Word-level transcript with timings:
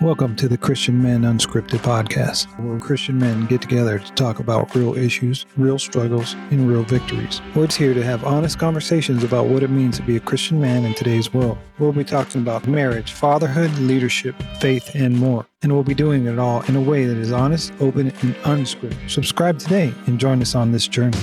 Welcome 0.00 0.34
to 0.36 0.48
the 0.48 0.56
Christian 0.56 1.02
Men 1.02 1.24
Unscripted 1.24 1.80
podcast, 1.80 2.46
where 2.58 2.80
Christian 2.80 3.18
men 3.18 3.44
get 3.44 3.60
together 3.60 3.98
to 3.98 4.12
talk 4.12 4.38
about 4.38 4.74
real 4.74 4.96
issues, 4.96 5.44
real 5.58 5.78
struggles, 5.78 6.32
and 6.50 6.66
real 6.66 6.84
victories. 6.84 7.42
We're 7.54 7.68
here 7.68 7.92
to 7.92 8.02
have 8.02 8.24
honest 8.24 8.58
conversations 8.58 9.22
about 9.22 9.48
what 9.48 9.62
it 9.62 9.68
means 9.68 9.98
to 9.98 10.02
be 10.02 10.16
a 10.16 10.20
Christian 10.20 10.58
man 10.58 10.86
in 10.86 10.94
today's 10.94 11.34
world. 11.34 11.58
We'll 11.78 11.92
be 11.92 12.02
talking 12.02 12.40
about 12.40 12.66
marriage, 12.66 13.12
fatherhood, 13.12 13.76
leadership, 13.76 14.34
faith, 14.58 14.90
and 14.94 15.18
more. 15.18 15.44
And 15.60 15.70
we'll 15.70 15.82
be 15.82 15.92
doing 15.92 16.24
it 16.24 16.38
all 16.38 16.62
in 16.62 16.76
a 16.76 16.80
way 16.80 17.04
that 17.04 17.18
is 17.18 17.30
honest, 17.30 17.70
open, 17.78 18.06
and 18.22 18.34
unscripted. 18.36 19.10
Subscribe 19.10 19.58
today 19.58 19.92
and 20.06 20.18
join 20.18 20.40
us 20.40 20.54
on 20.54 20.72
this 20.72 20.88
journey. 20.88 21.18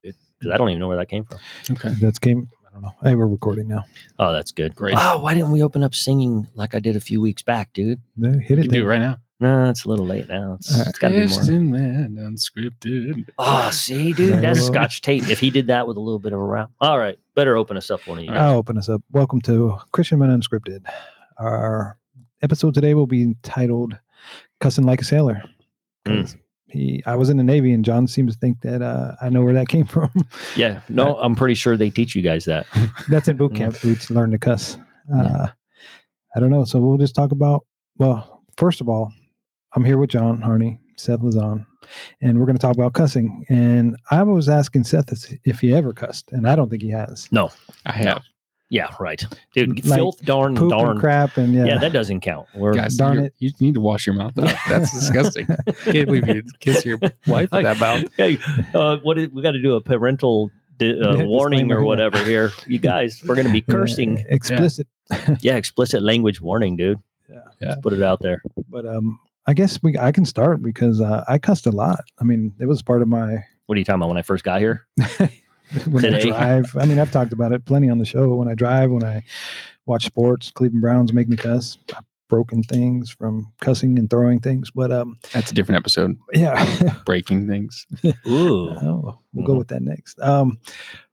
because 0.00 0.52
I 0.52 0.56
don't 0.56 0.68
even 0.68 0.78
know 0.78 0.86
where 0.86 0.98
that 0.98 1.08
came 1.08 1.24
from. 1.24 1.40
Okay. 1.72 1.90
That's 2.00 2.20
game. 2.20 2.48
I 2.82 2.86
don't 2.88 3.02
know. 3.02 3.08
Hey, 3.10 3.14
we're 3.14 3.26
recording 3.28 3.68
now. 3.68 3.84
Oh, 4.18 4.32
that's 4.32 4.50
good. 4.50 4.74
Great. 4.74 4.96
Oh, 4.98 5.20
why 5.20 5.34
didn't 5.34 5.52
we 5.52 5.62
open 5.62 5.84
up 5.84 5.94
singing 5.94 6.48
like 6.54 6.74
I 6.74 6.80
did 6.80 6.96
a 6.96 7.00
few 7.00 7.20
weeks 7.20 7.42
back, 7.42 7.72
dude? 7.72 8.00
No, 8.16 8.32
Hit 8.38 8.50
You 8.50 8.56
it. 8.58 8.62
can 8.62 8.70
do 8.72 8.82
it 8.82 8.86
right 8.86 9.00
now. 9.00 9.18
No, 9.38 9.68
it's 9.70 9.84
a 9.84 9.88
little 9.88 10.06
late 10.06 10.28
now. 10.28 10.54
It's, 10.58 10.72
All 10.72 10.78
right. 10.80 10.88
it's 10.88 10.98
got 10.98 11.08
to 11.08 11.14
be 11.14 11.20
more. 11.20 11.28
Christian 11.28 11.70
man 11.70 12.16
unscripted. 12.18 13.28
Oh, 13.38 13.70
see, 13.70 14.12
dude, 14.12 14.40
that's 14.42 14.64
Scotch 14.66 15.00
tape. 15.00 15.28
If 15.28 15.38
he 15.40 15.50
did 15.50 15.66
that 15.68 15.86
with 15.86 15.96
a 15.96 16.00
little 16.00 16.18
bit 16.20 16.32
of 16.32 16.40
a 16.40 16.44
rap, 16.44 16.70
all 16.80 16.98
right, 16.98 17.18
better 17.34 17.56
open 17.56 17.76
us 17.76 17.90
up 17.90 18.06
one 18.06 18.18
of 18.18 18.24
you. 18.24 18.32
I'll 18.32 18.56
open 18.58 18.78
us 18.78 18.88
up. 18.88 19.02
Welcome 19.12 19.40
to 19.42 19.78
Christian 19.92 20.18
Men 20.20 20.30
Unscripted. 20.40 20.84
Our 21.38 21.98
episode 22.42 22.74
today 22.74 22.94
will 22.94 23.06
be 23.08 23.22
entitled 23.22 23.98
"Cussing 24.60 24.84
Like 24.86 25.00
a 25.00 25.04
Sailor." 25.04 25.42
Hmm. 26.06 26.20
'Cause 26.22 26.36
He, 26.72 27.02
I 27.06 27.14
was 27.16 27.28
in 27.30 27.36
the 27.36 27.44
Navy, 27.44 27.72
and 27.72 27.84
John 27.84 28.06
seems 28.06 28.32
to 28.34 28.38
think 28.40 28.62
that 28.62 28.80
uh, 28.82 29.14
I 29.20 29.28
know 29.28 29.42
where 29.42 29.52
that 29.54 29.68
came 29.68 29.86
from. 29.96 30.10
Yeah, 30.56 30.80
no, 30.88 31.16
I'm 31.18 31.34
pretty 31.36 31.54
sure 31.54 31.76
they 31.76 31.90
teach 31.90 32.14
you 32.16 32.22
guys 32.22 32.44
that. 32.46 32.66
That's 33.08 33.28
in 33.28 33.36
boot 33.36 33.54
camp. 33.54 33.82
We 33.84 33.96
learn 34.10 34.30
to 34.32 34.38
cuss. 34.38 34.76
Uh, 35.14 35.22
Yeah. 35.22 35.46
I 36.34 36.40
don't 36.40 36.48
know. 36.50 36.64
So 36.64 36.78
we'll 36.80 36.96
just 36.96 37.14
talk 37.14 37.30
about. 37.30 37.66
Well, 37.98 38.42
first 38.56 38.80
of 38.80 38.88
all, 38.88 39.12
I'm 39.76 39.84
here 39.84 39.98
with 39.98 40.08
John 40.10 40.40
Harney, 40.40 40.80
Seth 40.96 41.20
Lazon, 41.22 41.66
and 42.22 42.38
we're 42.40 42.46
going 42.46 42.56
to 42.56 42.62
talk 42.62 42.74
about 42.74 42.94
cussing. 42.94 43.44
And 43.50 43.96
I 44.10 44.22
was 44.22 44.48
asking 44.48 44.84
Seth 44.84 45.12
if- 45.12 45.38
if 45.44 45.60
he 45.60 45.74
ever 45.74 45.92
cussed, 45.92 46.32
and 46.32 46.48
I 46.48 46.56
don't 46.56 46.70
think 46.70 46.80
he 46.82 46.88
has. 46.90 47.28
No, 47.30 47.50
I 47.84 47.92
have. 47.92 48.22
Yeah, 48.72 48.88
right, 48.98 49.22
dude. 49.52 49.84
Like 49.84 49.98
filth, 49.98 50.22
darn, 50.24 50.56
Poop 50.56 50.70
darn. 50.70 50.92
and 50.92 51.00
crap, 51.00 51.36
and 51.36 51.52
yeah, 51.52 51.66
Yeah. 51.66 51.78
that 51.78 51.92
doesn't 51.92 52.20
count. 52.20 52.48
We're, 52.54 52.72
Guys, 52.72 52.96
darn 52.96 53.14
you're- 53.16 53.26
it. 53.26 53.34
you 53.38 53.50
need 53.60 53.74
to 53.74 53.82
wash 53.82 54.06
your 54.06 54.14
mouth 54.16 54.36
up. 54.38 54.56
That's 54.66 54.90
disgusting. 54.98 55.46
Can't 55.84 56.06
believe 56.06 56.26
you 56.26 56.42
kiss 56.58 56.82
your 56.86 56.96
wife 57.26 57.52
with 57.52 57.64
that 57.64 57.78
mouth. 57.78 58.04
Hey, 58.16 58.38
uh, 58.74 58.96
what 59.02 59.18
is, 59.18 59.28
we 59.28 59.42
got 59.42 59.50
to 59.50 59.60
do 59.60 59.74
a 59.74 59.80
parental 59.82 60.50
uh, 60.80 60.84
Yeah, 60.86 61.22
warning 61.24 61.68
disclaimer, 61.68 61.76
or 61.76 61.82
yeah. 61.82 61.86
whatever 61.86 62.24
here. 62.24 62.50
You 62.66 62.78
guys, 62.78 63.22
we're 63.26 63.34
going 63.34 63.46
to 63.46 63.52
be 63.52 63.58
Yeah, 63.68 63.74
cursing. 63.74 64.24
explicit. 64.30 64.86
Yeah, 65.42 65.56
explicit 65.56 66.02
language 66.02 66.40
warning, 66.40 66.76
dude. 66.76 66.98
Yeah. 67.28 67.40
Yeah. 67.60 67.68
Just 67.68 67.82
put 67.82 67.92
it 67.92 68.02
out 68.02 68.20
there. 68.20 68.40
But 68.70 68.86
um, 68.86 69.18
I 69.46 69.52
guess 69.52 69.82
we 69.82 69.98
I 69.98 70.12
can 70.12 70.24
start 70.24 70.62
because 70.62 70.98
uh, 71.02 71.24
I 71.28 71.36
cussed 71.36 71.66
a 71.66 71.70
lot. 71.72 72.00
I 72.18 72.24
mean, 72.24 72.54
it 72.58 72.64
was 72.64 72.80
part 72.80 73.02
of 73.02 73.08
my 73.08 73.44
What 73.66 73.76
are 73.76 73.78
you 73.78 73.84
talking 73.84 74.00
about 74.00 74.08
when 74.08 74.16
I 74.18 74.22
first 74.22 74.44
got 74.44 74.60
here? 74.60 74.86
when 75.90 76.14
I 76.14 76.20
drive. 76.20 76.76
I 76.76 76.86
mean, 76.86 76.98
I've 76.98 77.10
talked 77.12 77.32
about 77.32 77.52
it 77.52 77.64
plenty 77.64 77.88
on 77.90 77.98
the 77.98 78.04
show. 78.04 78.34
When 78.34 78.48
I 78.48 78.54
drive, 78.54 78.90
when 78.90 79.04
I 79.04 79.22
watch 79.86 80.04
sports, 80.06 80.50
Cleveland 80.50 80.82
Browns 80.82 81.12
make 81.12 81.28
me 81.28 81.36
cuss. 81.36 81.78
I've 81.96 82.04
broken 82.28 82.62
things 82.62 83.10
from 83.10 83.52
cussing 83.60 83.98
and 83.98 84.08
throwing 84.08 84.40
things. 84.40 84.70
But 84.70 84.90
um, 84.90 85.18
That's 85.32 85.50
a 85.50 85.54
different 85.54 85.76
episode. 85.78 86.16
yeah, 86.32 86.98
Breaking 87.06 87.46
things. 87.46 87.86
Ooh. 88.26 88.70
oh, 88.70 89.18
we'll 89.34 89.46
go 89.46 89.54
Mhm. 89.54 89.58
with 89.58 89.68
that 89.68 89.82
next. 89.82 90.18
Um, 90.20 90.58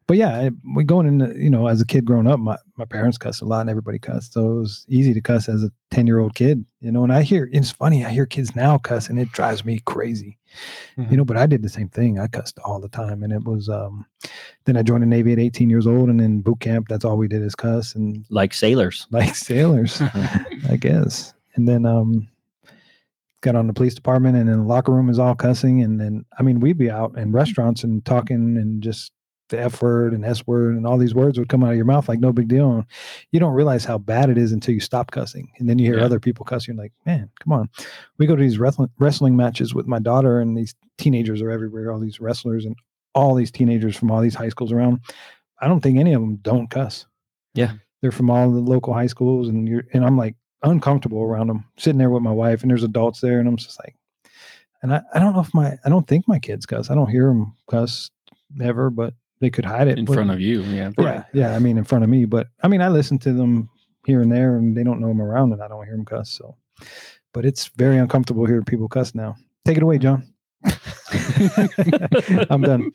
but 0.10 0.18
yeah, 0.18 0.50
we 0.76 0.84
going 0.84 1.06
in. 1.06 1.20
You 1.40 1.52
know, 1.52 1.68
as 1.68 1.80
a 1.82 1.86
kid 1.86 2.04
growing 2.04 2.26
up, 2.26 2.40
my 2.40 2.58
my 2.78 2.86
parents 2.86 3.20
cussed 3.20 3.44
a 3.44 3.46
lot, 3.46 3.62
and 3.62 3.70
everybody 3.70 4.00
cussed, 4.00 4.34
so 4.34 4.50
it 4.50 4.60
was 4.62 4.84
easy 4.90 5.14
to 5.14 5.22
cuss 5.22 5.48
as 5.48 5.64
a 5.64 5.72
ten 5.92 6.08
year 6.08 6.18
old 6.18 6.34
kid. 6.34 6.66
You 6.82 6.92
know, 6.92 7.04
and 7.04 7.14
I 7.14 7.22
hear 7.22 7.48
it's 7.54 7.70
funny. 7.70 8.04
I 8.04 8.10
hear 8.10 8.26
kids 8.26 8.56
now 8.56 8.80
cuss, 8.80 9.08
and 9.08 9.20
it 9.20 9.32
drives 9.32 9.64
me 9.64 9.80
crazy. 9.86 10.40
you 11.12 11.16
know 11.16 11.24
but 11.24 11.38
i 11.38 11.46
did 11.46 11.62
the 11.62 11.70
same 11.70 11.88
thing 11.90 12.18
i 12.20 12.26
cussed 12.26 12.58
all 12.66 12.80
the 12.80 12.90
time 12.90 13.22
and 13.22 13.32
it 13.32 13.44
was 13.44 13.70
um 13.70 14.04
then 14.66 14.76
i 14.76 14.82
joined 14.82 15.04
the 15.04 15.08
navy 15.08 15.32
at 15.32 15.38
18 15.38 15.70
years 15.70 15.86
old 15.86 16.10
and 16.10 16.20
in 16.20 16.42
boot 16.42 16.60
camp 16.60 16.88
that's 16.90 17.06
all 17.06 17.18
we 17.18 17.28
did 17.28 17.44
is 17.44 17.54
cuss 17.54 17.94
and 17.94 18.26
Like 18.32 18.56
sailors. 18.56 19.06
like 19.12 19.36
sailors 19.36 20.02
i 20.72 20.76
guess 20.76 21.36
and 21.54 21.68
then 21.70 21.86
um 21.86 22.28
got 23.42 23.56
on 23.56 23.68
the 23.68 23.74
police 23.74 23.94
department 23.94 24.36
and 24.38 24.50
then 24.50 24.58
the 24.58 24.64
locker 24.66 24.92
room 24.92 25.08
is 25.08 25.20
all 25.20 25.36
cussing 25.36 25.84
and 25.84 26.02
then 26.02 26.26
i 26.40 26.42
mean 26.42 26.60
we'd 26.60 26.80
be 26.80 26.90
out 26.90 27.16
in 27.16 27.32
restaurants 27.32 27.84
and 27.84 28.04
talking 28.06 28.58
and 28.58 28.82
just 28.82 29.12
the 29.50 29.60
f 29.60 29.82
word 29.82 30.14
and 30.14 30.24
s 30.26 30.46
word 30.48 30.76
and 30.76 30.86
all 30.88 30.98
these 30.98 31.14
words 31.16 31.38
would 31.38 31.50
come 31.50 31.64
out 31.64 31.72
of 31.72 31.76
your 31.76 31.86
mouth 31.86 32.08
like 32.08 32.20
no 32.20 32.32
big 32.32 32.48
deal. 32.48 32.72
And 32.72 32.86
you 33.32 33.40
don't 33.40 33.54
realize 33.54 33.84
how 33.86 33.98
bad 33.98 34.30
it 34.30 34.38
is 34.38 34.52
until 34.52 34.74
you 34.74 34.80
stop 34.80 35.12
cussing 35.12 35.52
and 35.60 35.68
then 35.70 35.78
you 35.80 35.86
hear 35.88 36.00
Yeah. 36.00 36.06
other 36.06 36.20
people 36.20 36.46
cussing 36.46 36.76
you're 36.76 36.84
like 36.84 36.94
man 37.06 37.30
come 37.40 37.54
on. 37.54 37.70
We 38.18 38.26
go 38.28 38.36
to 38.36 38.42
these 38.42 38.60
wrestling 38.60 38.90
wrestling 39.00 39.36
matches 39.36 39.74
with 39.74 39.88
my 39.88 40.00
daughter 40.00 40.40
and 40.40 40.58
these 40.58 40.76
teenagers 40.98 41.42
are 41.42 41.52
everywhere 41.52 41.92
all 41.92 42.00
these 42.00 42.20
wrestlers 42.20 42.66
and 42.66 42.76
all 43.16 43.34
these 43.36 43.52
teenagers 43.52 43.96
from 43.98 44.12
all 44.12 44.22
these 44.22 44.36
high 44.36 44.50
schools 44.50 44.72
around. 44.72 45.00
I 45.62 45.68
don't 45.68 45.82
think 45.82 45.98
any 45.98 46.14
of 46.14 46.22
them 46.22 46.38
don't 46.38 46.70
cuss. 46.70 47.06
Yeah. 47.56 47.74
they're 48.02 48.12
from 48.12 48.30
all 48.30 48.50
the 48.52 48.60
local 48.60 48.94
high 48.94 49.08
schools 49.08 49.50
and 49.50 49.68
you're 49.68 49.84
and 49.94 50.06
i'm 50.06 50.16
like 50.18 50.36
uncomfortable 50.64 51.22
around 51.24 51.48
them 51.48 51.66
sitting 51.78 51.98
there 51.98 52.10
with 52.10 52.22
my 52.22 52.32
wife 52.32 52.62
and 52.62 52.70
there's 52.70 52.84
adults 52.84 53.20
there 53.22 53.40
and 53.40 53.48
i'm 53.48 53.58
just 53.58 53.80
like 53.84 53.96
and 54.84 54.94
i, 54.94 55.02
I 55.14 55.20
don't 55.20 55.34
know 55.34 55.40
if 55.42 55.54
my 55.54 55.78
i 55.84 55.90
don't 55.90 56.08
think 56.08 56.28
my 56.28 56.38
kids 56.40 56.66
cuss. 56.66 56.90
I 56.90 56.96
don't 56.96 57.10
hear 57.10 57.28
them 57.28 57.56
cuss 57.70 58.10
ever 58.62 58.90
but 58.90 59.14
they 59.42 59.50
could 59.50 59.66
hide 59.66 59.88
it 59.88 59.98
In 60.00 60.06
but- 60.06 60.14
front 60.14 60.32
of 60.32 60.40
you. 60.42 60.62
Yeah. 60.64 60.92
yeah 61.00 61.24
yeah 61.34 61.56
i 61.56 61.60
mean 61.60 61.78
in 61.78 61.84
front 61.84 62.04
of 62.04 62.10
me 62.10 62.26
but 62.26 62.48
i 62.64 62.68
mean 62.68 62.82
i 62.82 62.88
listen 62.90 63.18
to 63.20 63.32
them 63.34 63.70
here 64.06 64.22
and 64.22 64.32
there 64.32 64.56
and 64.58 64.76
they 64.76 64.84
don't 64.84 65.00
know 65.00 65.10
i'm 65.10 65.22
around 65.22 65.54
and 65.54 65.62
i 65.62 65.68
don't 65.68 65.86
hear 65.86 65.96
them 65.96 66.06
cuss 66.06 66.30
so 66.32 66.56
but 67.34 67.46
it's 67.46 67.68
very 67.78 67.98
uncomfortable 67.98 68.46
hearing 68.46 68.64
people 68.66 68.88
cuss 68.88 69.14
now 69.16 69.36
take 69.66 69.78
it 69.78 69.84
away 69.84 69.98
john 69.98 70.24
i'm 72.50 72.62
done 72.62 72.92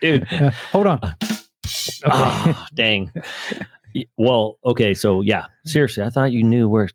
Dude. 0.00 0.26
Uh, 0.32 0.50
hold 0.72 0.86
on 0.86 1.00
okay. 1.02 1.16
Ah, 2.06 2.66
dang. 2.74 3.10
Well, 4.16 4.58
okay. 4.64 4.94
So, 4.94 5.22
yeah, 5.22 5.46
seriously, 5.64 6.02
I 6.04 6.10
thought 6.10 6.30
you 6.32 6.42
knew 6.44 6.68
we're 6.68 6.88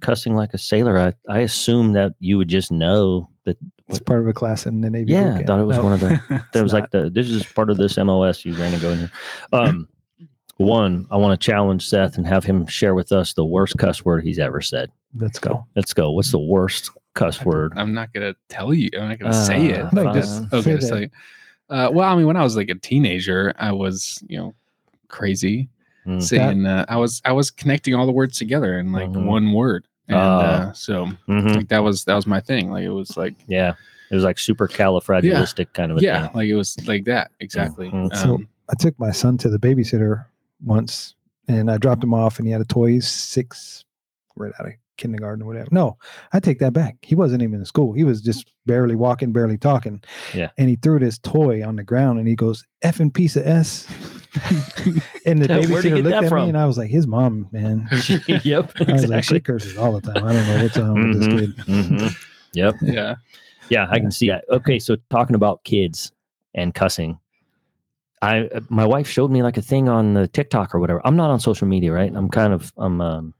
cussing 0.00 0.34
like 0.34 0.54
a 0.54 0.58
sailor. 0.58 0.98
I, 0.98 1.12
I 1.32 1.40
assumed 1.40 1.94
that 1.96 2.14
you 2.20 2.38
would 2.38 2.48
just 2.48 2.70
know 2.72 3.28
that. 3.44 3.56
It's 3.88 3.98
part 4.00 4.20
of 4.20 4.26
a 4.28 4.32
class 4.32 4.66
in 4.66 4.80
the 4.80 4.90
navy 4.90 5.12
Yeah, 5.12 5.36
I 5.38 5.42
thought 5.44 5.60
it 5.60 5.64
was 5.64 5.76
No, 5.76 5.84
one 5.84 5.92
of 5.94 6.00
the. 6.00 6.20
That 6.28 6.44
it's 6.54 6.62
was 6.62 6.72
like 6.72 6.90
the. 6.90 7.10
This 7.10 7.28
is 7.28 7.44
part 7.44 7.70
of 7.70 7.76
this 7.76 7.96
MOS 7.96 8.44
you 8.44 8.54
ran 8.54 8.72
to 8.72 8.78
go 8.78 8.90
in 8.90 8.98
here. 9.00 9.10
Um, 9.52 9.88
one, 10.58 11.06
I 11.10 11.16
want 11.16 11.38
to 11.40 11.44
challenge 11.44 11.88
Seth 11.88 12.16
and 12.18 12.26
have 12.26 12.44
him 12.44 12.66
share 12.66 12.94
with 12.94 13.10
us 13.12 13.32
the 13.32 13.44
worst 13.44 13.76
cuss 13.78 14.04
word 14.04 14.22
he's 14.24 14.38
ever 14.38 14.60
said. 14.60 14.90
let's 15.16 15.38
go 15.38 15.66
Let's 15.74 15.92
go. 15.94 16.10
What's 16.12 16.30
the 16.30 16.38
worst 16.38 16.90
cuss 17.14 17.44
word? 17.44 17.72
I'm 17.76 17.92
not 17.94 18.12
gonna 18.12 18.34
tell 18.48 18.72
you. 18.72 18.88
I'm 18.98 19.08
not 19.08 19.18
gonna 19.18 19.32
say 19.32 19.66
it. 19.66 19.80
Uh, 19.86 19.90
No, 19.92 20.06
I'll 20.06 20.14
just 20.14 20.50
just 20.50 20.66
okay. 20.66 20.80
say 20.80 21.10
uh, 21.70 21.90
well, 21.92 22.12
I 22.12 22.16
mean, 22.16 22.26
when 22.26 22.36
I 22.36 22.42
was 22.42 22.54
like 22.56 22.68
a 22.68 22.74
teenager, 22.74 23.54
I 23.58 23.72
was, 23.72 24.22
you 24.28 24.38
know, 24.38 24.54
crazy 25.08 25.68
Mm. 26.06 26.20
saying. 26.20 26.66
Uh, 26.66 26.84
I 26.88 26.96
was, 26.96 27.22
I 27.24 27.30
was 27.30 27.50
connecting 27.52 27.94
all 27.94 28.06
the 28.06 28.12
words 28.12 28.36
together 28.36 28.76
in 28.78 28.90
like 28.90 29.08
Mhm. 29.10 29.24
one 29.24 29.52
word, 29.52 29.86
and 30.12 30.20
Ah. 30.22 30.68
uh, 30.68 30.72
so 30.72 31.06
Mhm. 31.28 31.56
like 31.56 31.68
that 31.68 31.82
was 31.82 32.04
that 32.04 32.14
was 32.14 32.26
my 32.26 32.40
thing. 32.40 32.70
Like 32.70 32.84
it 32.84 32.90
was 32.90 33.16
like 33.16 33.34
Yeah, 33.46 33.74
it 34.10 34.14
was 34.14 34.24
like 34.24 34.38
super 34.38 34.68
califragilistic 34.68 35.72
kind 35.72 35.90
of 35.92 35.98
a 35.98 36.00
yeah, 36.00 36.26
thing. 36.28 36.36
like 36.36 36.48
it 36.48 36.54
was 36.56 36.76
like 36.86 37.04
that 37.04 37.30
exactly. 37.40 37.90
Mhm. 37.90 38.14
So- 38.16 38.34
Um, 38.34 38.48
i 38.70 38.74
took 38.78 38.98
my 38.98 39.10
son 39.10 39.36
to 39.38 39.48
the 39.50 39.58
babysitter 39.58 40.24
once 40.64 41.14
and 41.48 41.68
i 41.70 41.76
dropped 41.76 42.02
him 42.02 42.14
off 42.14 42.38
and 42.38 42.46
he 42.46 42.52
had 42.52 42.60
a 42.60 42.64
toy 42.64 43.00
six 43.00 43.84
right 44.36 44.52
out 44.60 44.66
of 44.68 44.72
kindergarten 44.96 45.42
or 45.42 45.46
whatever 45.46 45.66
no 45.72 45.98
i 46.32 46.38
take 46.38 46.60
that 46.60 46.72
back 46.72 46.96
he 47.02 47.14
wasn't 47.16 47.42
even 47.42 47.58
in 47.58 47.64
school 47.66 47.92
he 47.92 48.04
was 48.04 48.20
just 48.22 48.52
barely 48.64 48.94
walking 48.94 49.32
barely 49.32 49.58
talking 49.58 50.00
Yeah. 50.32 50.50
and 50.56 50.68
he 50.70 50.76
threw 50.76 51.00
this 51.00 51.18
toy 51.18 51.66
on 51.66 51.74
the 51.76 51.82
ground 51.82 52.20
and 52.20 52.28
he 52.28 52.36
goes 52.36 52.64
effing 52.84 53.12
piece 53.12 53.34
of 53.36 53.44
s 53.46 53.86
and 55.26 55.42
the 55.42 55.46
Yeah, 55.48 55.66
where'd 55.68 55.84
babysitter 55.84 56.02
looked 56.02 56.14
at 56.24 56.28
from? 56.28 56.42
me 56.44 56.48
and 56.48 56.56
i 56.58 56.64
was 56.64 56.78
like 56.78 56.90
his 56.90 57.06
mom 57.06 57.48
man 57.52 57.86
yep, 58.44 58.72
i 58.88 58.92
was 58.92 59.06
like 59.08 59.24
she 59.24 59.40
curses 59.40 59.76
all 59.76 59.92
the 59.92 60.00
time 60.00 60.24
i 60.24 60.32
don't 60.32 60.46
know 60.46 60.62
what's 60.62 60.78
on 60.78 60.94
with 61.10 61.18
this 61.20 61.28
kid 61.28 61.56
mhm. 61.66 62.16
Yep. 62.54 62.74
yeah, 62.82 63.14
Yeah, 63.70 63.86
I 63.90 63.98
can 63.98 64.10
see 64.10 64.28
that. 64.28 64.44
Okay, 64.50 64.78
so 64.78 64.96
talking 65.10 65.34
about 65.34 65.64
kids 65.64 66.12
and 66.54 66.74
cussing, 66.74 67.18
I 68.20 68.40
uh, 68.48 68.60
my 68.68 68.84
wife 68.84 69.08
showed 69.08 69.30
me 69.30 69.42
like 69.42 69.56
a 69.56 69.62
thing 69.62 69.88
on 69.88 70.12
the 70.12 70.28
TikTok 70.28 70.74
or 70.74 70.78
whatever. 70.80 71.00
I'm 71.06 71.16
not 71.16 71.30
on 71.30 71.40
social 71.40 71.66
media, 71.66 71.92
right? 71.92 72.12
I'm 72.14 72.28
kind 72.28 72.52
of 72.52 72.70
I'm 72.76 73.00
um, 73.00 73.32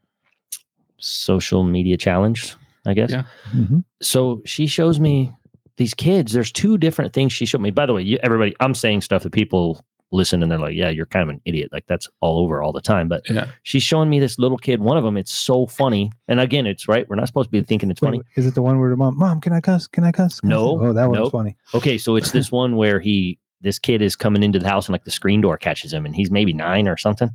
social 0.99 1.63
media 1.65 1.99
challenged, 1.99 2.55
I 2.87 2.95
guess. 2.95 3.11
Yeah. 3.11 3.25
Mhm. 3.55 3.85
So 4.01 4.41
she 4.47 4.67
shows 4.67 4.99
me 4.99 5.31
these 5.77 5.93
kids. 5.93 6.33
There's 6.33 6.51
two 6.53 6.79
different 6.79 7.13
things 7.13 7.33
she 7.35 7.45
showed 7.45 7.61
me. 7.61 7.71
By 7.71 7.85
the 7.85 7.93
way, 7.93 8.01
you, 8.03 8.19
everybody, 8.23 8.55
I'm 8.61 8.75
saying 8.75 9.03
stuff 9.03 9.25
that 9.25 9.33
people 9.33 9.85
listen 10.13 10.43
and 10.43 10.51
they're 10.53 10.59
like, 10.59 10.75
"Yeah, 10.75 10.91
you're 10.91 11.07
kind 11.07 11.23
of 11.23 11.29
an 11.31 11.41
idiot." 11.45 11.71
Like 11.73 11.87
that's 11.89 12.09
all 12.21 12.39
over 12.45 12.63
all 12.63 12.73
the 12.73 12.81
time. 12.81 13.09
But 13.09 13.29
yeah. 13.29 13.47
she's 13.63 13.83
showing 13.83 14.09
me 14.11 14.21
this 14.21 14.39
little 14.39 14.59
kid. 14.59 14.81
One 14.81 14.97
of 14.97 15.05
them, 15.05 15.17
it's 15.17 15.33
so 15.33 15.67
funny. 15.67 16.13
And 16.29 16.39
again, 16.41 16.67
it's 16.67 16.87
right. 16.89 17.09
We're 17.09 17.17
not 17.17 17.27
supposed 17.27 17.49
to 17.49 17.51
be 17.51 17.63
thinking 17.63 17.91
it's 17.91 18.01
funny. 18.01 18.21
Is 18.37 18.47
it 18.47 18.55
the 18.55 18.63
one 18.63 18.79
where 18.79 18.91
the 18.91 18.97
mom 18.97 19.19
mom 19.19 19.41
can 19.41 19.53
i 19.53 19.61
cuss 19.61 19.87
can 19.87 20.05
i 20.05 20.13
cuss 20.13 20.41
Can 20.41 20.53
I 20.53 20.55
No, 20.55 20.77
cuss?" 20.79 20.87
oh 20.87 20.93
that 20.93 21.09
one's 21.09 21.19
nope. 21.19 21.33
funny 21.33 21.57
Okay, 21.75 21.99
so 21.99 22.17
it's 22.17 22.31
this 22.33 22.53
one 22.63 22.77
where 22.77 23.01
he 23.01 23.39
this 23.61 23.79
kid 23.79 24.03
is 24.03 24.17
coming 24.17 24.43
into 24.43 24.59
the 24.59 24.69
house 24.69 24.87
and 24.87 24.93
like 24.93 25.05
the 25.05 25.11
screen 25.11 25.41
door 25.41 25.57
catches 25.57 25.93
him 25.93 26.05
and 26.05 26.15
he's 26.17 26.31
maybe 26.31 26.53
nine 26.53 26.89
or 26.89 26.97
something, 26.97 27.31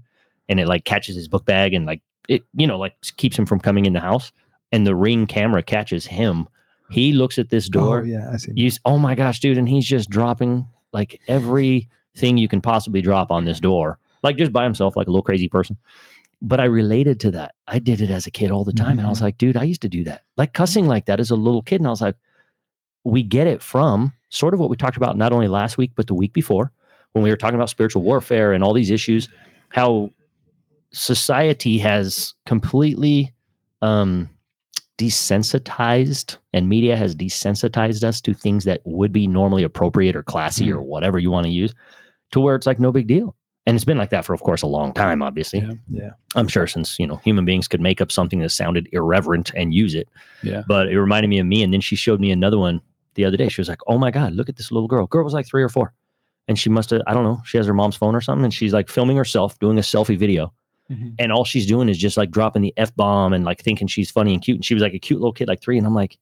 and 0.50 0.60
it 0.60 0.68
like 0.68 0.86
catches 0.86 1.16
his 1.16 1.28
book 1.28 1.46
bag 1.46 1.74
and 1.74 1.86
like 1.86 2.02
it 2.30 2.44
you 2.54 2.68
know 2.68 2.78
like 2.78 2.94
keeps 3.18 3.38
him 3.38 3.46
from 3.46 3.60
coming 3.60 3.86
in 3.86 3.94
the 3.94 4.00
house 4.00 4.32
and 4.72 4.86
the 4.86 4.96
ring 4.96 5.26
camera 5.26 5.64
catches 5.64 6.06
him 6.06 6.48
he 6.90 7.12
looks 7.14 7.38
at 7.38 7.50
this 7.50 7.68
oh, 7.70 7.72
door 7.80 8.02
Oh 8.02 8.04
yeah, 8.04 8.30
I 8.34 8.38
see. 8.38 8.52
you 8.56 8.70
oh 8.86 8.98
my 8.98 9.16
gosh 9.16 9.40
dude 9.40 9.58
and 9.58 9.68
he's 9.68 9.86
just 9.86 10.10
dropping 10.10 10.68
like 10.94 11.22
everything 12.18 12.38
you 12.38 12.48
can 12.48 12.62
possibly 12.62 13.02
drop 13.02 13.32
on 13.32 13.46
this 13.46 13.60
door. 13.60 14.00
Like 14.24 14.38
just 14.38 14.52
by 14.52 14.64
himself 14.64 14.96
like 14.96 15.08
a 15.08 15.12
little 15.12 15.24
crazy 15.24 15.48
person. 15.48 15.78
But 16.42 16.60
i 16.60 16.66
related 16.66 17.20
to 17.22 17.32
that. 17.32 17.56
I 17.68 17.80
did 17.80 18.02
it 18.02 18.10
as 18.10 18.28
a 18.28 18.32
kid 18.32 18.52
all 18.52 18.64
the 18.64 18.74
time 18.74 18.98
and 18.98 19.08
i 19.08 19.10
was 19.10 19.22
like 19.22 19.38
dude 19.38 19.58
i 19.58 19.64
used 19.64 19.82
to 19.82 19.90
do 19.90 20.04
that. 20.06 20.24
Like 20.36 20.54
cussing 20.54 20.88
like 20.88 21.06
that 21.06 21.20
as 21.20 21.32
a 21.32 21.36
little 21.36 21.62
kid 21.62 21.80
and 21.80 21.88
i 21.88 21.90
was 21.90 22.02
like 22.02 22.16
we 23.04 23.24
get 23.24 23.48
it 23.48 23.62
from 23.62 24.12
sort 24.30 24.54
of 24.54 24.60
what 24.60 24.70
we 24.70 24.76
talked 24.76 24.98
about 24.98 25.18
not 25.18 25.32
only 25.32 25.48
last 25.48 25.78
week 25.78 25.92
but 25.96 26.08
the 26.08 26.14
week 26.14 26.34
before 26.34 26.72
when 27.14 27.24
we 27.24 27.30
were 27.30 27.38
talking 27.38 27.56
about 27.56 27.70
spiritual 27.70 28.04
warfare 28.04 28.54
and 28.54 28.64
all 28.64 28.74
these 28.74 28.92
issues 28.92 29.30
how 29.70 30.12
society 30.92 31.78
has 31.78 32.34
completely 32.46 33.34
um 33.82 34.30
desensitized 34.98 36.38
and 36.54 36.70
media 36.70 36.96
has 36.96 37.16
desensitized 37.16 38.04
us 38.04 38.20
to 38.22 38.34
things 38.34 38.64
that 38.64 38.82
would 38.84 39.14
be 39.14 39.28
normally 39.28 39.64
appropriate 39.64 40.16
or 40.16 40.24
classy 40.24 40.72
or 40.72 40.82
whatever 40.82 41.20
you 41.20 41.32
want 41.32 41.46
to 41.46 41.52
use 41.52 41.74
to 42.32 42.40
where 42.40 42.56
it's 42.56 42.66
like 42.68 42.80
no 42.80 42.92
big 42.92 43.08
deal 43.08 43.36
and 43.66 43.76
it's 43.76 43.86
been 43.86 43.98
like 43.98 44.10
that 44.12 44.24
for 44.26 44.34
of 44.34 44.42
course 44.42 44.62
a 44.62 44.68
long 44.68 44.94
time 44.94 45.22
obviously 45.22 45.60
Yeah. 45.60 45.74
Yeah. 45.90 46.10
i'm 46.36 46.48
sure 46.48 46.68
since 46.68 46.98
you 47.00 47.08
know 47.08 47.18
human 47.18 47.46
beings 47.46 47.68
could 47.68 47.82
make 47.82 48.02
up 48.02 48.12
something 48.12 48.40
that 48.40 48.50
sounded 48.50 48.88
irreverent 48.92 49.52
and 49.56 49.74
use 49.74 49.94
it 49.96 50.08
Yeah. 50.44 50.64
but 50.68 50.88
it 50.90 51.00
reminded 51.00 51.28
me 51.30 51.40
of 51.40 51.46
me 51.48 51.64
and 51.64 51.74
then 51.74 51.82
she 51.82 51.96
showed 51.96 52.20
me 52.20 52.32
another 52.32 52.58
one 52.58 52.82
the 53.16 53.26
other 53.26 53.38
day 53.38 53.50
she 53.50 53.62
was 53.62 53.70
like 53.70 53.80
oh 53.88 53.98
my 53.98 54.12
god 54.12 54.34
look 54.34 54.50
at 54.50 54.58
this 54.58 54.72
little 54.72 54.88
girl 54.88 55.08
girl 55.08 55.24
was 55.24 55.34
like 55.34 55.48
three 55.48 55.64
or 55.64 55.70
four 55.70 55.94
and 56.48 56.58
she 56.60 56.70
must 56.70 56.90
have 56.92 57.02
i 57.08 57.14
don't 57.14 57.24
know 57.24 57.42
she 57.46 57.58
has 57.58 57.66
her 57.68 57.74
mom's 57.74 57.96
phone 57.96 58.16
or 58.16 58.22
something 58.22 58.44
and 58.46 58.54
she's 58.54 58.74
like 58.74 58.90
filming 58.90 59.18
herself 59.18 59.58
doing 59.60 59.78
a 59.78 59.82
selfie 59.82 60.18
video 60.18 60.54
Mhm. 60.90 61.16
and 61.20 61.34
all 61.34 61.44
she's 61.44 61.66
doing 61.68 61.90
is 61.90 61.98
just 61.98 62.16
like 62.16 62.32
dropping 62.32 62.62
the 62.62 62.74
f 62.78 62.96
bomb 62.96 63.34
and 63.34 63.44
like 63.44 63.62
thinking 63.62 63.88
she's 63.88 64.10
funny 64.10 64.34
and 64.34 64.42
cute. 64.42 64.56
And 64.56 64.64
she 64.64 64.74
was 64.74 64.82
like 64.82 64.94
a 64.94 65.00
cute 65.00 65.20
little 65.20 65.34
kid, 65.34 65.50
like 65.50 65.60
three. 65.62 65.78
And 65.78 65.86
I'm 65.86 65.94
like, 65.94 66.18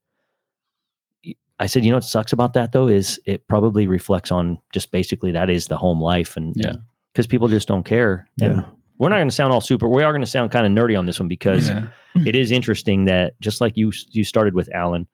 I 1.60 1.68
said, 1.68 1.86
you 1.86 1.92
know 1.92 1.98
what 1.98 2.04
sucks 2.04 2.34
about 2.34 2.54
that 2.54 2.72
though 2.74 2.88
is 2.88 3.20
it 3.26 3.48
probably 3.48 3.88
reflects 3.88 4.32
on 4.32 4.58
just 4.74 4.92
basically 4.92 5.32
that 5.32 5.50
is 5.50 5.68
the 5.68 5.78
home 5.78 6.02
life 6.02 6.36
and 6.36 6.54
Yeah. 6.56 6.74
because 7.14 7.28
people 7.28 7.48
just 7.48 7.68
don't 7.68 7.86
care. 7.86 8.28
And 8.42 8.58
Yeah. 8.58 8.66
we're 8.98 9.10
not 9.10 9.18
going 9.18 9.30
to 9.30 9.36
sound 9.36 9.54
all 9.54 9.62
super. 9.62 9.88
We 9.88 10.04
are 10.04 10.12
going 10.12 10.22
to 10.22 10.28
sound 10.28 10.52
kind 10.52 10.66
of 10.66 10.72
nerdy 10.74 10.98
on 11.00 11.06
this 11.06 11.20
one 11.20 11.30
because 11.30 11.70
Yeah. 11.70 11.88
it 12.26 12.36
is 12.36 12.52
interesting 12.52 13.06
that 13.06 13.40
just 13.40 13.62
like 13.62 13.78
you 13.78 13.92
you 14.10 14.24
started 14.26 14.54
with 14.54 14.70
Alan, 14.74 15.08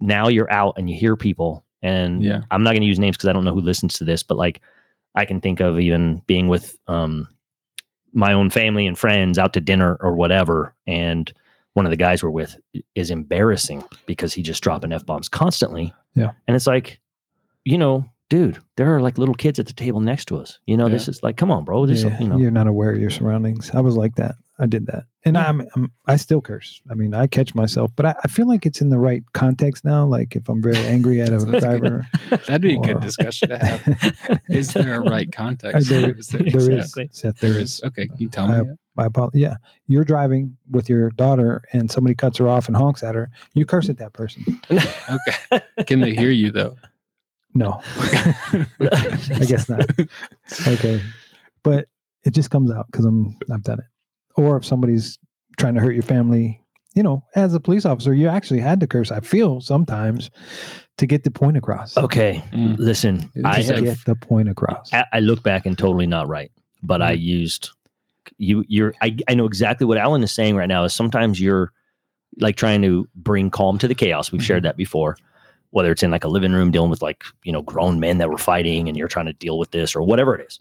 now 0.00 0.28
you're 0.28 0.52
out 0.52 0.74
and 0.76 0.88
you 0.90 0.96
hear 0.98 1.16
people. 1.16 1.64
And 1.82 2.22
Yeah. 2.22 2.42
I'm 2.50 2.62
not 2.62 2.72
going 2.72 2.82
to 2.82 2.86
use 2.88 2.98
names 2.98 3.16
because 3.16 3.28
I 3.28 3.32
don't 3.32 3.44
know 3.44 3.54
who 3.54 3.60
listens 3.62 3.94
to 3.94 4.04
this, 4.04 4.22
but 4.22 4.36
like 4.36 4.60
I 5.14 5.24
can 5.24 5.40
think 5.40 5.60
of 5.60 5.80
even 5.80 6.20
being 6.26 6.48
with 6.48 6.78
um 6.88 7.26
my 8.12 8.32
own 8.32 8.50
family 8.50 8.86
and 8.86 8.98
friends 8.98 9.38
out 9.38 9.52
to 9.54 9.60
dinner 9.60 9.96
or 10.00 10.14
whatever, 10.14 10.74
and 10.86 11.32
one 11.74 11.86
of 11.86 11.90
the 11.90 11.96
guys 11.96 12.22
we're 12.22 12.30
with 12.30 12.56
is 12.94 13.10
embarrassing 13.10 13.84
because 14.06 14.32
he 14.32 14.42
just 14.42 14.62
dropping 14.62 14.92
f 14.92 15.06
bombs 15.06 15.28
constantly. 15.28 15.92
Yeah. 16.14 16.32
and 16.48 16.56
it's 16.56 16.66
like, 16.66 17.00
you 17.64 17.78
know, 17.78 18.04
dude, 18.28 18.58
there 18.76 18.94
are 18.94 19.00
like 19.00 19.18
little 19.18 19.34
kids 19.34 19.58
at 19.58 19.66
the 19.66 19.72
table 19.72 20.00
next 20.00 20.26
to 20.26 20.36
us. 20.36 20.58
You 20.66 20.76
know, 20.76 20.88
this 20.88 21.08
is 21.08 21.22
like, 21.22 21.36
come 21.36 21.50
on, 21.50 21.64
bro. 21.64 21.86
This, 21.86 22.02
Yeah, 22.02 22.18
you 22.20 22.28
know, 22.28 22.38
You're 22.38 22.50
not 22.50 22.66
aware 22.66 22.90
of 22.92 23.00
your 23.00 23.10
surroundings. 23.10 23.70
I 23.72 23.80
was 23.80 23.96
like 23.96 24.16
that. 24.16 24.34
I 24.60 24.66
did 24.66 24.86
that, 24.88 25.04
and 25.24 25.38
I'm, 25.38 25.66
I'm 25.74 25.90
I 26.06 26.16
still 26.16 26.40
curse. 26.42 26.82
I 26.90 26.94
mean, 26.94 27.14
I 27.14 27.26
catch 27.26 27.54
myself, 27.54 27.90
but 27.96 28.04
I, 28.04 28.14
I 28.24 28.28
feel 28.28 28.46
like 28.46 28.66
it's 28.66 28.80
in 28.82 28.90
the 28.90 28.98
right 28.98 29.22
context 29.32 29.84
now. 29.86 30.04
Like 30.04 30.36
if 30.36 30.48
I'm 30.50 30.60
very 30.62 30.76
angry 30.76 31.20
at 31.22 31.32
a 31.32 31.38
driver, 31.60 32.06
That'd 32.30 32.60
be 32.60 32.74
a 32.74 32.78
good 32.78 33.00
discussion 33.00 33.48
to 33.48 33.58
have. 33.58 34.40
Is 34.50 34.72
there 34.74 34.96
a 34.96 35.00
right 35.00 35.32
context? 35.32 35.88
there- 35.88 36.10
Or 36.10 36.12
there, 36.12 36.42
there 36.50 36.56
is. 36.56 36.68
Exactly. 36.68 37.08
Seth, 37.12 37.38
there 37.38 37.52
is. 37.58 37.74
is. 37.78 37.82
Okay, 37.84 38.06
can 38.08 38.18
you 38.18 38.28
tell 38.28 38.46
me? 38.48 38.70
I- 38.98 39.04
apo- 39.06 39.30
yeah, 39.32 39.54
you're 39.86 40.04
driving 40.04 40.56
with 40.70 40.90
your 40.90 41.10
daughter, 41.12 41.62
and 41.72 41.90
somebody 41.90 42.14
cuts 42.14 42.36
her 42.36 42.46
off 42.48 42.68
and 42.68 42.76
honks 42.76 43.02
at 43.02 43.14
her. 43.14 43.30
You 43.54 43.64
curse 43.64 43.88
at 43.88 43.96
that 43.98 44.12
person. 44.12 44.60
Okay. 44.70 45.62
Can 45.86 46.00
they 46.00 46.14
hear 46.14 46.30
you 46.30 46.50
though? 46.50 46.76
No, 47.54 47.80
I 48.78 49.44
guess 49.46 49.68
not. 49.68 49.88
Okay, 50.68 51.00
but 51.62 51.86
it 52.24 52.32
just 52.34 52.50
comes 52.50 52.70
out 52.70 52.86
because 52.92 53.04
I'm 53.06 53.36
I've 53.50 53.62
done 53.62 53.78
it. 53.78 53.84
Or 54.40 54.56
if 54.56 54.64
somebody's 54.64 55.18
trying 55.58 55.74
to 55.74 55.80
hurt 55.80 55.92
your 55.92 56.02
family, 56.02 56.60
you 56.94 57.02
know, 57.02 57.22
as 57.36 57.54
a 57.54 57.60
police 57.60 57.84
officer, 57.84 58.14
you 58.14 58.28
actually 58.28 58.60
had 58.60 58.80
to 58.80 58.86
curse. 58.86 59.10
I 59.12 59.20
feel 59.20 59.60
sometimes 59.60 60.30
to 60.98 61.06
get 61.06 61.24
the 61.24 61.30
point 61.30 61.56
across. 61.56 61.96
okay, 61.96 62.42
Mm. 62.52 62.78
listen, 62.78 63.30
It's 63.34 63.44
I 63.44 63.62
have 63.62 63.84
get 63.84 64.04
the 64.04 64.14
point 64.16 64.48
across. 64.48 64.92
I, 64.92 65.04
I 65.12 65.20
look 65.20 65.42
back 65.42 65.66
and 65.66 65.76
totally 65.78 66.06
not 66.06 66.28
right, 66.28 66.50
but 66.82 67.00
I 67.02 67.12
used 67.12 67.70
you. 68.38 68.64
You're. 68.68 68.94
I, 69.02 69.16
I 69.28 69.34
know 69.34 69.46
exactly 69.46 69.86
what 69.86 69.98
Alan 69.98 70.22
is 70.22 70.32
saying 70.32 70.56
right 70.56 70.68
now. 70.68 70.84
Is 70.84 70.92
sometimes 70.94 71.40
you're 71.40 71.72
like 72.38 72.56
trying 72.56 72.82
to 72.82 73.08
bring 73.14 73.50
calm 73.50 73.78
to 73.78 73.88
the 73.88 73.94
chaos. 73.94 74.30
We've 74.32 74.44
shared 74.44 74.62
that 74.64 74.76
before. 74.76 75.16
Whether 75.70 75.92
it's 75.92 76.02
in 76.02 76.10
like 76.10 76.24
a 76.24 76.28
living 76.28 76.52
room 76.52 76.70
dealing 76.70 76.90
with 76.90 77.02
like 77.02 77.22
you 77.44 77.52
know 77.52 77.62
grown 77.62 78.00
men 78.00 78.18
that 78.18 78.28
were 78.30 78.38
fighting, 78.38 78.88
and 78.88 78.96
you're 78.96 79.08
trying 79.08 79.26
to 79.26 79.32
deal 79.32 79.58
with 79.58 79.70
this 79.70 79.94
or 79.94 80.02
whatever 80.02 80.34
it 80.34 80.46
is, 80.46 80.58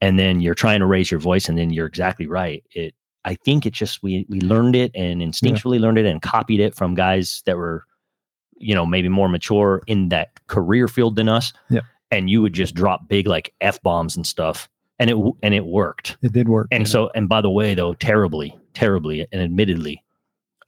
and 0.00 0.18
then 0.18 0.40
you're 0.40 0.54
trying 0.56 0.80
to 0.80 0.86
raise 0.86 1.10
your 1.10 1.20
voice, 1.20 1.48
and 1.48 1.56
then 1.56 1.70
you're 1.70 1.86
exactly 1.86 2.26
right. 2.26 2.62
It. 2.72 2.94
I 3.24 3.34
think 3.34 3.66
it 3.66 3.72
just 3.72 4.02
we 4.02 4.26
we 4.28 4.40
learned 4.40 4.76
it 4.76 4.90
and 4.94 5.20
instinctually 5.20 5.80
learned 5.80 5.98
it 5.98 6.06
and 6.06 6.22
copied 6.22 6.60
it 6.60 6.74
from 6.74 6.94
guys 6.94 7.42
that 7.46 7.56
were, 7.56 7.84
you 8.56 8.74
know, 8.74 8.86
maybe 8.86 9.08
more 9.08 9.28
mature 9.28 9.82
in 9.86 10.08
that 10.08 10.30
career 10.46 10.88
field 10.88 11.16
than 11.16 11.28
us. 11.28 11.52
Yep. 11.70 11.84
And 12.10 12.30
you 12.30 12.40
would 12.40 12.54
just 12.54 12.74
drop 12.74 13.08
big 13.08 13.26
like 13.26 13.52
f 13.60 13.82
bombs 13.82 14.16
and 14.16 14.26
stuff, 14.26 14.68
and 14.98 15.10
it 15.10 15.16
and 15.42 15.52
it 15.54 15.66
worked. 15.66 16.16
It 16.22 16.32
did 16.32 16.48
work. 16.48 16.68
And 16.70 16.88
so, 16.88 17.10
and 17.14 17.28
by 17.28 17.42
the 17.42 17.50
way, 17.50 17.74
though, 17.74 17.94
terribly, 17.94 18.56
terribly, 18.72 19.26
and 19.30 19.42
admittedly, 19.42 20.02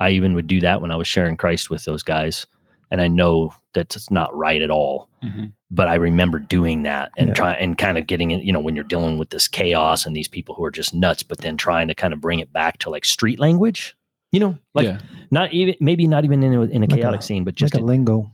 I 0.00 0.10
even 0.10 0.34
would 0.34 0.46
do 0.46 0.60
that 0.60 0.82
when 0.82 0.90
I 0.90 0.96
was 0.96 1.08
sharing 1.08 1.36
Christ 1.36 1.70
with 1.70 1.84
those 1.84 2.02
guys, 2.02 2.46
and 2.90 3.00
I 3.00 3.08
know 3.08 3.54
that's 3.74 4.10
not 4.10 4.34
right 4.36 4.62
at 4.62 4.70
all. 4.70 5.08
Mhm. 5.22 5.52
But 5.70 5.88
I 5.88 5.94
remember 5.94 6.38
doing 6.38 6.82
that 6.82 7.12
and 7.16 7.28
Yeah. 7.28 7.34
try 7.34 7.52
and 7.54 7.78
kind 7.78 7.96
of 7.98 8.06
getting 8.06 8.30
it, 8.32 8.42
you 8.42 8.52
know, 8.52 8.60
when 8.60 8.74
you're 8.74 8.84
dealing 8.84 9.18
with 9.18 9.30
this 9.30 9.46
chaos 9.46 10.04
and 10.06 10.16
these 10.16 10.26
people 10.28 10.54
who 10.54 10.64
are 10.64 10.70
just 10.70 10.92
nuts, 10.94 11.22
but 11.22 11.38
then 11.38 11.56
trying 11.56 11.86
to 11.88 11.94
kind 11.94 12.12
of 12.12 12.20
bring 12.20 12.40
it 12.40 12.52
back 12.52 12.78
to 12.78 12.90
like 12.90 13.04
street 13.04 13.38
language, 13.38 13.94
you 14.32 14.40
know, 14.40 14.58
like 14.74 14.86
yeah. 14.86 14.98
not 15.30 15.52
even 15.52 15.74
maybe 15.80 16.06
not 16.08 16.24
even 16.24 16.42
in 16.42 16.54
a, 16.54 16.62
in 16.62 16.76
a 16.78 16.80
Like 16.86 16.92
a- 16.92 16.96
chaotic 16.96 17.22
scene, 17.22 17.44
but 17.44 17.54
just 17.54 17.74
like 17.74 17.80
a 17.80 17.82
in- 17.84 17.86
lingo. 17.86 18.30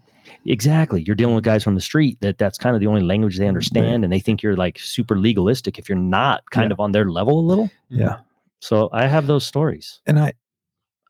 Exactly. 0.47 1.03
You're 1.03 1.17
dealing 1.17 1.35
with 1.35 1.45
guys 1.45 1.63
from 1.65 1.75
the 1.75 1.81
street 1.81 2.19
that 2.21 2.39
that's 2.39 2.57
kind 2.59 2.75
of 2.75 2.81
the 2.81 2.87
only 2.87 3.03
language 3.03 3.37
they 3.39 3.49
understand 3.49 4.05
and 4.05 4.13
they 4.13 4.21
think 4.21 4.43
you're 4.43 4.57
like 4.57 4.79
super 4.79 5.19
legalistic 5.19 5.79
if 5.79 5.89
you're 5.89 5.99
not 5.99 6.49
kind 6.51 6.71
Yeah. 6.71 6.75
of 6.75 6.81
on 6.81 6.93
their 6.93 7.11
level 7.11 7.39
a 7.39 7.47
little. 7.47 7.71
Yeah. 7.91 8.19
So 8.61 8.89
I 8.93 9.07
have 9.07 9.27
those 9.27 9.45
stories. 9.47 10.01
and 10.07 10.19
I, 10.19 10.33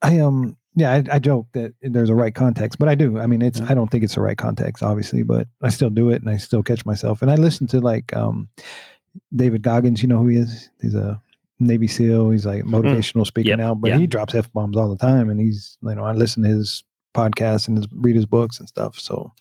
I 0.03 0.19
um, 0.21 0.57
yeah, 0.79 0.93
I, 0.93 1.17
I 1.17 1.19
joke 1.19 1.47
that 1.53 1.73
there's 1.81 2.11
a 2.11 2.15
right 2.15 2.35
context, 2.35 2.79
but 2.79 2.89
I 2.89 2.95
do. 2.95 3.19
I 3.19 3.27
mean, 3.27 3.41
it's 3.41 3.63
I 3.63 3.73
don't 3.73 3.91
think 3.91 4.05
it's 4.05 4.15
the 4.15 4.21
right 4.21 4.37
context, 4.37 4.83
obviously, 4.83 5.23
but 5.23 5.49
I 5.63 5.71
still 5.71 5.89
do 5.89 6.11
it, 6.11 6.21
and 6.21 6.31
I 6.31 6.37
still 6.37 6.63
catch 6.63 6.85
myself. 6.85 7.23
And 7.23 7.31
I 7.31 7.37
listen 7.37 7.67
to 7.69 7.81
like 7.81 8.15
um, 8.15 8.49
David 9.35 9.63
Goggins. 9.63 10.03
You 10.03 10.09
know 10.09 10.19
who 10.19 10.29
he 10.29 10.37
is? 10.37 10.69
He's 10.83 10.95
a 10.95 11.21
Navy 11.59 11.89
SEAL. 11.89 12.31
He's 12.31 12.45
like 12.45 12.65
motivational 12.65 13.27
speaker 13.27 13.49
Yep, 13.49 13.59
now, 13.59 13.75
but 13.75 13.89
yeah. 13.89 13.99
he 13.99 14.07
drops 14.07 14.35
f 14.35 14.53
bombs 14.53 14.77
all 14.77 14.91
the 14.91 14.99
time, 14.99 15.31
and 15.31 15.41
he's 15.41 15.79
you 15.83 15.95
know 15.95 16.05
I 16.05 16.13
listen 16.13 16.43
to 16.43 16.51
his 16.51 16.85
podcasts 17.15 17.69
and 17.69 17.79
his, 17.79 17.87
read 17.93 18.15
his 18.15 18.27
books 18.27 18.61
and 18.61 18.69
stuff. 18.69 18.99
So, 18.99 19.33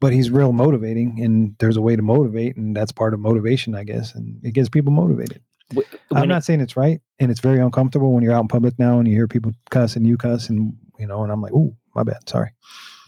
but 0.00 0.12
he's 0.12 0.28
real 0.28 0.52
motivating, 0.52 1.22
and 1.22 1.54
there's 1.60 1.76
a 1.76 1.82
way 1.82 1.94
to 1.94 2.02
motivate, 2.02 2.56
and 2.56 2.76
that's 2.76 2.90
part 2.90 3.14
of 3.14 3.20
motivation, 3.20 3.76
I 3.76 3.84
guess, 3.84 4.12
and 4.12 4.44
it 4.44 4.54
gets 4.54 4.68
people 4.68 4.92
motivated. 4.92 5.40
Wh- 5.74 5.94
I'm 6.10 6.14
when 6.20 6.24
it- 6.24 6.26
not 6.34 6.44
saying 6.44 6.60
it's 6.60 6.76
right, 6.76 7.00
and 7.18 7.30
it's 7.30 7.40
very 7.40 7.60
uncomfortable 7.60 8.12
when 8.12 8.22
you're 8.22 8.32
out 8.32 8.42
in 8.42 8.48
public 8.48 8.78
now 8.78 8.98
and 8.98 9.06
you 9.08 9.14
hear 9.14 9.28
people 9.28 9.52
cuss 9.70 9.96
and 9.96 10.06
you 10.06 10.16
cuss, 10.16 10.48
and 10.48 10.74
you 10.98 11.06
know, 11.06 11.22
and 11.22 11.32
I'm 11.32 11.40
like, 11.42 11.52
"Ooh, 11.52 11.74
my 11.94 12.02
bad, 12.02 12.28
sorry." 12.28 12.50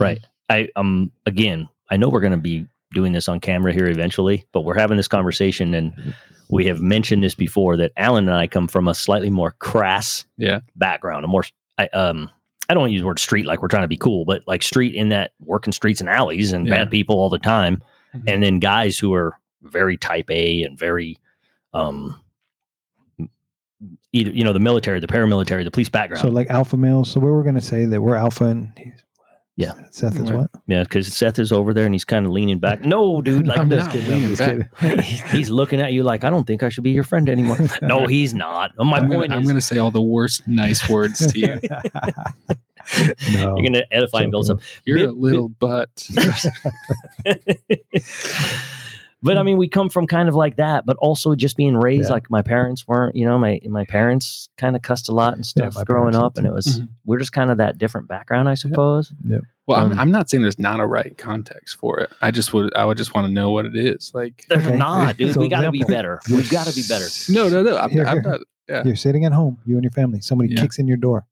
right. 0.00 0.24
I 0.50 0.68
um 0.76 1.10
again, 1.26 1.68
I 1.90 1.96
know 1.96 2.08
we're 2.08 2.20
going 2.20 2.32
to 2.32 2.36
be 2.38 2.66
doing 2.92 3.12
this 3.12 3.28
on 3.28 3.40
camera 3.40 3.72
here 3.72 3.86
eventually, 3.88 4.44
but 4.52 4.60
we're 4.62 4.78
having 4.78 4.96
this 4.96 5.08
conversation 5.08 5.74
and 5.74 6.14
we 6.48 6.64
have 6.66 6.80
mentioned 6.80 7.22
this 7.24 7.34
before 7.34 7.76
that 7.78 7.92
Alan 7.96 8.28
and 8.28 8.36
I 8.36 8.46
come 8.46 8.68
from 8.68 8.86
a 8.88 8.94
slightly 8.94 9.28
more 9.30 9.52
crass 9.58 10.24
Yeah. 10.38 10.60
background, 10.76 11.24
a 11.24 11.28
more 11.28 11.44
I 11.78 11.88
um 11.88 12.30
I 12.68 12.74
don't 12.74 12.80
want 12.82 12.90
to 12.90 12.94
use 12.94 13.02
the 13.02 13.06
word 13.06 13.18
street 13.18 13.46
like 13.46 13.60
we're 13.62 13.68
trying 13.68 13.82
to 13.84 13.88
be 13.88 13.96
cool, 13.96 14.24
but 14.24 14.42
like 14.46 14.62
street 14.62 14.94
in 14.94 15.08
that 15.08 15.32
working 15.40 15.72
streets 15.72 16.00
and 16.00 16.08
alleys 16.08 16.52
and 16.52 16.66
Yeah. 16.66 16.76
bad 16.76 16.90
people 16.90 17.16
all 17.18 17.30
the 17.30 17.38
time. 17.38 17.82
Mhm. 18.14 18.22
And 18.28 18.42
then 18.42 18.58
guys 18.60 18.98
who 18.98 19.14
are 19.14 19.34
very 19.62 19.96
type 19.96 20.30
A 20.30 20.62
and 20.62 20.78
very 20.78 21.18
um 21.74 22.20
either 24.12 24.30
you 24.30 24.44
know 24.44 24.52
the 24.52 24.60
military, 24.60 25.00
the 25.00 25.06
paramilitary, 25.06 25.64
the 25.64 25.70
police 25.70 25.88
background. 25.88 26.22
So 26.22 26.28
like 26.28 26.48
alpha 26.50 26.76
males. 26.76 27.10
So 27.10 27.20
we 27.20 27.30
were 27.30 27.42
gonna 27.42 27.60
say 27.60 27.84
that 27.86 28.00
we're 28.00 28.16
alpha, 28.16 28.44
and 28.46 28.72
he's, 28.76 28.92
Yeah. 29.56 29.72
Seth 29.90 30.16
is 30.16 30.22
Right. 30.30 30.34
what? 30.34 30.50
yeah, 30.66 30.82
because 30.82 31.06
Seth 31.12 31.38
is 31.38 31.50
over 31.52 31.72
there 31.72 31.86
and 31.86 31.94
he's 31.94 32.04
kind 32.04 32.26
of 32.26 32.32
leaning 32.32 32.58
back. 32.58 32.82
No, 32.84 33.22
dude, 33.22 33.46
like 33.46 33.58
I'm 33.58 33.68
this 33.70 33.84
not 33.84 33.92
kid. 33.92 34.06
leaning 34.08 34.34
just 34.34 34.40
back. 34.40 34.78
kidding. 34.80 35.00
he's 35.30 35.48
looking 35.50 35.80
at 35.80 35.92
you 35.92 36.02
like 36.02 36.24
I 36.24 36.30
don't 36.30 36.46
think 36.46 36.62
I 36.62 36.68
should 36.68 36.84
be 36.84 36.90
your 36.90 37.04
friend 37.04 37.28
anymore. 37.28 37.58
no, 37.82 38.06
he's 38.06 38.34
not. 38.34 38.72
My 38.78 38.98
I'm 38.98 39.08
point 39.08 39.28
gonna, 39.30 39.36
I'm 39.40 39.46
gonna 39.46 39.60
say 39.60 39.78
all 39.78 39.90
the 39.90 40.02
worst 40.02 40.46
nice 40.46 40.88
words 40.88 41.26
to 41.32 41.38
you. 41.38 41.58
no. 43.32 43.56
you're 43.56 43.62
gonna 43.66 43.82
edify 43.90 44.20
and 44.22 44.30
build 44.30 44.46
So 44.46 44.54
up. 44.54 44.60
You're 44.84 44.98
Bit- 44.98 45.08
a 45.08 45.12
little 45.12 45.48
butt. 45.48 45.88
But 49.26 49.34
but 49.34 49.40
I 49.40 49.42
mean, 49.42 49.58
we 49.58 49.68
come 49.68 49.88
from 49.90 50.06
kind 50.06 50.28
of 50.28 50.34
like 50.34 50.56
that, 50.56 50.86
but 50.86 50.96
also 50.98 51.34
just 51.34 51.56
being 51.56 51.76
raised 51.76 52.08
Yeah. 52.08 52.14
like 52.14 52.30
my 52.30 52.40
parents 52.42 52.86
weren't. 52.88 53.14
You 53.14 53.24
know, 53.26 53.38
my 53.38 53.60
my 53.68 53.84
parents 53.84 54.48
kind 54.56 54.74
of 54.76 54.82
cussed 54.82 55.08
a 55.08 55.12
lot 55.12 55.34
and 55.34 55.44
stuff 55.44 55.74
my 55.74 55.84
growing 55.84 56.12
parents 56.12 56.18
did 56.18 56.24
up, 56.24 56.36
and 56.38 56.46
it 56.46 56.50
too. 56.50 56.54
was 56.54 56.80
Mhm. 56.80 56.88
we're 57.04 57.18
just 57.18 57.32
kind 57.32 57.50
of 57.50 57.58
that 57.58 57.76
different 57.78 58.08
background, 58.08 58.48
I 58.48 58.54
suppose. 58.54 59.12
Yeah. 59.26 59.38
Well, 59.66 59.80
Um, 59.80 59.92
I'm, 59.92 59.98
I'm 59.98 60.10
not 60.10 60.30
saying 60.30 60.42
there's 60.42 60.58
not 60.58 60.78
a 60.80 60.86
right 60.86 61.18
context 61.18 61.76
for 61.78 61.98
it. 62.00 62.10
I 62.22 62.30
just 62.30 62.54
would 62.54 62.74
I 62.74 62.84
would 62.84 62.96
just 62.96 63.14
want 63.14 63.26
to 63.26 63.32
know 63.32 63.50
what 63.50 63.66
it 63.66 63.76
is. 63.76 64.12
Like 64.14 64.44
There's 64.48 64.64
Okay. 64.66 64.76
not, 64.76 65.16
dude. 65.16 65.34
So 65.34 65.40
we 65.40 65.48
got 65.48 65.62
to 65.62 65.70
be 65.72 65.82
better. 65.84 66.20
We've 66.30 66.48
got 66.50 66.66
to 66.66 66.74
be 66.74 66.82
better. 66.88 67.06
no, 67.28 67.48
no, 67.48 67.62
no. 67.62 67.76
I'm, 67.76 67.90
Here, 67.90 68.06
I'm 68.06 68.22
here. 68.22 68.22
not. 68.22 68.40
Yeah. 68.68 68.82
You're 68.84 68.96
sitting 68.96 69.24
at 69.24 69.32
home, 69.32 69.58
you 69.66 69.74
and 69.76 69.84
your 69.84 69.92
family. 69.92 70.20
Somebody 70.20 70.54
Yeah. 70.54 70.60
kicks 70.62 70.78
in 70.78 70.86
your 70.88 70.96
door, 70.96 71.24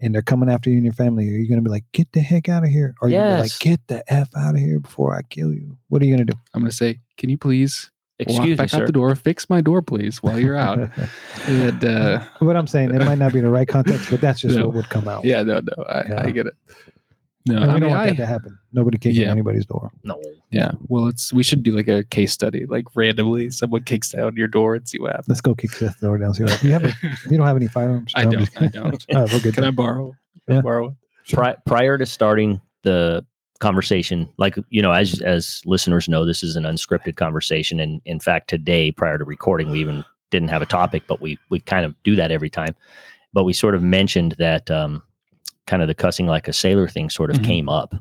and 0.00 0.14
they're 0.14 0.22
coming 0.22 0.48
after 0.48 0.70
you 0.70 0.76
and 0.76 0.84
your 0.84 0.94
family. 0.94 1.28
Are 1.28 1.32
you 1.36 1.48
going 1.48 1.58
to 1.60 1.64
be 1.64 1.70
like, 1.70 1.84
"Get 1.92 2.10
the 2.12 2.20
heck 2.20 2.48
out 2.48 2.64
of 2.64 2.70
here"? 2.70 2.94
Or 3.00 3.08
are 3.08 3.10
you 3.10 3.16
gonna 3.18 3.40
like, 3.40 3.58
"Get 3.58 3.80
the 3.88 4.02
f 4.12 4.28
out 4.36 4.54
of 4.54 4.60
here 4.60 4.78
before 4.80 5.14
I 5.16 5.22
kill 5.22 5.52
you"? 5.52 5.76
What 5.88 6.02
are 6.02 6.04
you 6.04 6.14
going 6.16 6.26
to 6.26 6.32
do? 6.32 6.38
I'm 6.54 6.60
gonna 6.62 6.70
say, 6.72 7.00
can 7.16 7.30
you 7.30 7.38
please 7.38 7.90
Excuse 8.20 8.38
walk 8.40 8.48
me, 8.48 8.54
back 8.54 8.68
sir. 8.70 8.78
out 8.82 8.86
the 8.86 8.92
door, 8.92 9.14
fix 9.14 9.48
my 9.48 9.60
door, 9.60 9.80
please, 9.80 10.18
while 10.24 10.40
you're 10.40 10.56
out. 10.56 10.78
and 11.46 11.84
uh, 11.84 12.24
what 12.40 12.56
I'm 12.56 12.66
saying, 12.66 12.92
it 12.94 13.04
might 13.04 13.18
not 13.18 13.32
be 13.32 13.40
the 13.40 13.48
right 13.48 13.68
context, 13.68 14.10
but 14.10 14.20
that's 14.20 14.40
just 14.40 14.56
No. 14.56 14.66
what 14.66 14.74
would 14.74 14.88
come 14.88 15.06
out. 15.06 15.24
yeah, 15.24 15.42
no, 15.44 15.60
no, 15.60 15.84
I, 15.84 16.04
Yeah. 16.08 16.22
I 16.26 16.30
get 16.32 16.46
it. 16.46 16.54
No, 17.46 17.56
And 17.56 17.62
we 17.64 17.68
I 17.68 17.72
don't 17.72 17.80
mean, 17.80 17.90
want 17.90 18.00
I, 18.02 18.06
that 18.10 18.16
to 18.16 18.26
happen. 18.26 18.58
Nobody 18.72 18.98
kicking 18.98 19.22
Yeah. 19.22 19.30
anybody's 19.30 19.64
door. 19.64 19.90
No. 20.04 20.20
yeah. 20.50 20.72
Well, 20.88 21.06
it's 21.06 21.32
we 21.32 21.42
should 21.42 21.62
do 21.62 21.74
like 21.74 21.88
a 21.88 22.04
case 22.04 22.32
study, 22.32 22.66
like 22.66 22.84
randomly, 22.94 23.48
someone 23.50 23.84
kicks 23.84 24.10
down 24.10 24.36
your 24.36 24.48
door 24.48 24.74
and 24.74 24.86
see 24.88 24.98
what 24.98 25.12
happens. 25.12 25.28
Let's 25.28 25.40
go 25.40 25.54
kick 25.54 25.70
Seth's 25.72 26.00
door 26.00 26.18
down. 26.18 26.34
See 26.34 26.44
what 26.44 26.62
you 26.62 26.72
have. 26.72 26.84
A, 26.84 26.92
you 27.30 27.38
don't 27.38 27.46
have 27.46 27.56
any 27.56 27.68
firearms. 27.68 28.12
I 28.16 28.24
No, 28.24 28.30
don't. 28.32 28.62
I 28.62 28.66
don't. 28.66 29.06
All 29.14 29.22
right, 29.22 29.32
we're 29.32 29.40
good. 29.40 29.54
Can 29.54 29.64
I 29.64 29.70
borrow? 29.70 30.14
Can 30.46 30.52
I 30.52 30.54
Yeah. 30.56 30.60
borrow? 30.62 30.88
it? 30.88 31.34
Pri- 31.34 31.56
prior 31.66 31.96
to 31.96 32.04
starting 32.06 32.60
the 32.82 33.24
conversation, 33.60 34.28
like 34.38 34.56
you 34.70 34.82
know, 34.82 34.92
as 34.92 35.20
as 35.22 35.62
listeners 35.64 36.08
know, 36.08 36.24
this 36.26 36.42
is 36.42 36.56
an 36.56 36.64
unscripted 36.64 37.16
conversation, 37.16 37.80
and 37.80 38.00
in 38.04 38.20
fact, 38.20 38.48
today, 38.50 38.90
prior 38.92 39.16
to 39.18 39.24
recording, 39.24 39.70
we 39.70 39.80
even 39.80 40.04
didn't 40.30 40.48
have 40.48 40.60
a 40.62 40.66
topic, 40.66 41.02
but 41.06 41.20
we 41.20 41.38
we 41.50 41.60
kind 41.60 41.84
of 41.86 41.94
do 42.02 42.14
that 42.16 42.30
every 42.30 42.50
time. 42.50 42.74
But 43.32 43.44
we 43.44 43.52
sort 43.52 43.74
of 43.74 43.82
mentioned 43.82 44.34
that 44.38 44.70
um, 44.70 45.02
kind 45.68 45.82
of 45.82 45.86
the 45.88 45.94
cussing 45.94 46.26
like 46.26 46.48
a 46.48 46.52
sailor 46.52 46.88
thing 46.88 47.08
sort 47.10 47.30
of 47.30 47.36
Mhm. 47.38 47.44
came 47.44 47.68
up, 47.68 47.94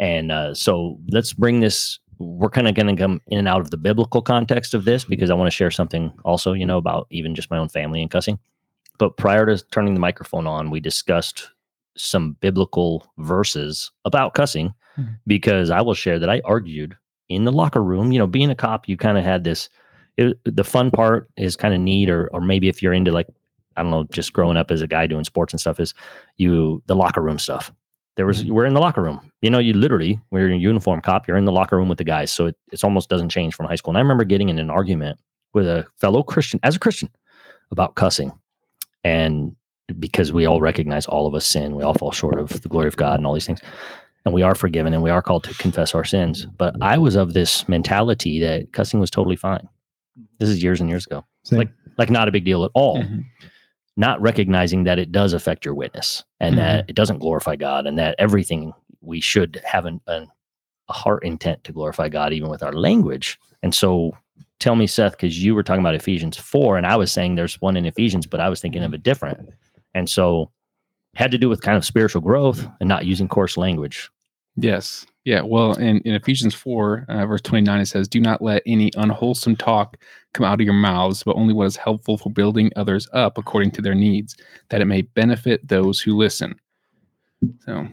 and 0.00 0.32
uh, 0.32 0.54
so 0.54 0.98
let's 1.10 1.32
bring 1.32 1.60
this. 1.60 2.00
We're 2.18 2.50
kind 2.50 2.66
of 2.68 2.74
going 2.74 2.94
to 2.96 3.00
come 3.00 3.20
in 3.28 3.38
and 3.38 3.48
out 3.48 3.60
of 3.60 3.70
the 3.70 3.76
biblical 3.76 4.22
context 4.22 4.72
of 4.74 4.84
this 4.84 5.04
because 5.04 5.30
I 5.30 5.34
want 5.34 5.46
to 5.48 5.56
share 5.56 5.70
something 5.70 6.12
also, 6.24 6.52
you 6.52 6.64
know, 6.66 6.78
about 6.78 7.06
even 7.10 7.34
just 7.34 7.50
my 7.50 7.58
own 7.58 7.68
family 7.68 8.00
and 8.02 8.10
cussing. 8.10 8.38
But 8.98 9.16
prior 9.16 9.46
to 9.46 9.62
turning 9.72 9.94
the 9.94 10.00
microphone 10.00 10.46
on, 10.46 10.70
we 10.70 10.78
discussed 10.80 11.50
some 11.96 12.36
biblical 12.40 13.04
verses 13.18 13.90
about 14.04 14.34
cussing 14.34 14.72
Mhm. 14.98 15.16
because 15.26 15.70
I 15.70 15.80
will 15.80 15.94
share 15.94 16.18
that 16.20 16.30
I 16.30 16.40
argued 16.44 16.96
in 17.28 17.44
the 17.44 17.52
locker 17.52 17.82
room. 17.82 18.12
You 18.12 18.20
know, 18.20 18.26
being 18.28 18.50
a 18.50 18.54
cop, 18.54 18.88
you 18.88 18.96
kind 18.96 19.18
of 19.18 19.24
had 19.24 19.42
this. 19.44 19.68
It, 20.16 20.38
the 20.44 20.62
fun 20.64 20.92
part 20.92 21.28
is 21.36 21.56
kind 21.56 21.74
of 21.74 21.80
neat, 21.80 22.08
or 22.08 22.28
or 22.32 22.40
maybe 22.40 22.68
if 22.68 22.80
you're 22.80 22.92
into 22.94 23.10
like 23.10 23.26
I 23.76 23.82
don't 23.82 23.90
know, 23.90 24.04
just 24.04 24.32
growing 24.32 24.56
up 24.56 24.70
as 24.70 24.82
a 24.82 24.86
guy 24.86 25.06
doing 25.06 25.24
sports 25.24 25.52
and 25.52 25.60
stuff, 25.60 25.80
is 25.80 25.94
you 26.36 26.82
the 26.86 26.96
locker 26.96 27.20
room 27.20 27.38
stuff. 27.38 27.72
There 28.16 28.26
was 28.26 28.44
we're 28.44 28.64
in 28.66 28.74
the 28.74 28.80
locker 28.80 29.02
room. 29.02 29.32
You 29.42 29.50
know, 29.50 29.58
you 29.58 29.72
literally 29.72 30.20
when 30.30 30.40
you're 30.40 30.50
in 30.50 30.56
a 30.56 30.60
uniform 30.60 31.00
cop, 31.00 31.26
you're 31.26 31.36
in 31.36 31.44
the 31.46 31.52
locker 31.52 31.76
room 31.76 31.88
with 31.88 31.98
the 31.98 32.04
guys. 32.04 32.30
So 32.30 32.46
it 32.46 32.56
it's 32.70 32.84
almost 32.84 33.08
doesn't 33.08 33.30
change 33.30 33.54
from 33.54 33.66
high 33.66 33.74
school. 33.74 33.90
And 33.90 33.98
I 33.98 34.00
remember 34.00 34.24
getting 34.24 34.48
in 34.48 34.58
an 34.58 34.70
argument 34.70 35.18
with 35.52 35.66
a 35.66 35.84
fellow 36.00 36.22
Christian 36.22 36.60
as 36.62 36.76
a 36.76 36.78
Christian 36.78 37.08
about 37.70 37.96
cussing. 37.96 38.32
And 39.02 39.54
because 39.98 40.32
we 40.32 40.46
all 40.46 40.60
recognize 40.60 41.06
all 41.06 41.26
of 41.26 41.34
us 41.34 41.46
sin, 41.46 41.74
we 41.74 41.82
all 41.82 41.94
fall 41.94 42.12
short 42.12 42.38
of 42.38 42.62
the 42.62 42.68
glory 42.68 42.88
of 42.88 42.96
God 42.96 43.18
and 43.18 43.26
all 43.26 43.34
these 43.34 43.46
things. 43.46 43.60
And 44.24 44.32
we 44.32 44.42
are 44.42 44.54
forgiven 44.54 44.94
and 44.94 45.02
we 45.02 45.10
are 45.10 45.20
called 45.20 45.44
to 45.44 45.54
confess 45.54 45.94
our 45.94 46.04
sins. 46.04 46.46
But 46.46 46.74
I 46.80 46.96
was 46.96 47.16
of 47.16 47.34
this 47.34 47.68
mentality 47.68 48.40
that 48.40 48.72
cussing 48.72 48.98
was 49.00 49.10
totally 49.10 49.36
fine. 49.36 49.68
This 50.38 50.48
is 50.48 50.62
years 50.62 50.80
and 50.80 50.88
years 50.88 51.04
ago. 51.04 51.24
Same. 51.42 51.58
Like 51.58 51.68
like 51.98 52.10
not 52.10 52.28
a 52.28 52.32
big 52.32 52.44
deal 52.44 52.64
at 52.64 52.70
all. 52.74 53.02
Mhm. 53.02 53.24
Not 53.96 54.20
recognizing 54.20 54.84
that 54.84 54.98
it 54.98 55.12
does 55.12 55.32
affect 55.32 55.64
your 55.64 55.74
witness 55.74 56.24
and 56.40 56.56
mm-hmm. 56.56 56.64
that 56.64 56.84
it 56.88 56.96
doesn't 56.96 57.20
glorify 57.20 57.56
God 57.56 57.86
and 57.86 57.98
that 57.98 58.16
everything 58.18 58.72
we 59.00 59.20
should 59.20 59.60
have 59.64 59.86
an, 59.86 60.00
an, 60.06 60.28
a 60.88 60.92
heart 60.92 61.24
intent 61.24 61.62
to 61.64 61.72
glorify 61.72 62.08
God 62.08 62.32
even 62.32 62.50
with 62.50 62.62
our 62.62 62.72
language. 62.72 63.38
And 63.62 63.74
so 63.74 64.16
tell 64.58 64.76
me, 64.76 64.86
Seth, 64.86 65.12
because 65.12 65.42
you 65.42 65.54
were 65.54 65.62
talking 65.62 65.80
about 65.80 65.94
Ephesians 65.94 66.36
4, 66.36 66.76
and 66.76 66.86
I 66.86 66.96
was 66.96 67.12
saying 67.12 67.34
there's 67.34 67.60
one 67.60 67.76
in 67.76 67.86
Ephesians, 67.86 68.26
but 68.26 68.40
I 68.40 68.48
was 68.48 68.60
thinking 68.60 68.82
of 68.82 68.94
it 68.94 69.02
different. 69.02 69.48
And 69.94 70.08
so 70.08 70.50
had 71.14 71.30
to 71.30 71.38
do 71.38 71.48
with 71.48 71.62
kind 71.62 71.76
of 71.76 71.84
spiritual 71.84 72.20
growth 72.20 72.66
and 72.80 72.88
not 72.88 73.06
using 73.06 73.28
coarse 73.28 73.56
language. 73.56 74.10
Yes. 74.56 75.06
Yeah. 75.24 75.40
Well, 75.40 75.72
in, 75.74 76.00
in 76.00 76.14
Ephesians 76.14 76.54
4, 76.54 77.06
uh, 77.08 77.26
verse 77.26 77.40
29, 77.40 77.80
it 77.80 77.86
says, 77.86 78.08
Do 78.08 78.20
not 78.20 78.42
let 78.42 78.62
any 78.66 78.90
unwholesome 78.94 79.56
talk 79.56 79.96
come 80.34 80.44
out 80.44 80.60
of 80.60 80.64
your 80.64 80.74
mouths, 80.74 81.22
but 81.22 81.36
only 81.36 81.54
what 81.54 81.66
is 81.66 81.76
helpful 81.76 82.18
for 82.18 82.30
building 82.30 82.70
others 82.76 83.08
up 83.14 83.38
according 83.38 83.70
to 83.72 83.82
their 83.82 83.94
needs, 83.94 84.36
that 84.68 84.82
it 84.82 84.86
may 84.86 85.02
benefit 85.02 85.66
those 85.66 85.98
who 86.00 86.14
listen. 86.14 86.54
So 87.64 87.86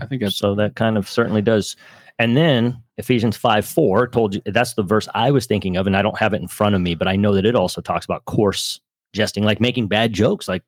I 0.00 0.06
think 0.06 0.22
that's, 0.22 0.36
So 0.36 0.54
that 0.56 0.76
kind 0.76 0.98
of 0.98 1.08
certainly 1.08 1.42
does. 1.42 1.76
And 2.18 2.36
then 2.36 2.80
Ephesians 2.98 3.36
5 3.36 3.66
4 3.66 4.08
told 4.08 4.34
you 4.34 4.42
that's 4.46 4.74
the 4.74 4.82
verse 4.82 5.08
I 5.14 5.30
was 5.30 5.46
thinking 5.46 5.76
of, 5.76 5.86
and 5.86 5.96
I 5.96 6.02
don't 6.02 6.18
have 6.18 6.34
it 6.34 6.42
in 6.42 6.48
front 6.48 6.74
of 6.74 6.80
me, 6.80 6.94
but 6.94 7.08
I 7.08 7.16
know 7.16 7.34
that 7.34 7.46
it 7.46 7.56
also 7.56 7.80
talks 7.80 8.04
about 8.04 8.26
coarse 8.26 8.80
jesting, 9.14 9.44
like 9.44 9.60
making 9.60 9.88
bad 9.88 10.12
jokes, 10.12 10.48
like 10.48 10.62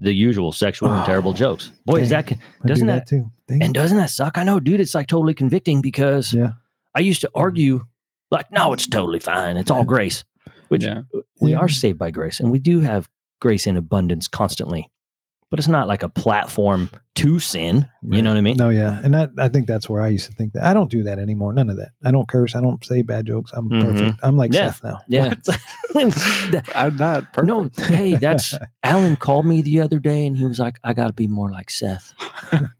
the 0.00 0.12
usual 0.12 0.52
sexual 0.52 0.90
and 0.92 1.04
terrible 1.04 1.30
Oh, 1.32 1.34
jokes. 1.44 1.72
Boy, 1.84 2.00
is 2.00 2.08
that 2.10 2.26
doesn't 2.66 2.86
do 2.86 2.92
that- 2.92 3.06
too? 3.06 3.30
Dang 3.48 3.62
and 3.62 3.74
doesn't 3.74 3.96
that 3.98 4.10
suck? 4.10 4.38
I 4.38 4.44
know, 4.44 4.60
dude, 4.60 4.80
it's 4.80 4.94
like 4.94 5.06
totally 5.08 5.34
convicting 5.34 5.80
because 5.82 6.32
Yeah. 6.32 6.52
I 6.94 7.00
used 7.00 7.20
to 7.22 7.30
argue 7.34 7.84
like, 8.30 8.50
no, 8.52 8.72
it's 8.72 8.86
totally 8.86 9.18
fine. 9.18 9.56
It's 9.56 9.70
all 9.70 9.84
grace, 9.84 10.24
which 10.68 10.84
yeah. 10.84 11.02
we 11.40 11.50
Yeah. 11.52 11.58
are 11.58 11.68
saved 11.68 11.98
by 11.98 12.10
grace 12.12 12.38
and 12.40 12.50
we 12.50 12.58
do 12.60 12.80
have 12.80 13.08
grace 13.40 13.66
in 13.66 13.76
abundance 13.76 14.28
constantly, 14.28 14.88
but 15.50 15.58
it's 15.58 15.68
not 15.68 15.88
like 15.88 16.02
a 16.02 16.08
platform 16.08 16.88
to 17.16 17.38
sin. 17.40 17.88
You 18.02 18.22
know 18.22 18.30
what 18.30 18.36
I 18.38 18.40
mean? 18.40 18.56
No, 18.56 18.68
yeah, 18.70 19.00
and 19.02 19.12
that 19.14 19.30
I 19.36 19.48
think 19.48 19.66
that's 19.66 19.88
where 19.88 20.00
I 20.00 20.08
used 20.08 20.26
to 20.30 20.32
think 20.32 20.52
that. 20.54 20.62
I 20.64 20.72
don't 20.72 20.90
do 20.90 21.02
that 21.02 21.18
anymore. 21.18 21.52
None 21.52 21.68
of 21.68 21.76
that. 21.76 21.90
I 22.04 22.10
don't 22.12 22.28
curse. 22.28 22.54
I 22.54 22.60
don't 22.60 22.82
say 22.84 23.02
bad 23.02 23.26
jokes. 23.26 23.50
I'm 23.52 23.68
Mhm. 23.68 23.82
perfect. 23.82 24.20
I'm 24.22 24.36
like 24.36 24.52
Yeah. 24.52 24.70
Seth 24.70 24.84
now. 24.84 25.00
Yeah. 25.08 25.34
I'm 26.74 26.96
not 26.96 27.32
perfect. 27.32 27.46
no, 27.46 27.70
hey, 27.84 28.14
that's 28.16 28.54
Alan 28.84 29.16
called 29.16 29.46
me 29.46 29.60
the 29.62 29.80
other 29.80 29.98
day 29.98 30.26
and 30.26 30.36
he 30.36 30.44
was 30.46 30.58
like, 30.58 30.78
I 30.84 30.92
got 30.94 31.08
to 31.08 31.12
be 31.12 31.26
more 31.26 31.50
like 31.50 31.70
Seth. 31.70 32.14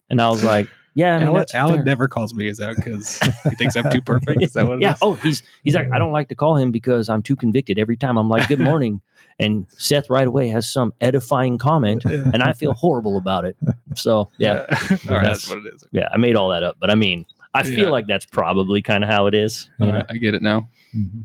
And 0.08 0.20
I 0.22 0.30
was 0.30 0.44
like, 0.44 0.68
yeah, 0.94 1.16
I 1.16 1.18
mean, 1.20 1.28
Alan, 1.28 1.46
Alan 1.54 1.84
never 1.84 2.08
calls 2.08 2.34
me 2.34 2.48
as 2.48 2.58
that 2.58 2.76
because 2.76 3.18
he 3.48 3.54
thinks 3.56 3.76
I'm 3.76 3.90
too 3.90 4.02
perfect. 4.02 4.42
Is 4.42 4.52
that 4.54 4.66
what 4.66 4.78
it 4.78 4.82
yeah. 4.82 4.92
is? 4.94 4.98
Oh, 5.02 5.14
he's 5.14 5.42
he's 5.62 5.74
like, 5.74 5.90
I 5.92 5.98
don't 5.98 6.12
like 6.12 6.28
to 6.28 6.34
call 6.34 6.56
him 6.56 6.72
because 6.72 7.08
I'm 7.08 7.22
too 7.22 7.36
convicted 7.36 7.78
every 7.78 7.96
time. 7.96 8.16
I'm 8.16 8.28
like, 8.28 8.48
good 8.48 8.58
morning. 8.60 9.00
And 9.40 9.66
Seth 9.76 10.08
right 10.10 10.26
away 10.28 10.48
has 10.48 10.68
some 10.70 10.92
edifying 11.00 11.58
comment 11.58 12.04
and 12.04 12.42
I 12.42 12.52
feel 12.52 12.72
horrible 12.74 13.16
about 13.16 13.44
it. 13.44 13.56
So 13.94 14.30
yeah, 14.38 14.50
All 14.60 14.66
right, 14.66 14.98
That's- 15.06 15.24
that's 15.24 15.48
what 15.48 15.58
it 15.66 15.74
is. 15.74 15.84
yeah, 15.92 16.08
I 16.12 16.16
made 16.18 16.36
all 16.36 16.50
that 16.50 16.62
up. 16.62 16.76
But 16.80 16.90
I 16.90 16.94
mean, 16.94 17.24
I 17.54 17.62
feel 17.62 17.86
Yeah. 17.86 17.88
like 17.90 18.06
that's 18.06 18.26
probably 18.26 18.82
kind 18.82 19.02
of 19.02 19.10
how 19.10 19.26
it 19.26 19.34
is. 19.34 19.68
you 19.80 19.86
right, 19.90 20.06
I 20.08 20.16
get 20.18 20.34
it 20.34 20.42
now. 20.42 20.68
Mhm. 20.94 21.24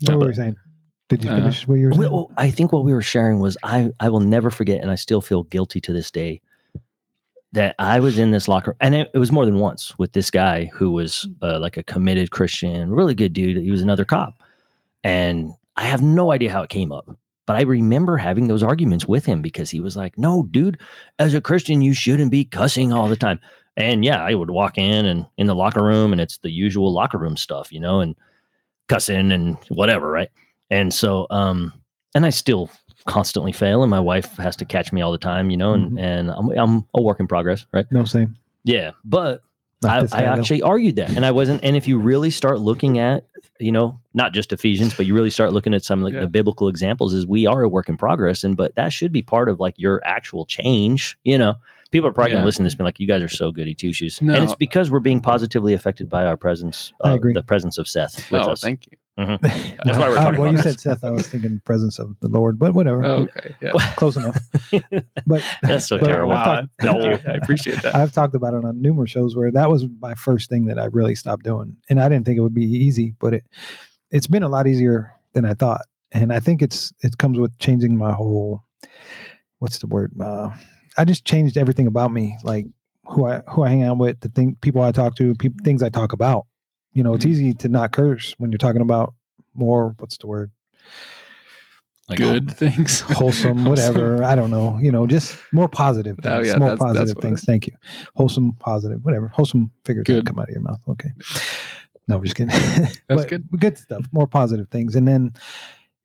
Yeah, 0.00 0.10
What 0.14 0.18
were 0.20 0.28
you 0.28 0.34
saying? 0.34 0.56
Did 1.08 1.24
you 1.24 1.30
Uh, 1.30 1.36
finish 1.36 1.66
what 1.66 1.74
you 1.76 1.86
were 1.88 1.92
saying? 1.94 2.12
Well, 2.12 2.30
I 2.36 2.50
think 2.50 2.72
what 2.72 2.84
we 2.84 2.92
were 2.92 3.02
sharing 3.02 3.40
was 3.40 3.56
I 3.62 3.90
I 3.98 4.08
will 4.08 4.20
never 4.20 4.50
forget, 4.50 4.80
and 4.82 4.90
I 4.90 4.94
still 4.94 5.20
feel 5.20 5.42
guilty 5.44 5.80
to 5.80 5.92
this 5.92 6.10
day 6.10 6.40
that 7.52 7.74
I 7.78 7.98
was 8.00 8.18
in 8.18 8.30
this 8.30 8.46
locker, 8.46 8.76
and 8.80 8.94
it, 8.94 9.10
it 9.14 9.18
was 9.18 9.32
more 9.32 9.46
than 9.46 9.58
once 9.58 9.98
with 9.98 10.12
this 10.12 10.30
guy 10.30 10.66
who 10.74 10.90
was 10.92 11.26
uh, 11.42 11.58
like 11.58 11.76
a 11.78 11.82
committed 11.82 12.30
Christian, 12.30 12.90
really 12.92 13.14
good 13.14 13.32
dude. 13.32 13.56
He 13.56 13.70
was 13.70 13.80
another 13.82 14.04
cop, 14.04 14.34
and 15.02 15.52
I 15.76 15.84
have 15.84 16.02
no 16.02 16.30
idea 16.32 16.52
how 16.52 16.62
it 16.62 16.68
came 16.68 16.92
up, 16.92 17.08
but 17.48 17.56
I 17.56 17.62
remember 17.62 18.18
having 18.18 18.46
those 18.46 18.62
arguments 18.62 19.06
with 19.08 19.24
him 19.24 19.40
because 19.40 19.70
he 19.70 19.80
was 19.80 19.96
like, 19.96 20.18
"No, 20.18 20.42
dude, 20.50 20.78
as 21.18 21.32
a 21.32 21.40
Christian, 21.40 21.80
you 21.80 21.94
shouldn't 21.94 22.30
be 22.30 22.44
cussing 22.44 22.92
all 22.92 23.08
the 23.08 23.16
time." 23.16 23.40
And 23.78 24.04
yeah, 24.04 24.22
I 24.22 24.34
would 24.34 24.50
walk 24.50 24.76
in 24.76 25.06
and 25.06 25.24
in 25.38 25.46
the 25.46 25.54
locker 25.54 25.82
room, 25.82 26.12
and 26.12 26.20
it's 26.20 26.36
the 26.38 26.50
usual 26.50 26.92
locker 26.92 27.16
room 27.16 27.38
stuff, 27.38 27.72
you 27.72 27.80
know, 27.80 28.00
and 28.00 28.14
cussing 28.88 29.32
and 29.32 29.56
whatever, 29.68 30.10
right? 30.10 30.28
And 30.70 30.92
so, 30.92 31.26
um, 31.30 31.72
and 32.14 32.26
I 32.26 32.30
still 32.30 32.70
constantly 33.06 33.52
fail, 33.52 33.82
and 33.82 33.90
my 33.90 34.00
wife 34.00 34.36
has 34.36 34.56
to 34.56 34.66
catch 34.66 34.92
me 34.92 35.00
all 35.00 35.12
the 35.12 35.16
time, 35.18 35.48
you 35.50 35.56
know, 35.56 35.72
and 35.72 35.92
Mhm. 35.92 36.00
and 36.00 36.30
I'm 36.30 36.50
I'm 36.50 36.86
a 36.94 37.00
work 37.00 37.18
in 37.18 37.26
progress, 37.26 37.64
right? 37.72 37.86
no, 37.90 38.04
same. 38.04 38.36
Yeah, 38.64 38.90
but 39.06 39.42
I, 39.84 40.06
I 40.12 40.22
actually 40.24 40.62
argued 40.62 40.96
that, 40.96 41.10
and 41.10 41.24
I 41.24 41.30
wasn't. 41.30 41.62
And 41.62 41.76
if 41.76 41.86
you 41.86 41.98
really 41.98 42.30
start 42.30 42.60
looking 42.60 42.98
at, 42.98 43.24
you 43.60 43.70
know, 43.70 43.98
not 44.12 44.32
just 44.32 44.52
Ephesians, 44.52 44.94
but 44.94 45.06
you 45.06 45.14
really 45.14 45.30
start 45.30 45.52
looking 45.52 45.72
at 45.72 45.84
some 45.84 46.02
like 46.02 46.14
Yeah. 46.14 46.20
the 46.22 46.26
biblical 46.28 46.68
examples, 46.68 47.14
is 47.14 47.26
we 47.26 47.46
are 47.46 47.62
a 47.62 47.68
work 47.68 47.88
in 47.88 47.96
progress, 47.96 48.42
and 48.42 48.56
but 48.56 48.74
that 48.74 48.92
should 48.92 49.12
be 49.12 49.22
part 49.22 49.48
of 49.48 49.60
like 49.60 49.74
your 49.78 50.02
actual 50.04 50.46
change. 50.46 51.16
You 51.24 51.38
know, 51.38 51.54
people 51.90 52.08
are 52.08 52.12
probably 52.12 52.32
Yeah. 52.32 52.36
gonna 52.38 52.46
listen 52.46 52.64
to 52.64 52.66
this, 52.66 52.74
and 52.74 52.78
be 52.78 52.84
like, 52.84 53.00
"You 53.00 53.06
guys 53.06 53.22
are 53.22 53.28
so 53.28 53.50
goody 53.52 53.74
two 53.74 53.92
shoes," 53.92 54.20
No. 54.22 54.34
and 54.34 54.44
it's 54.44 54.54
because 54.54 54.90
we're 54.90 55.00
being 55.00 55.20
positively 55.20 55.74
affected 55.74 56.08
by 56.08 56.24
our 56.26 56.36
presence. 56.36 56.92
I 57.02 57.10
uh, 57.12 57.14
agree. 57.14 57.32
The 57.32 57.42
presence 57.42 57.78
of 57.78 57.88
Seth 57.88 58.30
with 58.30 58.42
Oh, 58.42 58.50
us. 58.52 58.60
thank 58.60 58.86
you. 58.90 58.96
That's 59.18 59.98
why 59.98 60.08
we're 60.08 60.16
Uh, 60.16 60.22
talking 60.22 60.40
well, 60.40 60.42
about 60.42 60.50
you 60.50 60.56
this. 60.58 60.62
said 60.62 60.80
Seth. 60.80 61.02
I 61.02 61.10
was 61.10 61.26
thinking 61.26 61.60
presence 61.64 61.98
of 61.98 62.14
the 62.20 62.28
Lord, 62.28 62.56
but 62.56 62.72
whatever. 62.74 63.04
Oh, 63.04 63.22
okay. 63.36 63.54
Yeah. 63.60 63.72
Close 63.96 64.16
enough. 64.16 64.38
But 65.26 65.42
That's 65.62 65.88
so 65.88 65.98
but 65.98 66.06
terrible. 66.06 66.32
I've 66.34 66.44
talked- 66.44 66.68
Thank 66.80 66.98
No. 66.98 67.04
you. 67.10 67.18
I 67.26 67.32
appreciate 67.42 67.82
that. 67.82 67.96
I've 67.96 68.12
talked 68.12 68.36
about 68.36 68.54
it 68.54 68.64
on 68.64 68.80
numerous 68.80 69.10
shows 69.10 69.34
where 69.34 69.50
that 69.50 69.68
was 69.68 69.86
my 70.00 70.14
first 70.14 70.48
thing 70.48 70.66
that 70.66 70.78
I 70.78 70.84
really 70.86 71.16
stopped 71.16 71.42
doing, 71.42 71.76
and 71.90 72.00
I 72.00 72.08
didn't 72.08 72.26
think 72.26 72.38
it 72.38 72.42
would 72.42 72.54
be 72.54 72.64
easy, 72.64 73.14
but 73.18 73.34
it 73.34 73.44
it's 74.12 74.28
been 74.28 74.44
a 74.44 74.48
lot 74.48 74.66
easier 74.68 75.12
than 75.32 75.44
I 75.44 75.54
thought, 75.54 75.82
and 76.12 76.32
I 76.32 76.38
think 76.38 76.62
it's 76.62 76.92
it 77.02 77.18
comes 77.18 77.38
with 77.40 77.58
changing 77.58 77.96
my 77.98 78.12
whole 78.12 78.62
what's 79.58 79.78
the 79.78 79.88
word? 79.88 80.12
Uh, 80.20 80.50
I 80.98 81.04
just 81.04 81.24
changed 81.24 81.56
everything 81.56 81.86
about 81.86 82.12
me, 82.12 82.36
like 82.42 82.66
who 83.06 83.26
I 83.26 83.38
who 83.48 83.62
I 83.62 83.68
hang 83.70 83.82
out 83.84 83.98
with, 83.98 84.20
the 84.20 84.28
thing 84.28 84.56
people 84.60 84.82
I 84.82 84.92
talk 84.92 85.14
to, 85.16 85.34
peop 85.36 85.62
things 85.64 85.82
I 85.82 85.88
talk 85.88 86.12
about. 86.12 86.46
You 86.92 87.02
know, 87.02 87.14
it's 87.14 87.24
Mhm. 87.24 87.30
easy 87.30 87.54
to 87.54 87.68
not 87.68 87.92
curse 87.92 88.34
when 88.38 88.50
you're 88.50 88.58
talking 88.58 88.82
about 88.82 89.14
more. 89.54 89.94
What's 89.98 90.16
the 90.18 90.26
word? 90.26 90.50
Like, 92.08 92.18
Good 92.18 92.50
things. 92.56 93.00
Wholesome, 93.18 93.64
whatever. 93.64 94.24
I 94.24 94.34
don't 94.34 94.50
know. 94.50 94.78
You 94.80 94.90
know, 94.90 95.06
just 95.06 95.36
more 95.52 95.68
positive. 95.68 96.18
Oh, 96.24 96.36
Things, 96.36 96.48
yeah, 96.48 96.56
more 96.56 96.70
that's- 96.70 96.78
that's 96.80 96.92
positive 96.94 97.16
what 97.16 97.24
it 97.24 97.28
things. 97.28 97.44
Thank 97.44 97.66
you. 97.66 97.74
Wholesome, 98.16 98.52
positive, 98.54 99.04
whatever. 99.04 99.28
Wholesome 99.28 99.70
figures 99.84 100.04
Good. 100.04 100.26
come 100.26 100.38
out 100.38 100.48
of 100.48 100.54
your 100.54 100.62
mouth. 100.62 100.80
Okay. 100.88 101.10
No, 102.08 102.16
I'm 102.16 102.24
just 102.24 102.36
kidding. 102.36 102.54
That's 103.08 103.26
good. 103.26 103.46
Good 103.58 103.76
stuff. 103.76 104.06
More 104.12 104.26
positive 104.26 104.66
things, 104.70 104.96
and 104.96 105.06
then 105.06 105.34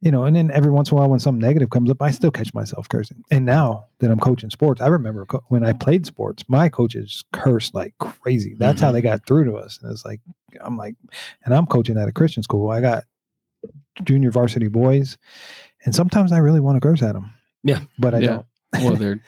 you 0.03 0.11
know, 0.11 0.25
and 0.25 0.35
then 0.35 0.51
every 0.51 0.69
once 0.71 0.91
in 0.91 0.97
a 0.97 0.99
while 0.99 1.09
when 1.09 1.19
something 1.19 1.39
negative 1.41 1.69
comes 1.69 1.89
up, 1.89 2.01
I 2.01 2.11
still 2.11 2.29
catch 2.31 2.53
myself 2.53 2.89
cursing. 2.89 3.23
And 3.31 3.45
now 3.45 3.85
that 3.99 4.11
I'm 4.11 4.19
coaching 4.19 4.49
sports, 4.49 4.81
I 4.81 4.87
remember 4.87 5.25
co- 5.25 5.43
when 5.47 5.63
I 5.65 5.71
played 5.71 6.05
sports, 6.05 6.43
my 6.49 6.67
coaches 6.67 7.23
cursed 7.31 7.73
like 7.73 7.93
crazy. 7.99 8.55
That's 8.59 8.81
how 8.81 8.89
Mhm. 8.89 8.93
they 8.93 9.01
got 9.01 9.25
through 9.25 9.45
to 9.45 9.55
us. 9.55 9.79
And 9.81 9.91
it's 9.91 10.03
like, 10.03 10.19
I'm 10.61 10.75
like, 10.77 10.95
and 11.45 11.53
I'm 11.55 11.65
coaching 11.65 11.97
at 11.97 12.09
a 12.09 12.11
Christian 12.11 12.43
school. 12.43 12.69
I 12.69 12.81
got 12.81 13.05
junior 14.03 14.29
varsity 14.31 14.67
boys, 14.67 15.17
and 15.85 15.95
sometimes 15.95 16.31
I 16.33 16.39
really 16.39 16.59
want 16.59 16.75
to 16.75 16.81
curse 16.81 17.01
at 17.01 17.13
them. 17.13 17.31
Yeah. 17.63 17.79
But 17.97 18.13
I 18.13 18.19
Yeah. 18.19 18.27
don't. 18.27 18.45
well, 18.83 18.95
they're 18.97 19.19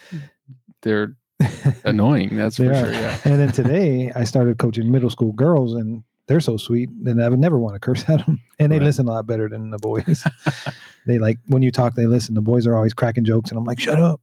they're 0.81 1.15
annoying. 1.85 2.35
That's 2.35 2.57
for 2.57 2.69
are. 2.69 2.75
sure. 2.75 2.91
Yeah. 2.91 3.17
And 3.25 3.39
then 3.39 3.51
today 3.51 4.11
I 4.15 4.23
started 4.25 4.57
coaching 4.57 4.91
middle 4.91 5.09
school 5.09 5.31
girls, 5.31 5.73
and 5.73 6.03
they're 6.27 6.39
so 6.39 6.57
sweet, 6.57 6.89
and 6.89 7.21
I 7.23 7.29
would 7.29 7.39
never 7.39 7.59
want 7.59 7.75
to 7.75 7.79
curse 7.79 8.03
at 8.09 8.25
them. 8.25 8.41
And 8.59 8.71
they 8.71 8.77
Right. 8.79 8.85
listen 8.85 9.07
a 9.07 9.11
lot 9.11 9.27
better 9.27 9.47
than 9.49 9.69
the 9.69 9.77
boys. 9.77 10.23
they 11.05 11.19
like 11.19 11.37
when 11.47 11.61
you 11.61 11.71
talk, 11.71 11.95
they 11.95 12.05
listen. 12.07 12.33
The 12.35 12.41
boys 12.41 12.65
are 12.67 12.75
always 12.75 12.93
cracking 12.93 13.25
jokes, 13.25 13.49
and 13.51 13.57
I'm 13.57 13.65
like, 13.65 13.79
"Shut 13.79 13.99
up, 13.99 14.21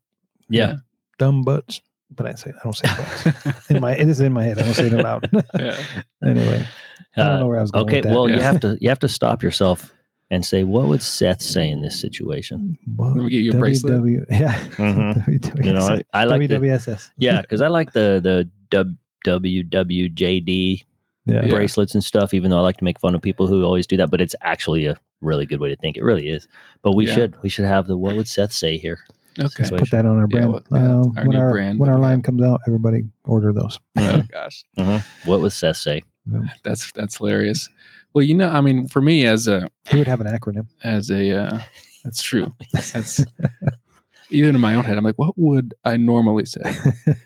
yeah. 0.48 0.76
dumb 1.18 1.42
butts." 1.42 1.80
But 2.14 2.26
I 2.26 2.34
say 2.34 2.50
I 2.50 2.62
don't 2.64 2.74
say 2.76 2.88
butts 2.88 3.70
in 3.70 3.80
my. 3.80 3.92
It 3.96 4.08
is 4.08 4.20
in 4.20 4.32
my 4.32 4.44
head. 4.44 4.58
I 4.58 4.62
don't 4.62 4.74
say 4.74 4.86
it 4.88 5.04
out. 5.06 5.24
yeah. 5.58 5.76
anyway, 6.24 6.66
I 7.16 7.22
don't 7.22 7.40
know 7.40 7.46
where 7.46 7.58
I 7.58 7.62
was 7.62 7.70
going. 7.70 7.86
okay. 7.86 7.96
with 7.98 8.04
that. 8.04 8.12
Well, 8.14 8.28
you 8.28 8.40
have 8.40 8.60
to 8.60 8.76
you 8.80 8.88
have 8.88 8.98
to 9.00 9.08
stop 9.08 9.42
yourself 9.42 9.92
and 10.30 10.44
say, 10.44 10.64
what 10.64 10.88
would 10.88 11.02
Seth 11.02 11.42
say 11.42 11.68
in 11.68 11.82
this 11.82 11.98
situation? 12.00 12.78
Well, 12.96 13.10
Let 13.14 13.24
me 13.24 13.30
get 13.30 13.38
you 13.44 13.52
a 13.52 13.56
bracelet. 13.56 14.00
WW 14.02 14.26
yeah. 14.30 14.58
Mhm. 14.76 15.64
You 15.64 15.72
know, 15.74 15.86
I, 15.86 16.02
I 16.14 16.24
like 16.24 16.48
the 16.48 17.10
yeah, 17.18 17.42
because 17.42 17.60
I 17.60 17.68
like 17.68 17.92
the 17.92 18.18
the 18.22 18.48
W- 18.70 18.96
WWJD 19.26 20.84
Yeah. 21.26 21.44
Yeah. 21.44 21.50
bracelets 21.54 21.94
and 21.94 22.02
stuff. 22.02 22.34
Even 22.34 22.50
though 22.50 22.58
I 22.58 22.62
like 22.62 22.78
to 22.78 22.84
make 22.84 22.98
fun 23.00 23.14
of 23.14 23.22
people 23.22 23.46
who 23.46 23.62
always 23.64 23.86
do 23.86 23.96
that, 23.98 24.10
but 24.10 24.20
it's 24.20 24.34
actually 24.42 24.86
a 24.86 24.96
really 25.20 25.46
good 25.46 25.60
way 25.60 25.68
to 25.68 25.76
think. 25.76 25.96
It 25.96 26.02
really 26.02 26.28
is. 26.28 26.48
But 26.82 26.92
we 26.92 27.06
Yeah. 27.06 27.14
should 27.14 27.42
we 27.42 27.48
should 27.48 27.64
have 27.64 27.86
the 27.86 27.96
what 27.96 28.16
would 28.16 28.26
Seth 28.28 28.52
say 28.52 28.76
here? 28.76 28.98
Okay. 29.40 29.64
So- 29.64 29.76
Put 29.78 29.90
that 29.92 30.04
on 30.04 30.16
our 30.18 30.26
Yeah, 30.30 30.46
brand. 30.46 30.52
well, 30.52 30.62
yeah, 30.72 30.78
Uh, 30.78 30.96
our 31.16 31.26
when 31.26 31.28
new 31.28 31.38
our 31.38 31.50
brand 31.52 31.78
when 31.78 31.88
our 31.90 31.98
line 31.98 32.22
comes 32.22 32.42
out, 32.42 32.60
everybody 32.66 33.04
order 33.24 33.52
those. 33.52 33.78
Oh 33.96 34.22
gosh, 34.32 34.64
What 35.24 35.40
would 35.40 35.52
Seth 35.52 35.76
say? 35.76 36.02
that's 36.64 36.90
that's 36.92 37.16
hilarious. 37.18 37.68
Well, 38.14 38.24
you 38.24 38.34
know, 38.34 38.48
I 38.50 38.60
mean, 38.60 38.88
for 38.88 39.00
me 39.00 39.24
as 39.26 39.48
a 39.48 39.68
He 39.88 39.96
would 39.98 40.06
have 40.08 40.20
an 40.20 40.26
acronym. 40.26 40.66
as 40.84 41.10
a 41.10 41.30
uh, 41.30 41.60
that's 42.04 42.20
true. 42.22 42.52
That's 42.72 43.24
even 44.32 44.54
in 44.54 44.60
my 44.60 44.74
own 44.74 44.84
head. 44.84 44.96
I'm 44.98 45.04
like, 45.04 45.18
what 45.18 45.36
would 45.38 45.74
I 45.84 45.96
normally 45.96 46.44
say? 46.46 46.62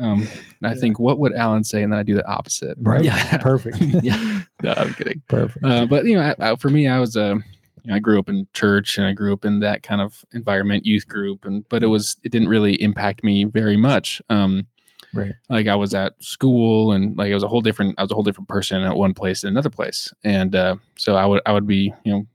Um, 0.00 0.20
and 0.22 0.30
I 0.64 0.74
Yeah. 0.74 0.80
think, 0.80 1.00
what 1.00 1.18
would 1.18 1.32
Alan 1.34 1.64
say? 1.64 1.82
And 1.82 1.92
then 1.92 1.98
I 1.98 2.04
do 2.04 2.14
the 2.14 2.26
opposite. 2.28 2.78
Right. 2.80 3.04
Yeah. 3.04 3.36
Perfect. 3.40 3.78
Yeah. 3.80 4.42
no, 4.62 4.72
I'm 4.76 4.94
kidding. 4.94 5.22
Perfect. 5.28 5.64
Uh, 5.64 5.86
but 5.86 6.04
you 6.04 6.14
know, 6.14 6.34
I, 6.38 6.52
I, 6.52 6.56
for 6.56 6.70
me, 6.70 6.86
I 6.86 7.00
was 7.00 7.16
uh, 7.16 7.34
you 7.82 7.90
know, 7.90 7.96
I 7.96 7.98
grew 7.98 8.18
up 8.18 8.28
in 8.28 8.46
church 8.54 8.96
and 8.96 9.06
I 9.06 9.12
grew 9.12 9.32
up 9.32 9.44
in 9.44 9.58
that 9.60 9.82
kind 9.82 10.00
of 10.00 10.24
environment, 10.32 10.86
youth 10.86 11.08
group, 11.08 11.44
and 11.44 11.68
but 11.68 11.82
it 11.82 11.88
was 11.88 12.16
it 12.22 12.30
didn't 12.30 12.48
really 12.48 12.80
impact 12.80 13.24
me 13.24 13.42
very 13.44 13.76
much. 13.76 14.22
Um, 14.30 14.66
right. 15.12 15.32
like 15.48 15.66
I 15.66 15.74
was 15.74 15.94
at 15.94 16.12
school 16.22 16.92
and 16.92 17.16
like 17.18 17.32
I 17.32 17.34
was 17.34 17.42
a 17.44 17.48
whole 17.48 17.60
different 17.60 17.96
I 17.98 18.02
was 18.02 18.12
a 18.12 18.14
whole 18.14 18.22
different 18.24 18.48
person 18.48 18.82
at 18.84 18.96
one 18.96 19.14
place 19.14 19.42
and 19.42 19.50
another 19.50 19.70
place, 19.70 20.12
and 20.22 20.54
uh, 20.54 20.76
so 20.96 21.16
I 21.16 21.26
would 21.26 21.42
I 21.44 21.52
would 21.52 21.66
be 21.66 21.92
you 22.04 22.12
know 22.12 22.26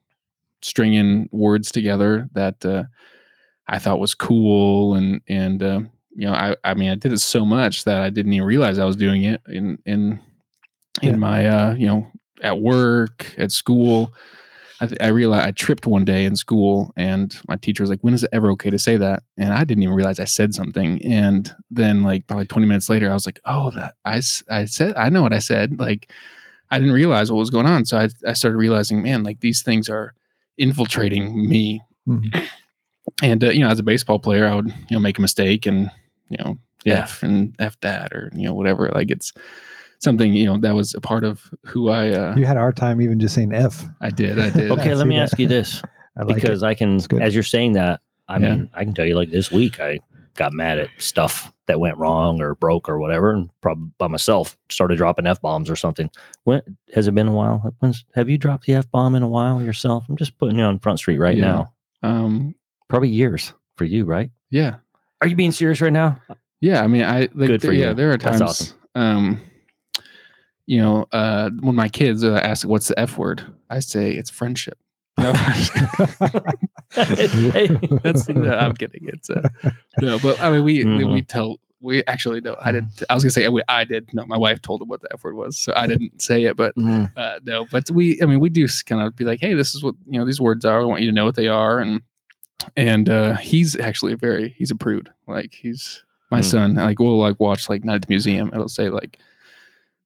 stringing 0.61 1.29
words 1.31 1.71
together 1.71 2.27
that 2.33 2.63
uh, 2.65 2.83
I 3.67 3.79
thought 3.79 3.99
was 3.99 4.13
cool 4.15 4.95
and 4.95 5.21
and 5.27 5.63
uh, 5.63 5.81
you 6.15 6.27
know 6.27 6.33
I 6.33 6.55
I 6.63 6.73
mean 6.73 6.89
I 6.91 6.95
did 6.95 7.13
it 7.13 7.19
so 7.19 7.45
much 7.45 7.83
that 7.85 8.01
I 8.01 8.09
didn't 8.09 8.33
even 8.33 8.45
realize 8.47 8.77
I 8.79 8.85
was 8.85 8.95
doing 8.95 9.23
it 9.23 9.41
in 9.47 9.77
in 9.85 10.19
in 11.01 11.11
Yeah. 11.11 11.15
my 11.15 11.45
uh, 11.47 11.73
you 11.75 11.87
know 11.87 12.07
at 12.41 12.59
work 12.59 13.33
at 13.37 13.51
school. 13.51 14.13
I, 14.81 14.87
th- 14.87 14.99
I 15.01 15.07
realized 15.07 15.47
I 15.47 15.51
tripped 15.51 15.87
one 15.87 16.03
day 16.03 16.25
in 16.25 16.35
school, 16.35 16.91
and 16.97 17.33
my 17.47 17.55
teacher 17.55 17.83
was 17.83 17.89
like, 17.89 18.01
"When 18.03 18.13
is 18.13 18.23
it 18.23 18.31
ever 18.33 18.51
okay 18.51 18.69
to 18.69 18.77
say 18.77 18.97
that?" 18.97 19.23
And 19.37 19.53
I 19.53 19.63
didn't 19.63 19.83
even 19.83 19.95
realize 19.95 20.19
I 20.19 20.25
said 20.25 20.53
something. 20.53 21.01
And 21.05 21.55
then, 21.71 22.03
like 22.03 22.27
probably 22.27 22.47
twenty 22.47 22.67
minutes 22.67 22.89
later, 22.89 23.09
I 23.09 23.13
was 23.13 23.25
like, 23.25 23.39
"Oh, 23.45 23.71
that 23.71 23.93
I, 24.03 24.21
I 24.49 24.65
said 24.65 24.93
I 24.97 25.07
know 25.09 25.21
what 25.21 25.31
I 25.31 25.39
said." 25.39 25.79
Like 25.79 26.11
I 26.69 26.79
didn't 26.79 26.93
realize 26.95 27.31
what 27.31 27.37
was 27.39 27.49
going 27.51 27.67
on, 27.67 27.85
so 27.85 27.97
I 27.97 28.09
I 28.27 28.33
started 28.33 28.57
realizing, 28.57 29.01
man, 29.03 29.23
like 29.23 29.39
these 29.39 29.61
things 29.61 29.87
are 29.89 30.15
infiltrating 30.57 31.47
me. 31.47 31.81
Mhm. 32.07 32.45
And 33.21 33.43
uh, 33.43 33.49
you 33.49 33.59
know, 33.59 33.69
as 33.69 33.79
a 33.79 33.83
baseball 33.83 34.19
player, 34.19 34.47
I 34.47 34.55
would 34.55 34.67
you 34.67 34.73
know 34.91 34.99
make 34.99 35.17
a 35.17 35.21
mistake 35.21 35.65
and 35.65 35.89
you 36.29 36.37
know 36.39 36.57
Yeah. 36.85 36.99
f 37.03 37.23
and 37.23 37.55
f 37.59 37.79
that 37.81 38.13
or 38.13 38.31
you 38.33 38.43
know 38.47 38.53
whatever. 38.53 38.89
Like 38.93 39.11
it's 39.11 39.33
something 39.99 40.33
you 40.33 40.45
know 40.45 40.57
that 40.57 40.75
was 40.75 40.93
a 40.93 41.01
part 41.01 41.23
of 41.23 41.49
who 41.65 41.89
I 41.89 42.09
uh, 42.11 42.35
You 42.35 42.45
had 42.45 42.57
a 42.57 42.61
hard 42.61 42.75
time 42.77 43.01
even 43.01 43.19
just 43.19 43.35
saying 43.35 43.53
F. 43.53 43.85
I 44.01 44.09
did 44.09 44.39
I 44.39 44.49
did. 44.49 44.71
Okay, 44.79 44.91
I 44.91 44.95
let 44.95 45.07
me 45.07 45.15
that. 45.15 45.23
ask 45.23 45.39
you 45.39 45.47
this. 45.47 45.81
I 46.17 46.23
like 46.23 46.35
because 46.35 46.61
I 46.61 46.75
can, 46.75 46.99
as 47.19 47.33
you're 47.33 47.41
saying 47.43 47.73
that, 47.73 47.99
I 48.27 48.37
Yeah. 48.37 48.55
mean, 48.55 48.69
I 48.75 48.83
can 48.83 48.93
tell 48.93 49.05
you 49.05 49.15
like 49.15 49.31
this 49.31 49.51
week, 49.51 49.79
I 49.79 49.99
got 50.35 50.53
mad 50.53 50.77
at 50.79 50.89
stuff 50.99 51.51
that 51.65 51.79
went 51.79 51.97
wrong 51.97 52.39
or 52.41 52.53
broke 52.55 52.87
or 52.89 52.99
whatever, 52.99 53.31
and 53.31 53.49
probably 53.61 53.89
by 53.97 54.07
myself 54.07 54.55
started 54.69 54.97
dropping 54.97 55.25
f 55.25 55.41
bombs 55.41 55.69
or 55.69 55.75
something. 55.75 56.09
When 56.43 56.61
has 56.93 57.07
it 57.07 57.15
been 57.15 57.27
a 57.27 57.31
while? 57.33 57.73
When's, 57.79 58.05
have 58.15 58.29
you 58.29 58.37
dropped 58.37 58.65
the 58.67 58.75
f 58.75 58.89
bomb 58.91 59.15
in 59.15 59.23
a 59.23 59.27
while 59.27 59.61
yourself? 59.61 60.05
I'm 60.07 60.17
just 60.17 60.37
putting 60.37 60.57
you 60.59 60.63
on 60.65 60.77
Front 60.79 60.99
Street 60.99 61.17
right 61.17 61.35
Yeah. 61.37 61.45
now. 61.45 61.73
Um, 62.03 62.53
Probably 62.93 63.09
years 63.09 63.53
for 63.75 63.85
you, 63.85 64.05
right? 64.05 64.29
yeah, 64.51 64.75
Are 65.19 65.25
you 65.27 65.35
being 65.35 65.51
serious 65.51 65.81
right 65.81 65.91
now? 65.91 66.21
yeah. 66.61 66.83
I 66.83 66.85
mean, 66.85 67.01
I 67.01 67.21
like, 67.21 67.47
Good 67.47 67.61
for 67.61 67.67
there- 67.67 67.73
Yeah, 67.73 67.93
there 67.93 68.11
are 68.11 68.19
times. 68.19 68.39
awesome. 68.39 68.77
Um, 68.93 69.41
you 70.67 70.77
know, 70.79 71.07
uh, 71.11 71.49
when 71.61 71.73
my 71.75 71.89
kids 71.89 72.23
uh, 72.23 72.39
ask, 72.43 72.67
"What's 72.67 72.89
the 72.89 72.99
f 72.99 73.17
word?" 73.17 73.43
I 73.71 73.79
say 73.79 74.11
it's 74.11 74.29
friendship. 74.29 74.77
No, 75.17 75.33
Hey, 76.93 77.67
that's 78.03 78.29
no, 78.29 78.53
I'm 78.55 78.75
kidding. 78.75 79.09
It's 79.11 79.27
uh, 79.31 79.41
no, 79.99 80.19
but 80.19 80.39
I 80.39 80.51
mean, 80.51 80.63
we 80.63 80.85
we, 80.85 81.03
we 81.03 81.21
tell 81.23 81.57
we 81.81 82.03
actually 82.05 82.41
no. 82.41 82.55
I 82.61 82.71
didn't. 82.71 83.01
I 83.09 83.15
was 83.15 83.23
gonna 83.23 83.31
say 83.31 83.47
we, 83.49 83.63
I 83.67 83.85
did. 83.85 84.13
No, 84.13 84.23
my 84.27 84.37
wife 84.37 84.61
told 84.61 84.83
him 84.83 84.87
what 84.87 85.01
the 85.01 85.11
f 85.13 85.23
word 85.23 85.35
was, 85.35 85.57
so 85.57 85.73
I 85.75 85.87
didn't 85.87 86.21
say 86.21 86.43
it. 86.43 86.55
But 86.55 86.75
Mm, 86.75 87.11
uh, 87.17 87.39
no, 87.43 87.65
but 87.71 87.89
we, 87.89 88.21
I 88.21 88.27
mean, 88.27 88.39
we 88.39 88.49
do 88.49 88.67
kind 88.85 89.01
of 89.01 89.15
be 89.15 89.25
like, 89.25 89.39
hey, 89.39 89.55
this 89.55 89.73
is 89.73 89.81
what 89.83 89.95
you 90.05 90.19
know 90.19 90.25
these 90.25 90.39
words 90.39 90.63
are. 90.63 90.79
I 90.79 90.83
want 90.83 91.01
you 91.01 91.07
to 91.09 91.15
know 91.15 91.25
what 91.25 91.35
they 91.35 91.47
are, 91.47 91.79
and 91.79 91.99
and 92.77 93.09
uh, 93.09 93.35
he's 93.35 93.75
actually 93.79 94.13
a 94.13 94.17
very 94.17 94.49
he's 94.57 94.71
a 94.71 94.75
prude. 94.75 95.09
Like 95.27 95.53
he's 95.53 96.03
my 96.31 96.39
Hmm. 96.39 96.43
son. 96.43 96.75
Like 96.75 96.99
we'll 96.99 97.17
like 97.19 97.39
watch 97.39 97.69
like 97.69 97.83
Night 97.83 97.95
at 97.95 98.01
the 98.03 98.07
Museum. 98.09 98.49
It'll 98.53 98.67
say 98.69 98.89
like, 98.89 99.19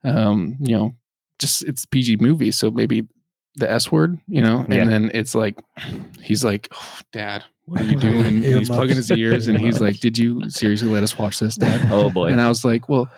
um, 0.03 0.55
you 0.59 0.75
know, 0.77 0.95
just 1.39 1.63
it's 1.63 1.85
PG 1.85 2.17
movie, 2.17 2.51
so 2.51 2.71
maybe 2.71 3.07
the 3.55 3.69
S 3.69 3.91
word, 3.91 4.19
you 4.27 4.41
know, 4.41 4.59
and 4.59 4.73
Yeah. 4.73 4.85
then 4.85 5.11
it's 5.13 5.33
like 5.35 5.57
he's 6.21 6.43
like, 6.43 6.67
oh, 6.73 6.99
Dad, 7.11 7.43
what 7.65 7.81
are 7.81 7.85
you 7.85 7.95
doing? 7.99 8.41
He's 8.43 8.69
plugging 8.69 8.95
his 8.95 9.11
ears, 9.11 9.47
and 9.47 9.57
he's 9.59 9.79
like, 9.81 9.99
Did 10.01 10.17
you 10.17 10.49
seriously 10.49 10.89
let 10.89 11.03
us 11.03 11.17
watch 11.17 11.39
this, 11.39 11.55
Dad? 11.55 11.91
Oh 11.91 12.09
boy. 12.09 12.27
And 12.27 12.41
I 12.41 12.47
was 12.49 12.63
like, 12.65 12.87
well, 12.89 13.09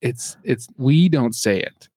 it's 0.00 0.36
it's 0.44 0.68
we 0.76 1.08
don't 1.08 1.34
say 1.34 1.60
it, 1.60 1.88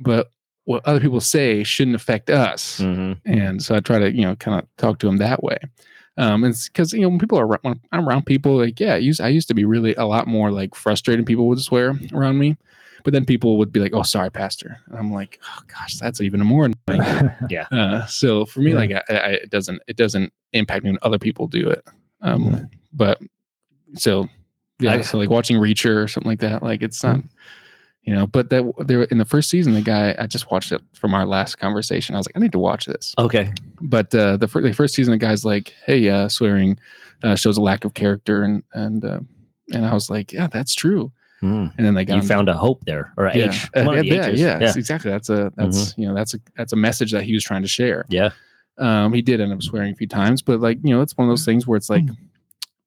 but 0.00 0.30
what 0.64 0.86
other 0.86 1.00
people 1.00 1.20
say 1.20 1.64
shouldn't 1.64 1.96
affect 1.96 2.30
us. 2.30 2.78
Mhm. 2.80 3.18
And 3.24 3.62
so 3.62 3.74
I 3.74 3.80
try 3.80 3.98
to 3.98 4.12
you 4.14 4.22
know 4.22 4.36
kind 4.36 4.60
of 4.60 4.68
talk 4.76 4.98
to 5.00 5.08
him 5.08 5.16
that 5.18 5.42
way. 5.42 5.58
Um, 6.18 6.44
and 6.44 6.54
because 6.66 6.92
you 6.92 7.00
know 7.00 7.08
when 7.08 7.18
people 7.18 7.38
are 7.38 7.50
ar- 7.50 7.58
when 7.62 7.80
I'm 7.92 8.06
around 8.08 8.26
people, 8.26 8.56
like 8.58 8.78
yeah, 8.78 8.94
I 8.94 8.98
used 8.98 9.20
I 9.20 9.28
used 9.28 9.48
to 9.48 9.54
be 9.54 9.64
really 9.64 9.94
a 9.94 10.04
lot 10.04 10.26
more 10.26 10.50
like 10.50 10.74
frustrated. 10.74 11.24
People 11.26 11.48
would 11.48 11.60
swear 11.60 11.98
around 12.12 12.38
me, 12.38 12.56
but 13.02 13.12
then 13.14 13.24
people 13.24 13.56
would 13.58 13.72
be 13.72 13.80
like, 13.80 13.92
"Oh, 13.94 14.02
sorry, 14.02 14.30
Pastor." 14.30 14.78
And 14.88 14.98
I'm 14.98 15.12
like, 15.12 15.40
"Oh 15.46 15.62
gosh, 15.68 15.94
that's 15.96 16.20
even 16.20 16.40
more 16.40 16.66
annoying." 16.88 17.30
Uh, 17.72 18.04
so 18.06 18.44
for 18.44 18.60
me, 18.60 18.72
Yeah. 18.72 18.76
like 18.76 18.90
I, 18.92 19.02
I, 19.14 19.28
it 19.44 19.50
doesn't 19.50 19.80
it 19.88 19.96
doesn't 19.96 20.32
impact 20.52 20.84
me 20.84 20.90
when 20.90 20.98
other 21.02 21.18
people 21.18 21.46
do 21.48 21.70
it. 21.70 21.82
Um, 22.20 22.68
but 22.92 23.18
so 23.94 24.28
yeah, 24.80 24.92
I- 24.94 25.00
so 25.00 25.16
like 25.16 25.30
watching 25.30 25.56
Reacher 25.56 26.02
or 26.04 26.08
something 26.08 26.30
like 26.30 26.40
that, 26.40 26.62
like 26.62 26.82
it's 26.82 27.02
not, 27.02 27.20
you 28.02 28.14
know. 28.14 28.26
But 28.26 28.50
that 28.50 28.64
there 28.86 29.02
in 29.04 29.18
the 29.18 29.24
first 29.24 29.50
season, 29.50 29.74
the 29.74 29.82
guy 29.82 30.14
I 30.18 30.26
just 30.26 30.50
watched 30.50 30.72
it 30.72 30.80
from 30.94 31.14
our 31.14 31.26
last 31.26 31.58
conversation. 31.58 32.14
I 32.14 32.18
was 32.18 32.26
like, 32.26 32.36
I 32.36 32.40
need 32.40 32.52
to 32.52 32.58
watch 32.58 32.86
this. 32.86 33.14
Okay. 33.18 33.52
But 33.80 34.14
uh, 34.14 34.36
the 34.36 34.48
first 34.48 34.64
the 34.64 34.72
first 34.72 34.94
season, 34.94 35.12
the 35.12 35.18
guy's 35.18 35.44
like, 35.44 35.74
hey, 35.86 36.08
uh, 36.08 36.28
swearing 36.28 36.78
uh, 37.22 37.36
shows 37.36 37.56
a 37.56 37.60
lack 37.60 37.84
of 37.84 37.94
character, 37.94 38.42
and 38.42 38.62
and 38.72 39.04
uh, 39.04 39.20
and 39.72 39.86
I 39.86 39.94
was 39.94 40.10
like, 40.10 40.32
yeah, 40.32 40.46
that's 40.46 40.74
true. 40.74 41.12
Mm. 41.42 41.72
and 41.76 41.84
then 41.84 41.94
they 41.94 42.04
got 42.04 42.22
You 42.22 42.22
found 42.22 42.48
a 42.48 42.54
hope 42.54 42.84
there, 42.84 43.12
or 43.16 43.26
yeah, 43.26 43.48
H. 43.48 43.68
Uh, 43.76 43.90
yeah, 43.90 44.00
yeah, 44.02 44.28
yeah, 44.28 44.58
yeah, 44.60 44.72
exactly. 44.76 45.10
That's 45.10 45.28
a 45.28 45.52
that's 45.56 45.92
you 45.98 46.06
know 46.06 46.14
that's 46.14 46.34
a 46.34 46.38
that's 46.56 46.72
a 46.72 46.76
message 46.76 47.10
that 47.10 47.24
he 47.24 47.34
was 47.34 47.42
trying 47.42 47.62
to 47.62 47.68
share. 47.68 48.06
yeah. 48.08 48.30
Um, 48.78 49.12
he 49.12 49.22
did 49.22 49.40
end 49.40 49.52
up 49.52 49.62
swearing 49.62 49.92
a 49.92 49.96
few 49.96 50.06
times, 50.06 50.40
but 50.40 50.60
like 50.60 50.78
you 50.82 50.94
know, 50.94 51.02
it's 51.02 51.16
one 51.16 51.28
of 51.28 51.32
those 51.32 51.44
things 51.44 51.66
where 51.66 51.76
it's 51.76 51.90
like 51.90 52.04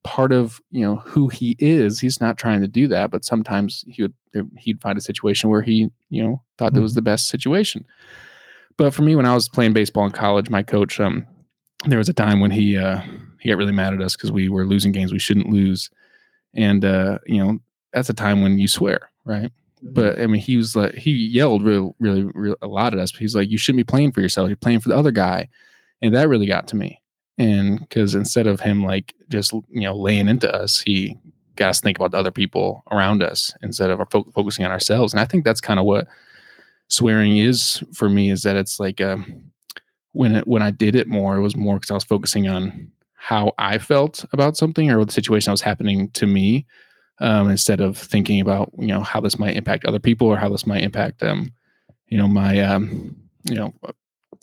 part 0.06 0.32
of 0.32 0.62
you 0.70 0.82
know 0.82 0.98
who 0.98 1.28
he 1.28 1.58
is. 1.60 2.00
He's 2.00 2.22
not 2.22 2.38
trying 2.38 2.62
to 2.62 2.68
do 2.68 2.88
that, 2.88 3.10
but 3.10 3.26
sometimes 3.26 3.84
he 3.88 4.04
would 4.04 4.14
he'd 4.58 4.80
find 4.80 4.98
a 4.98 5.02
situation 5.02 5.50
where 5.50 5.64
he 5.64 5.90
you 6.10 6.24
know 6.24 6.42
thought 6.58 6.74
that 6.74 6.82
was 6.82 6.94
the 6.94 7.02
best 7.02 7.28
situation. 7.28 7.84
But 8.78 8.94
for 8.94 9.02
me, 9.02 9.16
when 9.16 9.26
I 9.26 9.34
was 9.34 9.50
playing 9.50 9.74
baseball 9.74 10.06
in 10.06 10.12
college, 10.12 10.50
my 10.50 10.62
coach, 10.62 11.00
um, 11.00 11.26
there 11.88 11.98
was 11.98 12.08
a 12.08 12.14
time 12.14 12.40
when 12.40 12.52
he 12.52 12.78
uh, 12.78 13.02
he 13.42 13.50
got 13.50 13.58
really 13.58 13.74
mad 13.74 13.94
at 13.94 14.02
us 14.02 14.16
because 14.16 14.32
we 14.32 14.48
were 14.48 14.66
losing 14.66 14.92
games 14.92 15.12
we 15.12 15.20
shouldn't 15.20 15.50
lose, 15.50 15.90
and 16.54 16.86
uh, 16.86 17.18
you 17.26 17.44
know 17.44 17.58
that's 17.92 18.10
a 18.10 18.14
time 18.14 18.44
when 18.44 18.60
you 18.60 18.68
swear, 18.68 19.10
right? 19.26 19.52
But 19.82 20.20
I 20.22 20.28
mean, 20.28 20.42
he 20.42 20.56
was 20.56 20.76
like 20.76 20.94
he 20.94 21.12
yelled 21.12 21.64
real, 21.64 21.96
really, 22.00 22.24
real 22.36 22.56
a 22.62 22.68
lot 22.68 22.94
at 22.94 23.00
us. 23.00 23.12
But 23.12 23.22
he's 23.22 23.36
like, 23.36 23.50
"You 23.50 23.58
shouldn't 23.58 23.80
be 23.80 23.92
playing 23.92 24.12
for 24.12 24.22
yourself. 24.22 24.50
You're 24.50 24.56
playing 24.56 24.82
for 24.82 24.90
the 24.90 24.98
other 24.98 25.12
guy," 25.12 25.50
and 26.04 26.14
that 26.14 26.30
really 26.30 26.46
got 26.46 26.68
to 26.68 26.76
me. 26.76 27.02
And 27.38 27.80
because 27.80 28.16
instead 28.16 28.48
of 28.48 28.62
him 28.62 28.84
like 28.84 29.14
just 29.30 29.52
you 29.54 29.82
know 29.82 29.96
laying 29.96 30.28
into 30.28 30.54
us, 30.54 30.80
he 30.80 31.18
got 31.56 31.70
us 31.70 31.80
to 31.80 31.84
think 31.84 31.98
about 31.98 32.12
the 32.12 32.18
other 32.18 32.32
people 32.32 32.84
around 32.92 33.24
us 33.24 33.54
instead 33.62 33.90
of 33.90 34.00
fo- 34.10 34.30
focusing 34.34 34.66
on 34.66 34.72
ourselves. 34.72 35.14
And 35.14 35.20
I 35.20 35.26
think 35.26 35.44
that's 35.44 35.62
kind 35.62 35.80
of 35.80 35.86
what 35.86 36.08
swearing 36.88 37.38
is 37.38 37.84
for 37.94 38.10
me. 38.10 38.30
Is 38.32 38.44
that 38.44 38.56
it's 38.56 38.80
like 38.80 39.02
um, 39.02 39.52
when 40.14 40.36
it 40.36 40.48
when 40.48 40.62
I 40.62 40.72
did 40.72 40.96
it 40.96 41.08
more, 41.08 41.36
it 41.36 41.42
was 41.42 41.56
more 41.56 41.76
because 41.76 41.92
I 41.92 41.96
was 41.96 42.04
focusing 42.04 42.48
on 42.48 42.92
how 43.16 43.54
I 43.58 43.80
felt 43.80 44.24
about 44.34 44.56
something 44.56 44.92
or 44.92 45.04
the 45.04 45.12
situation 45.12 45.50
that 45.50 45.54
was 45.54 45.62
happening 45.62 46.12
to 46.12 46.28
me 46.28 46.66
um, 47.20 47.50
instead 47.50 47.82
of 47.82 47.98
thinking 47.98 48.40
about 48.40 48.72
you 48.78 48.88
know 48.88 49.02
how 49.02 49.20
this 49.20 49.40
might 49.40 49.56
impact 49.56 49.86
other 49.86 50.00
people 50.00 50.28
or 50.28 50.38
how 50.38 50.50
this 50.50 50.68
might 50.68 50.84
impact 50.84 51.24
um, 51.24 51.52
you 52.08 52.18
know 52.18 52.28
my 52.28 52.60
um, 52.62 53.16
you 53.50 53.56
know 53.56 53.74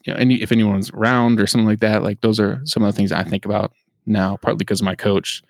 you 0.05 0.13
know 0.13 0.19
any 0.19 0.43
if 0.43 0.53
anyone's 0.53 0.91
around 0.91 1.41
or 1.41 1.47
something 1.47 1.67
like 1.67 1.81
that. 1.81 2.03
Like 2.03 2.21
those 2.21 2.41
are 2.41 2.61
some 2.65 2.83
of 2.83 2.93
the 2.93 2.97
things 2.97 3.13
I 3.13 3.23
think 3.25 3.45
about 3.45 3.73
now, 4.07 4.37
partly 4.37 4.59
because 4.59 4.81
of 4.81 4.85
my 4.85 4.95
coach 4.95 5.43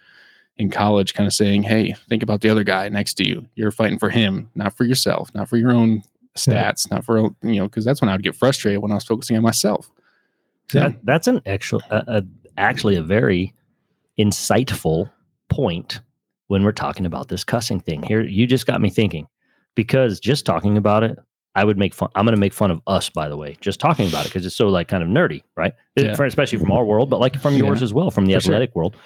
in 0.59 0.71
college, 0.71 1.15
kind 1.15 1.27
of 1.27 1.33
saying, 1.33 1.63
"Hey, 1.63 1.95
think 2.09 2.23
about 2.23 2.41
the 2.43 2.51
other 2.51 2.65
guy 2.65 2.89
next 2.89 3.15
to 3.15 3.27
you. 3.29 3.47
You're 3.55 3.71
fighting 3.71 3.99
for 3.99 4.11
him, 4.11 4.51
not 4.55 4.77
for 4.77 4.85
yourself, 4.85 5.35
not 5.35 5.49
for 5.49 5.57
your 5.57 5.73
own 5.73 6.03
Yeah. 6.47 6.71
stats, 6.73 6.91
not 6.91 7.05
for 7.05 7.19
you 7.19 7.57
know." 7.57 7.65
Because 7.65 7.85
that's 7.85 8.01
when 8.01 8.09
I 8.11 8.13
would 8.15 8.23
get 8.23 8.37
frustrated 8.37 8.83
when 8.83 8.93
I 8.93 8.97
was 8.97 9.05
focusing 9.05 9.37
on 9.37 9.43
myself. 9.43 9.91
Yeah. 10.73 10.89
That, 10.89 11.05
that's 11.05 11.27
an 11.27 11.41
actual, 11.47 11.83
uh, 11.91 12.03
uh, 12.07 12.21
actually 12.57 12.97
a 12.97 13.03
very 13.03 13.53
insightful 14.19 15.11
point 15.49 16.01
when 16.49 16.63
we're 16.63 16.73
talking 16.73 17.07
about 17.07 17.29
this 17.29 17.45
cussing 17.45 17.81
thing. 17.81 18.03
Here, 18.03 18.21
you 18.23 18.47
just 18.47 18.67
got 18.67 18.81
me 18.81 18.91
thinking 18.91 19.27
because 19.75 20.21
just 20.21 20.45
talking 20.47 20.77
about 20.77 21.03
it, 21.03 21.19
I 21.55 21.65
would 21.65 21.77
make 21.77 21.93
fun. 21.95 22.09
I'm 22.15 22.25
going 22.25 22.35
to 22.35 22.41
make 22.41 22.53
fun 22.55 22.71
of 22.71 22.81
us, 22.87 23.11
by 23.11 23.29
the 23.29 23.37
way, 23.37 23.57
just 23.61 23.79
talking 23.79 24.09
about 24.09 24.25
it 24.25 24.29
because 24.31 24.47
it's 24.47 24.57
so 24.57 24.69
like 24.69 24.89
kind 24.89 25.03
of 25.03 25.09
nerdy, 25.09 25.43
right? 25.57 25.75
Yeah. 25.97 26.15
For, 26.15 26.25
especially 26.25 26.59
from 26.59 26.73
our 26.73 26.85
world, 26.85 27.11
but 27.11 27.21
like 27.21 27.39
from 27.41 27.55
Yeah. 27.55 27.65
yours 27.65 27.83
as 27.83 27.93
well, 27.93 28.11
from 28.11 28.25
the 28.27 28.35
For 28.35 28.41
sure. 28.41 28.55
athletic 28.55 28.75
world. 28.75 28.97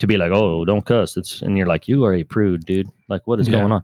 To 0.00 0.06
be 0.06 0.16
like, 0.16 0.30
oh, 0.32 0.64
don't 0.64 0.84
cuss. 0.84 1.16
It's 1.16 1.42
and 1.42 1.56
you're 1.58 1.66
like, 1.66 1.86
you 1.88 2.04
are 2.04 2.14
a 2.14 2.24
prude, 2.24 2.64
dude. 2.66 2.88
Like, 3.08 3.26
what 3.26 3.38
is 3.40 3.48
Yeah. 3.48 3.58
going 3.60 3.72
on? 3.72 3.82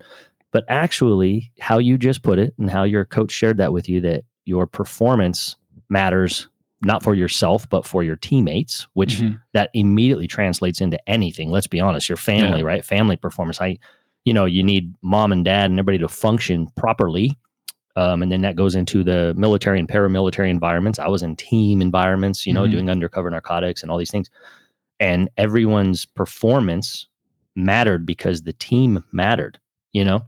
But 0.53 0.65
actually, 0.69 1.53
how 1.61 1.79
you 1.79 1.99
just 1.99 2.23
put 2.23 2.39
it 2.39 2.55
and 2.59 2.71
how 2.71 2.85
your 2.85 3.05
coach 3.05 3.31
shared 3.33 3.59
that 3.59 3.73
with 3.73 3.89
you 3.89 4.01
that 4.03 4.25
your 4.47 4.67
performance 4.67 5.57
matters 5.89 6.49
not 6.83 7.03
for 7.03 7.15
yourself 7.15 7.69
but 7.71 7.87
for 7.87 8.03
your 8.03 8.17
teammates 8.17 8.87
which 8.93 9.17
Mhm. 9.17 9.41
that 9.55 9.71
immediately 9.73 10.27
translates 10.27 10.81
into 10.81 10.99
anything 11.09 11.51
let's 11.51 11.67
be 11.67 11.81
honest 11.81 12.09
your 12.09 12.17
family 12.19 12.63
right 12.63 12.85
family 12.85 13.17
performance 13.17 13.61
i 13.63 13.79
you 14.27 14.35
know 14.35 14.45
you 14.45 14.63
need 14.63 14.93
mom 15.01 15.33
and 15.33 15.45
dad 15.45 15.71
and 15.71 15.79
everybody 15.79 15.99
to 15.99 16.09
function 16.09 16.67
properly 16.77 17.37
um, 17.97 18.23
and 18.23 18.31
then 18.31 18.43
that 18.43 18.55
goes 18.57 18.75
into 18.75 19.03
the 19.03 19.35
military 19.37 19.79
and 19.81 19.89
paramilitary 19.89 20.51
environments 20.51 20.99
i 20.99 21.09
was 21.09 21.23
in 21.23 21.35
team 21.37 21.81
environments 21.83 22.47
you 22.47 22.53
know 22.53 22.63
Mhm. 22.65 22.71
doing 22.71 22.91
undercover 22.91 23.31
narcotics 23.31 23.83
and 23.83 23.91
all 23.91 23.99
these 23.99 24.11
things 24.11 24.31
and 25.01 25.29
everyone's 25.37 26.07
performance 26.07 27.07
mattered 27.55 28.05
because 28.07 28.43
the 28.43 28.53
team 28.53 29.03
mattered 29.13 29.59
you 29.93 30.05
know 30.05 30.23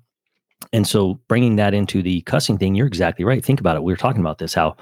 and 0.73 0.87
so 0.87 1.21
bringing 1.29 1.57
that 1.57 1.75
into 1.75 2.03
the 2.03 2.21
cussing 2.23 2.59
thing 2.59 2.75
you're 2.75 2.87
exactly 2.87 3.25
right 3.25 3.45
think 3.45 3.61
about 3.61 3.77
it 3.77 3.83
we 3.83 3.93
were 3.93 3.97
talking 3.97 4.21
about 4.21 4.39
this 4.39 4.55
how 4.55 4.77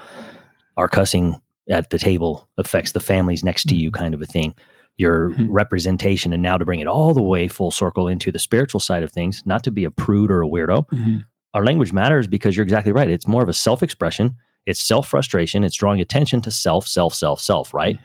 our 0.77 0.87
cussing 0.87 1.35
at 1.69 1.89
the 1.89 1.99
table 1.99 2.47
affects 2.57 2.93
the 2.93 2.99
families 2.99 3.43
next 3.43 3.65
to 3.67 3.75
you 3.75 3.91
kind 3.91 4.13
of 4.13 4.21
a 4.21 4.25
thing 4.25 4.53
your 4.97 5.29
Mhm. 5.31 5.47
representation 5.49 6.33
and 6.33 6.41
now 6.41 6.57
to 6.57 6.65
bring 6.65 6.79
it 6.79 6.87
all 6.87 7.13
the 7.13 7.21
way 7.21 7.47
full 7.47 7.69
circle 7.69 8.07
into 8.07 8.31
the 8.31 8.39
spiritual 8.39 8.79
side 8.79 9.03
of 9.03 9.11
things 9.11 9.43
not 9.45 9.63
to 9.63 9.69
be 9.71 9.83
a 9.83 9.91
prude 9.91 10.31
or 10.31 10.41
a 10.41 10.47
weirdo 10.47 10.87
Mhm. 10.89 11.23
Our 11.57 11.65
language 11.65 11.91
matters 11.91 12.27
because 12.27 12.55
you're 12.55 12.63
exactly 12.63 12.91
right. 12.91 13.09
It's 13.09 13.27
more 13.27 13.41
of 13.41 13.49
a 13.49 13.53
self-expression. 13.53 14.35
It's 14.67 14.79
self-frustration. 14.79 15.63
It's 15.63 15.75
drawing 15.75 15.99
attention 15.99 16.39
to 16.41 16.51
self 16.51 16.87
self 16.87 17.13
self 17.15 17.41
self 17.41 17.73
right? 17.73 17.99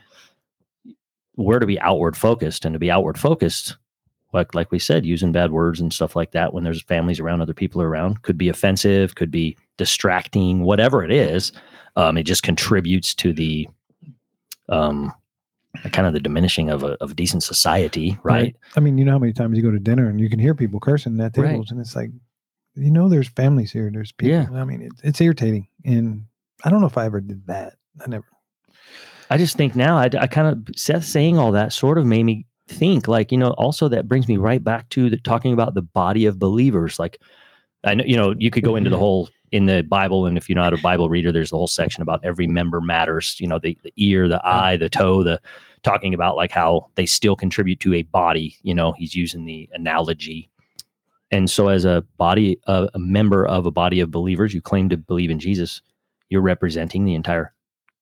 We're 1.35 1.59
to 1.59 1.67
be 1.67 1.79
outward 1.79 2.17
focused 2.17 2.65
and 2.65 2.73
to 2.73 2.79
be 2.79 2.89
outward 2.89 3.19
focused 3.19 3.77
like 4.33 4.55
like 4.55 4.71
we 4.71 4.79
said 4.79 5.05
using 5.05 5.31
bad 5.31 5.51
words 5.51 5.79
and 5.79 5.93
stuff 5.93 6.15
like 6.15 6.31
that 6.31 6.53
when 6.53 6.63
there's 6.63 6.81
families 6.81 7.19
around 7.19 7.41
other 7.41 7.53
people 7.53 7.81
around 7.81 8.23
could 8.23 8.37
be 8.37 8.49
offensive 8.49 9.13
could 9.13 9.29
be 9.29 9.55
distracting 9.77 10.63
whatever 10.63 11.03
it 11.03 11.11
is 11.11 11.51
um, 11.95 12.17
it 12.17 12.23
just 12.23 12.41
contributes 12.41 13.13
to 13.13 13.31
the 13.31 13.67
um 14.69 15.13
kind 15.91 16.07
of 16.07 16.13
the 16.13 16.19
diminishing 16.19 16.71
of 16.71 16.81
a 16.83 16.93
of 17.01 17.15
decent 17.15 17.43
society 17.43 18.17
right, 18.23 18.55
I 18.75 18.79
mean, 18.79 18.97
you 18.97 19.05
know 19.05 19.11
how 19.11 19.19
many 19.19 19.33
times 19.33 19.57
you 19.57 19.63
go 19.63 19.71
to 19.71 19.79
dinner 19.79 20.09
and 20.09 20.19
you 20.19 20.29
can 20.29 20.39
hear 20.39 20.55
people 20.55 20.79
cursing 20.79 21.19
at 21.19 21.37
Right. 21.37 21.49
tables, 21.49 21.71
and 21.71 21.79
it's 21.79 21.95
like, 21.95 22.09
you 22.75 22.91
know, 22.91 23.09
there's 23.09 23.27
families 23.29 23.71
here. 23.71 23.89
There's 23.93 24.11
people. 24.11 24.31
Yeah. 24.35 24.47
I 24.61 24.63
mean, 24.65 24.81
it, 24.81 24.91
it's 25.03 25.21
irritating, 25.21 25.67
and 25.85 26.25
I 26.63 26.69
don't 26.69 26.81
know 26.81 26.87
if 26.87 26.97
I 26.97 27.05
ever 27.05 27.21
did 27.21 27.45
that. 27.47 27.75
I 28.03 28.07
never. 28.09 28.25
I 29.29 29.37
just 29.37 29.57
think 29.57 29.75
now 29.75 29.97
I, 29.97 30.09
I 30.19 30.27
kind 30.27 30.47
of 30.47 30.75
Seth 30.75 31.05
saying 31.05 31.37
all 31.37 31.51
that 31.53 31.73
sort 31.73 31.97
of 31.97 32.05
made 32.05 32.23
me 32.23 32.45
think 32.67 33.07
like 33.07 33.31
you 33.31 33.37
know 33.37 33.51
also 33.51 33.87
that 33.89 34.07
brings 34.07 34.27
me 34.27 34.37
right 34.37 34.63
back 34.63 34.87
to 34.89 35.09
the 35.09 35.17
talking 35.17 35.53
about 35.53 35.73
the 35.73 35.81
body 35.81 36.25
of 36.25 36.39
believers 36.39 36.97
like 36.97 37.19
I 37.83 37.93
know 37.95 38.03
you 38.05 38.15
know 38.15 38.33
you 38.37 38.49
could 38.49 38.63
go 38.63 38.75
into 38.77 38.89
the 38.89 38.95
Mhm. 38.95 38.99
whole 38.99 39.29
in 39.51 39.65
the 39.65 39.81
Bible 39.83 40.25
and 40.25 40.37
if 40.37 40.47
you're 40.47 40.55
not 40.55 40.73
a 40.73 40.77
Bible 40.77 41.09
reader 41.09 41.31
there's 41.31 41.49
the 41.49 41.57
whole 41.57 41.67
section 41.67 42.01
about 42.01 42.23
every 42.23 42.47
member 42.47 42.79
matters 42.79 43.35
you 43.39 43.47
know 43.47 43.59
the, 43.59 43.77
the 43.83 43.91
ear 43.97 44.27
the 44.29 44.41
eye 44.47 44.77
the 44.77 44.89
toe 44.89 45.23
the 45.23 45.41
talking 45.83 46.13
about 46.13 46.37
like 46.37 46.51
how 46.51 46.89
they 46.95 47.05
still 47.05 47.35
contribute 47.35 47.79
to 47.81 47.93
a 47.93 48.03
body 48.03 48.55
you 48.63 48.73
know 48.73 48.93
he's 48.93 49.13
using 49.13 49.43
the 49.45 49.69
analogy 49.73 50.49
and 51.33 51.49
so 51.49 51.67
as 51.67 51.83
a 51.85 52.03
body 52.17 52.59
a, 52.67 52.89
a 52.93 52.99
member 52.99 53.45
of 53.45 53.65
a 53.65 53.71
body 53.71 53.99
of 53.99 54.11
believers 54.11 54.53
you 54.53 54.61
claim 54.61 54.87
to 54.89 54.97
believe 54.97 55.29
in 55.31 55.39
Jesus 55.39 55.81
you're 56.29 56.41
representing 56.41 57.05
the 57.05 57.15
entire 57.15 57.53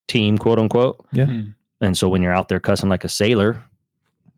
team 0.08 0.38
quote 0.38 0.60
unquote 0.60 1.04
Yeah. 1.12 1.26
Mhm. 1.26 1.56
and 1.82 1.98
so 1.98 2.08
when 2.10 2.22
you're 2.22 2.34
out 2.34 2.48
there 2.50 2.60
cussing 2.60 2.90
like 2.90 3.04
a 3.04 3.10
sailor, 3.10 3.64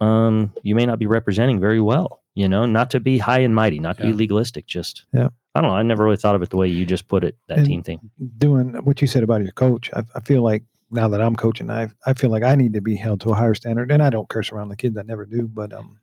um, 0.01 0.51
you 0.63 0.75
may 0.75 0.85
not 0.85 0.99
be 0.99 1.05
representing 1.07 1.59
very 1.59 1.79
well, 1.81 2.21
you 2.35 2.47
know, 2.47 2.65
not 2.65 2.89
to 2.91 2.99
be 2.99 3.17
high 3.17 3.39
and 3.39 3.55
mighty, 3.55 3.79
not 3.79 3.97
to 3.97 4.03
Yeah. 4.03 4.11
be 4.11 4.17
legalistic, 4.17 4.65
just 4.65 5.05
Yeah. 5.13 5.29
I 5.55 5.61
don't 5.61 5.69
know. 5.71 5.77
I 5.77 5.83
never 5.83 6.03
really 6.03 6.17
thought 6.17 6.35
of 6.35 6.41
it 6.41 6.49
the 6.49 6.57
way 6.57 6.67
you 6.67 6.85
just 6.85 7.07
put 7.07 7.23
it, 7.23 7.35
that 7.47 7.59
And- 7.59 7.67
team 7.67 7.83
thing. 7.83 7.99
Doing 8.37 8.73
what 8.83 9.01
you 9.01 9.07
said 9.07 9.23
about 9.23 9.43
your 9.43 9.51
coach, 9.51 9.89
I, 9.93 10.03
I 10.15 10.19
feel 10.21 10.41
like 10.41 10.63
now 10.91 11.07
that 11.07 11.21
I'm 11.21 11.35
coaching, 11.35 11.69
I 11.71 11.89
I 12.05 12.13
feel 12.13 12.29
like 12.29 12.43
I 12.43 12.55
need 12.55 12.73
to 12.73 12.81
be 12.81 12.95
held 12.95 13.21
to 13.21 13.29
a 13.29 13.35
higher 13.35 13.53
standard. 13.55 13.91
And 13.91 14.01
I 14.03 14.09
don't 14.09 14.29
curse 14.29 14.51
around 14.51 14.69
the 14.69 14.75
kids. 14.75 14.97
I 14.97 15.01
never 15.03 15.25
do. 15.25 15.47
But 15.47 15.73
um, 15.73 15.97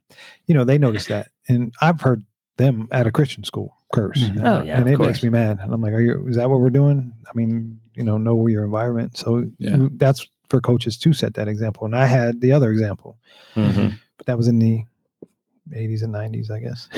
you 0.47 0.55
know, 0.55 0.65
they 0.65 0.79
notice 0.79 1.07
that, 1.07 1.29
and 1.49 1.73
I've 1.81 2.01
heard 2.01 2.25
them 2.57 2.89
at 2.91 3.07
a 3.07 3.11
Christian 3.13 3.45
school 3.45 3.77
curse. 3.93 4.19
Mhm. 4.23 4.37
and, 4.37 4.47
Oh, 4.47 4.63
yeah, 4.63 4.79
and 4.79 4.89
it 4.89 4.97
course. 4.97 5.07
makes 5.09 5.23
me 5.23 5.31
mad. 5.31 5.59
And 5.63 5.73
I'm 5.73 5.81
like, 5.81 5.93
are 5.93 6.01
you? 6.01 6.27
Is 6.29 6.37
that 6.37 6.49
what 6.51 6.61
we're 6.61 6.71
doing? 6.71 7.13
I 7.27 7.31
mean, 7.35 7.81
you 7.95 8.05
know, 8.05 8.19
know 8.19 8.47
your 8.47 8.65
environment. 8.65 9.17
So 9.17 9.51
Yeah. 9.59 9.89
that's 9.93 10.27
for 10.49 10.61
coaches 10.61 10.97
to 10.99 11.13
set 11.13 11.35
that 11.35 11.49
example. 11.49 11.85
And 11.87 11.95
I 11.97 12.07
had 12.07 12.41
the 12.41 12.53
other 12.53 12.71
example, 12.73 13.17
Mhm. 13.55 13.95
but 14.17 14.27
that 14.27 14.37
was 14.37 14.49
in 14.49 14.59
the 14.59 14.85
80s 15.73 16.03
and 16.03 16.13
90s, 16.13 16.51
I 16.51 16.61
guess. 16.61 16.89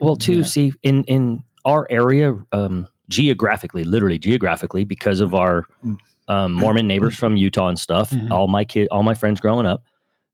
Well, 0.00 0.16
too, 0.16 0.38
Yeah. 0.38 0.42
see, 0.44 0.72
in 0.82 1.04
in 1.04 1.42
our 1.64 1.86
area, 1.90 2.36
um, 2.52 2.88
geographically, 3.08 3.84
literally 3.84 4.18
geographically, 4.18 4.84
because 4.84 5.20
of 5.20 5.32
our 5.34 5.64
Mm. 5.84 5.96
um, 6.28 6.52
Mormon 6.54 6.86
neighbors 6.88 7.14
from 7.16 7.36
Utah 7.36 7.68
and 7.68 7.78
stuff, 7.78 8.10
Mhm. 8.10 8.30
all 8.30 8.48
my 8.48 8.64
kid, 8.64 8.88
all 8.90 9.02
my 9.02 9.14
friends 9.14 9.40
growing 9.40 9.66
up, 9.66 9.82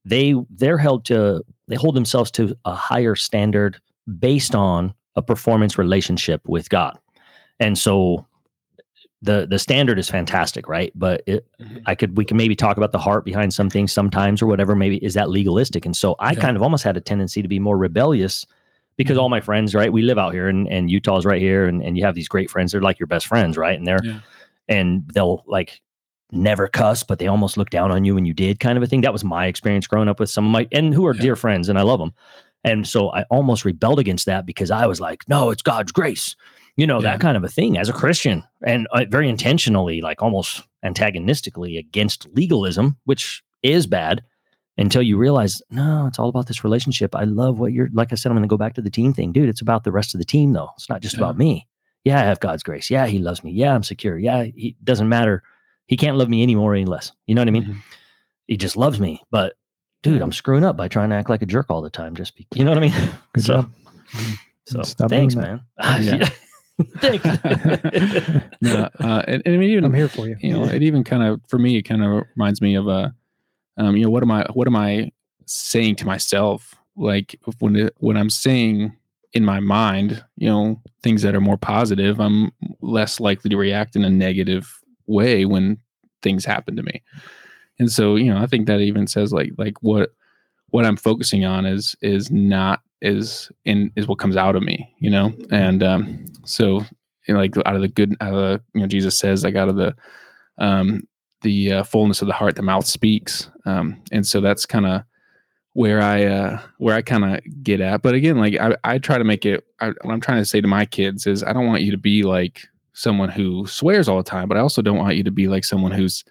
they 0.05 0.35
they're 0.51 0.79
held 0.79 1.05
to 1.07 1.43
they 1.67 1.77
hold 1.77 1.95
themselves 1.95 2.31
to 2.31 2.55
a 2.65 2.75
higher 2.75 3.15
standard 3.15 3.79
based 4.19 4.55
on 4.55 4.95
a 5.17 5.23
performance 5.23 5.79
relationship 5.79 6.41
with 6.47 6.69
God, 6.71 6.99
and 7.61 7.77
so 7.77 8.27
the 9.23 9.47
the 9.51 9.59
standard 9.59 9.99
is 9.99 10.09
fantastic, 10.09 10.69
right? 10.69 10.93
But 10.95 11.23
it, 11.27 11.45
Mhm. 11.61 11.83
I 11.87 11.95
could 11.97 12.17
we 12.17 12.25
can 12.25 12.37
maybe 12.37 12.55
talk 12.55 12.77
about 12.77 12.93
the 12.93 12.99
heart 13.01 13.25
behind 13.25 13.53
some 13.53 13.69
things 13.69 13.93
sometimes 13.93 14.41
or 14.41 14.47
whatever. 14.47 14.77
Maybe 14.77 14.99
is 15.05 15.15
that 15.15 15.29
legalistic? 15.29 15.85
And 15.85 15.97
so 15.97 16.15
I 16.21 16.33
Yeah. 16.33 16.41
kind 16.41 16.57
of 16.57 16.63
almost 16.63 16.85
had 16.85 16.97
a 16.97 17.01
tendency 17.01 17.43
to 17.43 17.49
be 17.49 17.59
more 17.59 17.77
rebellious 17.77 18.47
because 18.97 19.17
Mhm. 19.17 19.21
all 19.23 19.29
my 19.29 19.41
friends, 19.41 19.75
right? 19.75 19.93
We 19.93 20.03
live 20.03 20.19
out 20.19 20.35
here 20.35 20.49
and, 20.49 20.69
and 20.69 20.89
Utah's 20.89 21.25
right 21.27 21.41
here 21.41 21.67
and, 21.67 21.83
and 21.83 21.97
you 21.99 22.05
have 22.05 22.15
these 22.15 22.29
great 22.29 22.49
friends. 22.49 22.71
They're 22.73 22.81
like 22.81 23.01
your 23.01 23.07
best 23.09 23.27
friends, 23.27 23.57
right? 23.57 23.77
And 23.77 23.87
they're 23.87 24.01
Yeah. 24.05 24.21
and 24.69 25.03
they'll 25.15 25.43
like 25.49 25.81
never 26.31 26.69
cuss, 26.69 27.03
but 27.03 27.19
they 27.19 27.27
almost 27.27 27.57
look 27.57 27.71
down 27.71 27.91
on 27.91 28.05
you 28.05 28.15
when 28.15 28.25
you 28.25 28.35
did 28.35 28.61
kind 28.61 28.77
of 28.77 28.85
a 28.85 28.87
thing. 28.87 29.01
That 29.01 29.13
was 29.13 29.25
my 29.25 29.47
experience 29.47 29.87
growing 29.89 30.09
up 30.09 30.21
with 30.21 30.31
some 30.31 30.45
of 30.47 30.53
my 30.53 30.69
and 30.71 30.95
who 30.95 31.07
are 31.07 31.15
Yeah. 31.15 31.23
dear 31.23 31.37
friends 31.37 31.69
and 31.69 31.77
I 31.79 31.83
love 31.83 31.99
them. 31.99 32.13
And 32.69 32.87
so 32.87 33.11
I 33.13 33.23
almost 33.31 33.65
rebelled 33.65 33.99
against 33.99 34.27
that 34.27 34.47
because 34.47 34.71
I 34.71 34.87
was 34.87 35.01
like, 35.01 35.29
no, 35.29 35.51
it's 35.51 35.63
God's 35.63 35.93
grace, 35.93 36.37
you 36.77 36.87
know, 36.87 36.97
Yeah. 37.01 37.13
that 37.13 37.21
kind 37.21 37.37
of 37.37 37.45
a 37.45 37.49
thing 37.49 37.79
as 37.79 37.89
a 37.89 37.93
Christian 37.93 38.45
and 38.67 38.87
uh, 38.93 39.05
very 39.09 39.29
intentionally, 39.29 40.01
like 40.01 40.23
almost 40.23 40.63
antagonistically 40.85 41.77
against 41.79 42.27
legalism, 42.35 42.97
which 43.05 43.43
is 43.63 43.87
bad 43.87 44.23
until 44.77 45.03
you 45.03 45.17
realize, 45.17 45.61
no, 45.71 46.07
it's 46.07 46.19
all 46.19 46.29
about 46.29 46.47
this 46.47 46.63
relationship. 46.65 47.15
I 47.17 47.25
love 47.25 47.59
what 47.59 47.73
you're, 47.73 47.89
like 47.93 48.13
I 48.13 48.17
said, 48.17 48.31
I'm 48.31 48.37
going 48.37 48.49
to 48.49 48.53
go 48.53 48.57
back 48.59 48.75
to 48.75 48.83
the 48.83 48.91
team 48.91 49.13
thing, 49.13 49.33
dude. 49.33 49.49
It's 49.49 49.61
about 49.61 49.85
the 49.85 49.93
rest 49.93 50.15
of 50.15 50.19
the 50.21 50.25
team, 50.25 50.53
though. 50.53 50.71
It's 50.77 50.89
not 50.89 51.01
just 51.03 51.15
Yeah. 51.17 51.21
about 51.23 51.39
me. 51.39 51.67
Yeah, 52.05 52.21
I 52.21 52.25
have 52.25 52.39
God's 52.41 52.63
grace. 52.63 52.91
Yeah, 52.91 53.07
He 53.07 53.19
loves 53.19 53.43
me. 53.43 53.51
Yeah, 53.51 53.75
I'm 53.75 53.83
secure. 53.83 54.17
Yeah, 54.19 54.45
He 54.45 54.77
doesn't 54.85 55.09
matter. 55.09 55.43
He 55.87 55.97
can't 55.97 56.17
love 56.17 56.29
me 56.29 56.43
any 56.43 56.55
more 56.55 56.73
or 56.73 56.75
any 56.77 56.85
less. 56.85 57.13
You 57.27 57.35
know 57.35 57.41
what 57.41 57.49
I 57.49 57.53
mean? 57.53 57.65
Mhm. 57.65 57.77
He 58.47 58.57
just 58.57 58.77
loves 58.77 59.01
me. 59.01 59.21
But 59.31 59.55
dude, 60.03 60.23
I'm 60.23 60.33
screwing 60.33 60.65
up 60.65 60.77
by 60.77 60.89
trying 60.89 61.11
to 61.11 61.17
act 61.17 61.31
like 61.31 61.43
a 61.43 61.47
jerk 61.47 61.67
all 61.71 61.83
the 61.83 61.91
time. 61.91 62.15
Just 62.15 62.37
be, 62.37 62.47
you 62.55 62.65
know 62.65 62.71
what 62.71 62.79
I 62.79 62.81
mean? 62.81 62.93
Good 63.33 63.45
so, 63.45 63.55
job. 63.55 63.73
so 64.67 64.83
Stop 64.83 65.11
thanks, 65.11 65.35
man. 65.35 65.61
Yeah. 66.01 66.29
Thanks. 66.99 67.25
Yeah, 68.61 68.89
uh, 69.01 69.23
and, 69.27 69.43
and 69.45 69.55
I 69.55 69.59
mean, 69.59 69.71
even 69.71 69.85
I'm 69.85 69.95
here 69.95 70.09
for 70.09 70.29
you. 70.29 70.37
you 70.41 70.53
know, 70.53 70.65
it 70.65 70.83
even 70.83 71.05
kind 71.05 71.23
of 71.23 71.41
for 71.49 71.59
me, 71.59 71.77
it 71.77 71.83
kind 71.83 72.05
of 72.05 72.25
reminds 72.37 72.61
me 72.61 72.75
of 72.77 72.89
a, 72.89 73.15
um, 73.77 73.97
you 73.97 74.05
know, 74.05 74.11
what 74.11 74.23
am 74.23 74.31
I, 74.31 74.47
what 74.53 74.67
am 74.67 74.77
I 74.77 75.11
saying 75.47 75.97
to 75.97 76.07
myself? 76.07 76.75
Like 76.97 77.39
when 77.59 77.77
it, 77.77 77.95
when 77.99 78.17
I'm 78.17 78.31
saying 78.31 78.97
in 79.33 79.45
my 79.45 79.61
mind, 79.61 80.25
you 80.37 80.49
know, 80.49 80.81
things 81.03 81.23
that 81.23 81.35
are 81.35 81.41
more 81.41 81.57
positive, 81.57 82.21
I'm 82.21 82.53
less 82.81 83.21
likely 83.21 83.51
to 83.51 83.57
react 83.57 83.97
in 83.97 84.05
a 84.05 84.11
negative 84.11 84.81
way 85.07 85.45
when 85.45 85.79
things 86.23 86.45
happen 86.45 86.77
to 86.77 86.83
me. 86.83 87.03
And 87.79 87.91
so, 87.91 88.17
you 88.17 88.33
know, 88.33 88.41
I 88.41 88.47
think 88.47 88.67
that 88.67 88.81
even 88.81 89.07
says 89.07 89.33
like 89.33 89.53
like 89.57 89.83
what 89.83 90.11
what 90.71 90.85
I'm 90.85 90.97
focusing 90.97 91.45
on 91.45 91.67
is 91.67 91.97
is 92.03 92.31
not 92.31 92.81
is 93.01 93.51
in 93.65 93.93
is 93.97 94.07
what 94.07 94.19
comes 94.19 94.37
out 94.37 94.57
of 94.57 94.63
me, 94.63 94.93
you 94.99 95.11
know. 95.11 95.33
And 95.51 95.83
um, 95.83 96.27
so, 96.45 96.85
you 97.27 97.35
know, 97.35 97.41
like 97.41 97.57
out 97.59 97.77
of 97.77 97.83
the 97.83 97.89
good, 97.89 98.17
out 98.21 98.35
of 98.35 98.41
the, 98.41 98.63
you 98.75 98.81
know, 98.81 98.87
Jesus 98.87 99.19
says 99.19 99.45
like 99.45 99.57
out 99.57 99.69
of 99.69 99.77
the 99.77 99.95
um, 100.59 101.07
the 101.43 101.73
uh, 101.73 101.83
fullness 101.85 102.21
of 102.21 102.29
the 102.29 102.35
heart, 102.35 102.57
the 102.57 102.63
mouth 102.63 102.87
speaks. 102.87 103.51
Um, 103.65 104.03
and 104.11 104.27
so 104.27 104.41
that's 104.41 104.67
kind 104.67 104.87
of 104.87 105.03
where 105.75 106.01
I 106.01 106.25
uh, 106.25 106.61
where 106.79 106.97
I 106.97 107.03
kind 107.03 107.25
of 107.25 107.41
get 107.63 107.81
at. 107.81 108.03
But 108.03 108.15
again, 108.15 108.39
like 108.39 108.57
I, 108.57 108.77
I 108.85 108.99
try 108.99 109.19
to 109.19 109.25
make 109.25 109.47
it. 109.47 109.65
I, 109.81 109.89
what 110.03 110.13
I'm 110.13 110.21
trying 110.21 110.41
to 110.41 110.45
say 110.45 110.61
to 110.61 110.69
my 110.69 110.85
kids 110.85 111.27
is, 111.27 111.45
I 111.45 111.53
don't 111.53 111.67
want 111.67 111.83
you 111.83 111.93
to 111.93 111.99
be 111.99 112.25
like 112.25 112.67
someone 112.95 113.29
who 113.29 113.65
swears 113.67 114.09
all 114.09 114.17
the 114.17 114.29
time, 114.29 114.49
but 114.49 114.57
I 114.57 114.61
also 114.61 114.83
don't 114.83 114.99
want 114.99 115.17
you 115.17 115.23
to 115.23 115.31
be 115.31 115.47
like 115.47 115.65
someone 115.65 115.93
who's 115.93 116.25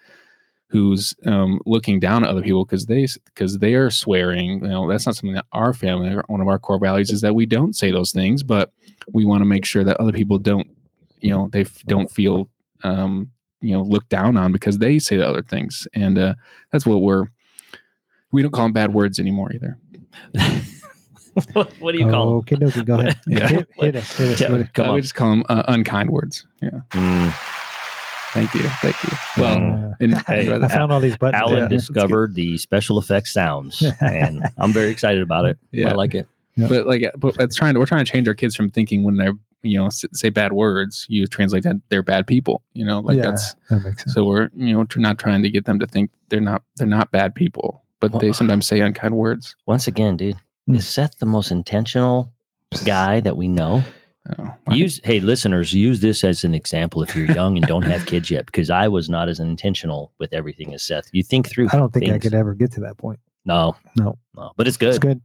who's 0.70 1.14
um, 1.26 1.60
looking 1.66 2.00
down 2.00 2.24
at 2.24 2.30
other 2.30 2.42
people 2.42 2.66
because 2.66 2.86
they 2.88 3.08
because 3.26 3.58
they 3.60 3.74
are 3.76 3.90
swearing. 3.90 4.62
You 4.64 4.68
know, 4.70 4.90
that's 4.90 5.06
not 5.06 5.16
something 5.16 5.34
that 5.36 5.46
our 5.54 5.74
family, 5.74 6.10
one 6.28 6.42
of 6.42 6.48
our 6.48 6.60
core 6.60 6.80
values, 6.80 7.10
is 7.12 7.22
that 7.22 7.36
we 7.36 7.46
don't 7.46 7.76
say 7.76 7.92
those 7.92 8.12
things, 8.12 8.44
but 8.44 8.72
we 9.14 9.24
want 9.26 9.42
to 9.42 9.46
make 9.46 9.64
sure 9.66 9.84
that 9.86 9.98
other 9.98 10.12
people 10.12 10.38
don't, 10.38 10.68
you 11.22 11.30
know, 11.32 11.50
they 11.54 11.62
f- 11.62 11.84
don't 11.86 12.12
feel 12.12 12.50
um, 12.84 13.32
you 13.62 13.74
know 13.74 13.82
looked 13.82 14.10
down 14.10 14.36
on 14.38 14.52
because 14.52 14.78
they 14.78 15.00
say 15.00 15.18
the 15.18 15.28
other 15.28 15.42
things, 15.42 15.88
and 15.94 16.18
uh, 16.18 16.34
that's 16.72 16.86
what 16.86 17.02
we're. 17.02 17.26
We 18.34 18.42
don't 18.42 18.52
call 18.52 18.66
them 18.66 18.74
bad 18.74 18.94
words 18.94 19.20
anymore 19.20 19.54
either. 19.54 19.78
what, 21.54 21.72
what 21.80 21.94
do 21.94 22.00
you 22.00 22.10
call 22.10 22.30
Okay, 22.40 22.58
dokie, 22.58 22.86
go 22.86 23.00
ahead. 23.00 23.18
Yeah. 23.28 23.48
Hit, 23.48 23.68
hit 23.78 23.96
us, 23.96 24.18
hit 24.18 24.28
us 24.34 24.42
Yeah. 24.42 24.52
with 24.52 24.62
it. 24.62 24.74
Come 24.74 24.86
Uh, 24.86 24.90
on. 24.90 24.96
we 24.96 25.02
just 25.02 25.16
call 25.16 25.30
them 25.30 25.44
uh, 25.48 25.64
unkind 25.70 26.10
words. 26.10 26.46
Yeah. 26.62 26.82
Mm, 26.92 27.34
Thank 28.38 28.54
you. 28.54 28.70
Thank 28.82 29.04
you. 29.04 29.18
Well, 29.42 29.58
Mm. 29.58 29.96
And, 30.00 30.14
Hey, 30.28 30.54
I 30.54 30.68
found 30.68 30.92
all 30.92 31.00
these 31.00 31.18
buttons. 31.18 31.42
Alan 31.42 31.58
Yeah. 31.64 31.68
discovered 31.68 32.36
the 32.36 32.58
special 32.60 33.00
effects 33.00 33.34
sounds, 33.34 33.82
and 34.02 34.44
I'm 34.60 34.72
very 34.72 34.90
excited 34.92 35.22
about 35.24 35.46
it. 35.46 35.58
Yeah. 35.72 35.90
I 35.90 35.94
like 35.96 36.14
it. 36.14 36.28
but 36.56 36.86
like, 36.86 37.04
but 37.18 37.36
it's 37.40 37.56
trying 37.56 37.74
to 37.74 37.80
we're 37.80 37.86
trying 37.88 38.06
to 38.06 38.12
change 38.12 38.28
our 38.28 38.34
kids 38.36 38.56
from 38.56 38.70
thinking 38.70 39.04
when 39.04 39.18
they're 39.18 39.34
you 39.64 39.78
know 39.80 39.90
say 39.90 40.30
bad 40.30 40.54
words, 40.54 41.06
you 41.10 41.26
translate 41.26 41.64
that 41.64 41.78
they're 41.90 42.04
bad 42.04 42.28
people. 42.28 42.62
You 42.74 42.86
know, 42.86 43.00
like 43.00 43.18
Yeah. 43.18 43.24
that's 43.32 43.56
that 43.72 43.84
makes 43.84 44.04
sense. 44.04 44.14
so 44.14 44.24
we're 44.26 44.50
you 44.56 44.74
know 44.74 44.84
tr- 44.86 45.00
not 45.00 45.18
trying 45.18 45.42
to 45.42 45.50
get 45.50 45.66
them 45.66 45.80
to 45.80 45.88
think 45.88 46.12
they're 46.30 46.40
not 46.42 46.62
they're 46.76 46.86
not 46.88 47.12
bad 47.12 47.34
people, 47.34 47.84
but 48.00 48.20
they 48.20 48.32
sometimes 48.34 48.68
say 48.68 48.80
unkind 48.82 49.16
words. 49.18 49.56
Once 49.66 49.88
again, 49.88 50.16
dude, 50.18 50.36
Mm. 50.70 50.76
is 50.78 50.88
Seth 50.88 51.18
the 51.20 51.26
most 51.26 51.50
intentional 51.52 52.32
guy 52.86 53.20
that 53.22 53.36
we 53.38 53.48
know? 53.48 53.84
Oh, 54.38 54.54
I- 54.68 54.74
Use 54.76 55.00
hey 55.04 55.20
listeners, 55.20 55.74
use 55.74 56.00
this 56.02 56.24
as 56.24 56.44
an 56.44 56.54
example 56.54 57.02
if 57.04 57.16
you're 57.16 57.32
young 57.32 57.58
and 57.58 57.66
don't 57.66 57.84
have 57.84 58.06
kids 58.14 58.30
yet, 58.30 58.46
because 58.46 58.70
I 58.70 58.88
was 58.88 59.10
not 59.10 59.30
as 59.30 59.40
intentional 59.40 60.12
with 60.20 60.34
everything 60.34 60.74
as 60.74 60.84
Seth. 60.84 61.08
You 61.14 61.24
think 61.24 61.48
through. 61.48 61.70
I 61.72 61.78
don't 61.78 61.94
think 61.94 62.12
I 62.12 62.20
could 62.20 62.34
ever 62.34 62.54
get 62.54 62.72
to 62.74 62.82
that 62.82 62.98
point. 62.98 63.20
No, 63.46 63.76
No. 63.96 64.18
no, 64.36 64.52
but 64.58 64.68
it's 64.68 64.76
good. 64.78 64.90
It's 64.90 65.00
good. 65.00 65.22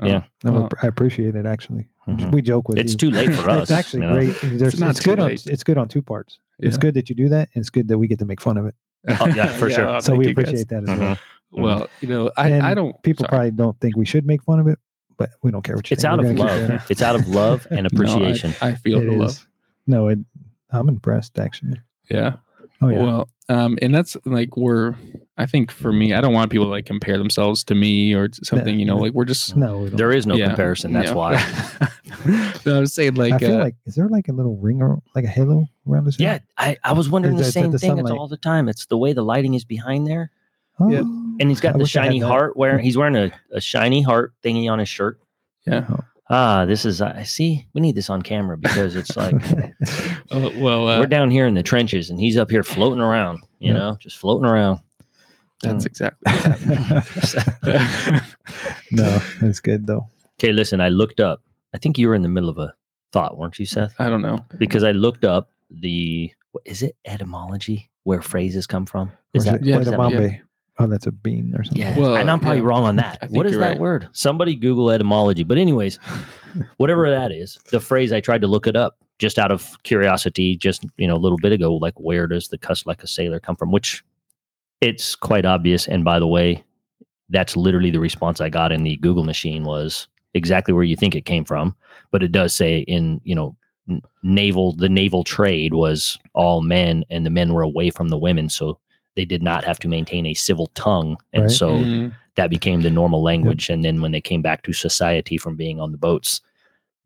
oh, 0.00 0.06
yeah. 0.06 0.22
No, 0.44 0.52
well, 0.52 0.68
I 0.82 0.86
appreciate 0.86 1.36
it 1.36 1.44
actually. 1.46 1.86
Mhm. 2.08 2.32
We 2.32 2.40
joke 2.40 2.68
with 2.68 2.78
It's 2.78 2.92
you. 2.92 2.98
too 2.98 3.10
late 3.10 3.34
for 3.34 3.50
us. 3.50 3.62
It's 3.62 3.70
actually 3.72 4.02
you 4.02 4.08
know? 4.08 4.14
great. 4.14 4.36
There's, 4.42 4.74
It's 4.74 4.80
not 4.80 4.90
it's 4.90 5.00
good 5.00 5.18
on 5.20 5.30
it's 5.32 5.64
good 5.64 5.76
on 5.76 5.88
two 5.88 6.02
parts. 6.02 6.38
It's 6.58 6.78
good 6.78 6.94
that 6.94 7.10
you 7.10 7.14
do 7.16 7.28
that, 7.28 7.50
and 7.54 7.60
it's 7.60 7.68
good 7.70 7.88
that 7.88 7.98
we 7.98 8.06
get 8.06 8.18
to 8.20 8.24
make 8.24 8.40
fun 8.40 8.56
of 8.56 8.66
it. 8.66 8.74
Oh, 9.20 9.26
yeah, 9.26 9.46
for 9.48 9.68
sure. 9.70 9.86
oh, 9.88 10.00
so 10.00 10.14
we 10.16 10.28
you, 10.28 10.34
guys. 10.34 10.44
appreciate 10.44 10.68
that 10.68 10.82
as 10.84 10.88
Mhm. 10.88 10.98
well. 11.00 11.18
Well, 11.52 11.88
you 12.00 12.08
know, 12.08 12.30
I, 12.36 12.48
And 12.50 12.62
I 12.66 12.74
don't. 12.74 13.00
People 13.02 13.24
sorry. 13.24 13.28
probably 13.28 13.50
don't 13.52 13.78
think 13.80 13.96
we 13.96 14.04
should 14.06 14.26
make 14.26 14.42
fun 14.42 14.58
of 14.58 14.66
it, 14.66 14.78
but 15.16 15.30
we 15.42 15.50
don't 15.50 15.62
care 15.62 15.76
what 15.76 15.88
you 15.90 15.94
It's 15.94 16.02
think. 16.02 16.12
out 16.12 16.20
We're 16.20 16.30
of 16.32 16.38
love. 16.38 16.70
it 16.70 16.80
It's 16.90 17.02
out 17.02 17.14
of 17.14 17.28
love 17.28 17.66
and 17.70 17.82
No, 17.82 17.84
I- 17.84 17.86
appreciation. 17.94 18.54
I, 18.60 18.74
feel 18.74 19.00
It 19.00 19.06
the 19.06 19.12
is. 19.12 19.18
love. 19.18 19.48
No, 19.86 20.08
it, 20.08 20.18
I'm 20.70 20.88
impressed 20.88 21.38
actually. 21.38 21.80
Yeah. 22.10 22.36
Oh 22.82 22.88
yeah. 22.88 23.02
Well, 23.02 23.28
um, 23.48 23.78
and 23.80 23.94
that's 23.94 24.16
like 24.26 24.56
we're. 24.56 24.94
I 25.38 25.46
think 25.46 25.70
for 25.70 25.92
me, 25.92 26.12
I 26.12 26.20
don't 26.20 26.34
want 26.34 26.50
people 26.50 26.66
to 26.66 26.70
like 26.70 26.84
compare 26.84 27.16
themselves 27.16 27.64
to 27.64 27.74
me 27.74 28.12
or 28.12 28.28
to 28.28 28.44
something. 28.44 28.78
You 28.78 28.84
know, 28.84 28.98
like 28.98 29.12
we're 29.12 29.24
just. 29.24 29.56
no, 29.56 29.78
we 29.78 29.88
there 29.88 30.12
is 30.12 30.26
no 30.26 30.34
yeah, 30.34 30.48
comparison. 30.48 30.92
That's 30.92 31.08
yeah. 31.08 31.14
why. 31.14 31.88
no, 32.66 32.76
I 32.76 32.80
was 32.80 32.92
saying 32.92 33.14
like. 33.14 33.32
I 33.32 33.38
feel 33.38 33.56
uh, 33.56 33.64
like 33.64 33.76
is 33.86 33.94
there 33.94 34.08
like 34.08 34.28
a 34.28 34.32
little 34.32 34.56
ring 34.56 34.82
or 34.82 35.00
like 35.14 35.24
a 35.24 35.28
halo 35.28 35.66
around 35.88 36.04
his 36.04 36.18
Yeah. 36.20 36.40
I, 36.58 36.76
I 36.84 36.92
was 36.92 37.08
wondering 37.08 37.36
Is 37.36 37.40
the 37.40 37.44
that 37.46 37.52
same 37.52 37.70
the 37.70 37.78
thing. 37.78 37.98
It's 37.98 38.10
all 38.10 38.28
the 38.28 38.36
time. 38.36 38.68
It's 38.68 38.86
the 38.86 38.98
way 38.98 39.12
the 39.14 39.22
lighting 39.22 39.54
is 39.54 39.64
behind 39.64 40.06
there. 40.06 40.30
Oh, 40.78 40.90
Yeah. 40.90 41.02
And 41.40 41.48
he's 41.50 41.60
got 41.60 41.70
I 41.70 41.72
the 41.72 41.78
wish 41.80 41.96
I 41.96 42.02
had 42.02 42.06
shiny 42.08 42.18
heart 42.20 42.56
wearing 42.56 42.84
he's 42.84 42.96
wearing 42.96 43.16
a, 43.16 43.30
a 43.52 43.60
shiny 43.60 44.02
heart 44.02 44.32
thingy 44.42 44.70
on 44.70 44.78
his 44.78 44.88
shirt. 44.88 45.20
yeah. 45.66 45.86
Ah, 46.28 46.64
this 46.64 46.84
is 46.84 47.00
I 47.00 47.22
see. 47.22 47.66
We 47.72 47.80
need 47.80 47.94
this 47.94 48.10
on 48.10 48.20
camera 48.22 48.56
because 48.58 48.96
it's 48.96 49.16
like 49.16 49.34
Oh, 50.32 50.50
well, 50.58 50.88
uh, 50.88 50.98
we're 51.00 51.06
down 51.06 51.30
here 51.30 51.46
in 51.46 51.54
the 51.54 51.62
trenches 51.62 52.10
and 52.10 52.18
he's 52.18 52.36
up 52.36 52.50
here 52.50 52.64
floating 52.64 53.00
around, 53.00 53.40
you 53.60 53.68
Yeah. 53.72 53.78
know, 53.78 53.96
just 54.00 54.16
floating 54.18 54.44
around. 54.46 54.80
that's 55.62 55.86
exactly. 55.86 56.32
what's 56.32 57.34
no, 58.90 59.18
that's 59.40 59.60
good 59.60 59.86
though. 59.86 60.06
Okay, 60.40 60.52
listen, 60.52 60.80
I 60.80 60.88
looked 60.88 61.20
up. 61.20 61.42
I 61.74 61.78
think 61.78 61.98
you 61.98 62.08
were 62.08 62.14
in 62.14 62.22
the 62.22 62.28
middle 62.28 62.48
of 62.50 62.58
a 62.58 62.74
thought, 63.12 63.38
weren't 63.38 63.58
you, 63.58 63.66
Seth? 63.66 63.94
I 63.98 64.08
don't 64.08 64.22
know. 64.22 64.44
Because 64.58 64.82
I 64.84 64.92
looked 64.92 65.24
up 65.24 65.50
the 65.70 66.30
what 66.52 66.62
is 66.66 66.82
it 66.82 66.96
etymology 67.04 67.90
where 68.04 68.22
phrases 68.22 68.66
come 68.66 68.86
from? 68.86 69.12
Is 69.34 69.44
that, 69.44 69.56
it 69.56 69.64
yeah, 69.64 69.76
what 69.76 69.84
does 69.84 69.90
that 69.92 69.98
mean? 70.20 70.42
Edamame? 70.78 70.84
Oh, 70.84 70.86
that's 70.86 71.06
a 71.06 71.12
bean 71.12 71.54
or 71.56 71.64
something. 71.64 71.82
Yeah, 71.82 71.98
Well, 71.98 72.16
and 72.16 72.30
I'm 72.30 72.40
probably 72.40 72.60
yeah. 72.60 72.66
wrong 72.66 72.84
on 72.84 72.96
that. 72.96 73.30
What 73.30 73.46
is 73.46 73.52
that 73.52 73.70
right. 73.70 73.78
word? 73.78 74.08
Somebody 74.12 74.54
Google 74.54 74.90
etymology. 74.90 75.44
But 75.44 75.58
anyways, 75.58 75.98
whatever 76.76 77.10
that 77.10 77.32
is, 77.32 77.58
the 77.70 77.80
phrase 77.80 78.12
I 78.12 78.20
tried 78.20 78.40
to 78.42 78.46
look 78.46 78.66
it 78.66 78.76
up 78.76 78.98
just 79.18 79.38
out 79.38 79.50
of 79.50 79.82
curiosity, 79.82 80.56
just 80.56 80.84
you 80.96 81.06
know, 81.06 81.16
a 81.16 81.18
little 81.18 81.38
bit 81.38 81.52
ago. 81.52 81.74
Like, 81.74 81.98
where 81.98 82.26
does 82.26 82.48
the 82.48 82.58
cuss 82.58 82.86
like 82.86 83.02
a 83.02 83.06
sailor 83.06 83.40
come 83.40 83.56
from? 83.56 83.72
Which 83.72 84.04
it's 84.80 85.14
quite 85.14 85.44
obvious. 85.44 85.88
And 85.88 86.04
by 86.04 86.18
the 86.18 86.26
way, 86.26 86.62
that's 87.30 87.56
literally 87.56 87.90
the 87.90 88.00
response 88.00 88.40
I 88.40 88.50
got 88.50 88.72
in 88.72 88.82
the 88.82 88.96
Google 88.96 89.24
machine 89.24 89.64
was 89.64 90.06
exactly 90.34 90.74
where 90.74 90.84
you 90.84 90.96
think 90.96 91.14
it 91.14 91.24
came 91.24 91.44
from. 91.44 91.74
But 92.10 92.22
it 92.22 92.32
does 92.32 92.54
say 92.54 92.80
in 92.80 93.20
you 93.24 93.34
know 93.34 93.56
naval 94.22 94.74
the 94.74 94.88
naval 94.88 95.22
trade 95.22 95.74
was 95.74 96.18
all 96.34 96.60
men 96.60 97.04
and 97.08 97.24
the 97.24 97.30
men 97.30 97.52
were 97.52 97.62
away 97.62 97.88
from 97.88 98.08
the 98.08 98.18
women 98.18 98.48
so 98.48 98.78
they 99.16 99.24
did 99.24 99.42
not 99.42 99.64
have 99.64 99.78
to 99.80 99.88
maintain 99.88 100.26
a 100.26 100.34
civil 100.34 100.66
tongue 100.74 101.16
and 101.32 101.44
Right. 101.44 101.50
so 101.50 101.78
Mhm. 101.78 102.12
that 102.36 102.50
became 102.50 102.82
the 102.82 102.90
normal 102.90 103.22
language 103.22 103.70
and 103.70 103.84
then 103.84 104.00
when 104.02 104.12
they 104.12 104.20
came 104.20 104.42
back 104.42 104.62
to 104.64 104.72
society 104.72 105.38
from 105.38 105.56
being 105.56 105.80
on 105.80 105.90
the 105.90 105.98
boats 105.98 106.40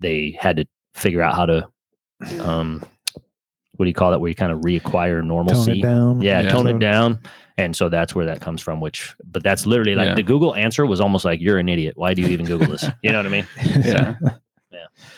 they 0.01 0.37
had 0.39 0.57
to 0.57 0.65
figure 0.95 1.23
out 1.23 1.35
how 1.37 1.47
to 1.47 1.69
um 2.41 2.83
what 3.77 3.85
do 3.85 3.89
you 3.89 3.95
call 3.95 4.11
that 4.11 4.21
where 4.21 4.29
you 4.29 4.35
kind 4.35 4.53
of 4.53 4.61
reacquire 4.61 5.21
Tone 5.21 5.29
normalcy 5.29 5.79
it 5.81 5.83
down. 5.83 6.21
yeah, 6.21 6.41
Yeah. 6.43 6.51
tone 6.51 6.67
it 6.67 6.79
down 6.79 7.19
and 7.57 7.75
so 7.75 7.89
that's 7.89 8.15
where 8.15 8.27
that 8.27 8.41
comes 8.41 8.61
from 8.61 8.81
which 8.81 9.15
but 9.31 9.43
that's 9.43 9.67
literally 9.67 9.95
like 9.95 10.09
Yeah. 10.09 10.15
the 10.17 10.23
google 10.23 10.55
answer 10.55 10.85
was 10.87 11.01
almost 11.01 11.25
like 11.25 11.41
you're 11.41 11.59
an 11.59 11.69
idiot 11.69 11.95
why 11.97 12.13
do 12.15 12.23
you 12.23 12.29
even 12.29 12.45
google 12.47 12.67
this 12.69 12.85
you 13.03 13.13
know 13.13 13.19
what 13.19 13.27
i 13.27 13.31
mean 13.31 13.47
Yeah. 13.85 14.15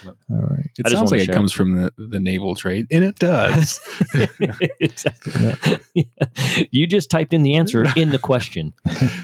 All 0.07 0.13
right. 0.31 0.71
It 0.79 0.87
I 0.87 0.91
sounds 0.91 1.11
like 1.11 1.21
it 1.21 1.27
share. 1.27 1.35
comes 1.35 1.53
from 1.53 1.75
the, 1.77 1.93
the 1.99 2.21
naval 2.21 2.55
trade, 2.55 2.87
and 2.91 3.03
it 3.05 3.19
does. 3.19 3.81
exactly. 4.81 5.71
you 6.71 6.87
just 6.87 7.11
typed 7.11 7.33
in 7.33 7.43
the 7.43 7.55
answer 7.55 7.87
in 7.97 8.11
the 8.11 8.19
question. 8.19 8.73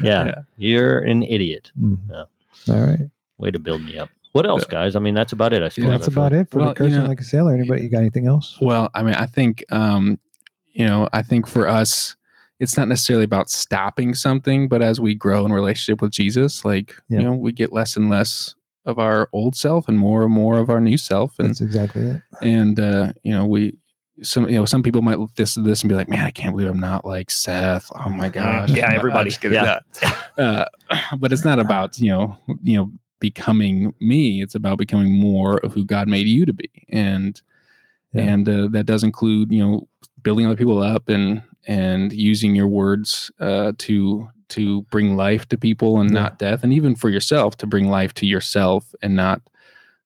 Yeah, 0.02 0.24
Yeah. 0.24 0.34
you're 0.56 0.98
an 0.98 1.22
idiot. 1.22 1.70
Mhm. 1.80 1.98
Yeah. 2.10 2.74
All 2.74 2.80
right. 2.82 3.10
Way 3.38 3.50
to 3.50 3.58
build 3.58 3.82
me 3.82 3.98
up. 3.98 4.10
What 4.32 4.46
else, 4.46 4.64
guys? 4.64 4.94
I 4.94 4.98
mean, 5.00 5.14
that's 5.14 5.32
about 5.32 5.52
it. 5.52 5.62
I 5.62 5.68
suppose. 5.68 5.90
That's 5.90 6.08
I 6.08 6.12
about 6.12 6.32
it 6.32 6.50
for 6.50 6.58
Well, 6.58 6.66
the 6.66 6.70
you 6.72 6.74
cursing 6.90 7.02
know- 7.02 7.08
like 7.08 7.20
a 7.20 7.24
sailor. 7.24 7.54
Anybody, 7.54 7.82
you 7.82 7.88
got 7.88 7.98
anything 8.00 8.26
else? 8.26 8.58
Well, 8.60 8.90
I 8.94 9.02
mean, 9.02 9.14
I 9.14 9.26
think, 9.26 9.64
um, 9.70 10.18
you 10.72 10.84
know, 10.86 11.08
I 11.12 11.22
think 11.22 11.46
for 11.46 11.66
us, 11.66 12.14
it's 12.60 12.76
not 12.76 12.88
necessarily 12.88 13.24
about 13.24 13.48
stopping 13.50 14.14
something, 14.14 14.68
but 14.68 14.82
as 14.82 15.00
we 15.00 15.14
grow 15.14 15.46
in 15.46 15.52
relationship 15.52 16.02
with 16.02 16.10
Jesus, 16.12 16.64
like, 16.64 16.94
Yeah. 17.08 17.18
you 17.20 17.24
know, 17.24 17.32
we 17.34 17.52
get 17.52 17.72
less 17.72 17.96
and 17.96 18.10
less 18.10 18.54
of 18.88 18.98
our 18.98 19.28
old 19.32 19.54
self 19.54 19.86
and 19.88 19.98
more 19.98 20.24
and 20.24 20.32
more 20.32 20.58
of 20.58 20.68
our 20.70 20.80
new 20.80 20.98
self. 20.98 21.38
And 21.38 21.50
That's 21.50 21.60
exactly 21.60 22.02
it. 22.02 22.22
and 22.42 22.80
uh, 22.80 23.12
you 23.22 23.32
know 23.32 23.46
we 23.46 23.76
some 24.22 24.48
you 24.48 24.56
know 24.56 24.64
some 24.64 24.82
people 24.82 25.02
might 25.02 25.20
look 25.20 25.32
this 25.36 25.54
to 25.54 25.60
this 25.60 25.82
and 25.82 25.88
be 25.88 25.94
like, 25.94 26.08
man, 26.08 26.24
I 26.26 26.30
can't 26.32 26.52
believe 26.56 26.68
I'm 26.70 26.80
not 26.80 27.04
like 27.04 27.30
Seth. 27.30 27.88
Oh 28.04 28.08
my 28.08 28.28
gosh. 28.28 28.70
Yeah, 28.70 28.90
everybody's 28.92 29.38
good 29.38 29.52
everybody. 29.54 29.80
just 29.92 30.00
kidding. 30.00 30.12
Yeah. 30.12 30.18
Uh, 30.38 30.64
but 31.18 31.32
it's 31.32 31.44
not 31.44 31.58
about 31.58 31.98
you 31.98 32.10
know 32.10 32.36
you 32.62 32.76
know 32.76 32.90
becoming 33.20 33.92
me. 34.00 34.42
It's 34.42 34.54
about 34.54 34.78
becoming 34.78 35.12
more 35.12 35.58
of 35.58 35.72
who 35.72 35.84
God 35.84 36.08
made 36.08 36.26
you 36.26 36.46
to 36.46 36.52
be, 36.52 36.70
and 36.88 37.40
Yeah. 38.12 38.22
and 38.22 38.48
uh, 38.48 38.68
that 38.68 38.86
does 38.86 39.02
include 39.04 39.50
you 39.52 39.64
know 39.64 39.88
building 40.22 40.46
other 40.46 40.56
people 40.56 40.82
up 40.82 41.08
and 41.08 41.42
and 41.66 42.12
using 42.12 42.54
your 42.54 42.68
words 42.68 43.30
uh, 43.40 43.72
to 43.78 44.28
to 44.50 44.82
bring 44.90 45.16
life 45.16 45.46
to 45.48 45.56
people 45.58 46.00
and 46.00 46.10
Yeah. 46.12 46.22
not 46.22 46.38
death, 46.38 46.64
and 46.64 46.72
even 46.72 46.94
for 46.94 47.08
yourself 47.10 47.56
to 47.58 47.66
bring 47.66 47.88
life 47.88 48.14
to 48.14 48.26
yourself 48.26 48.94
and 49.02 49.14
not 49.16 49.40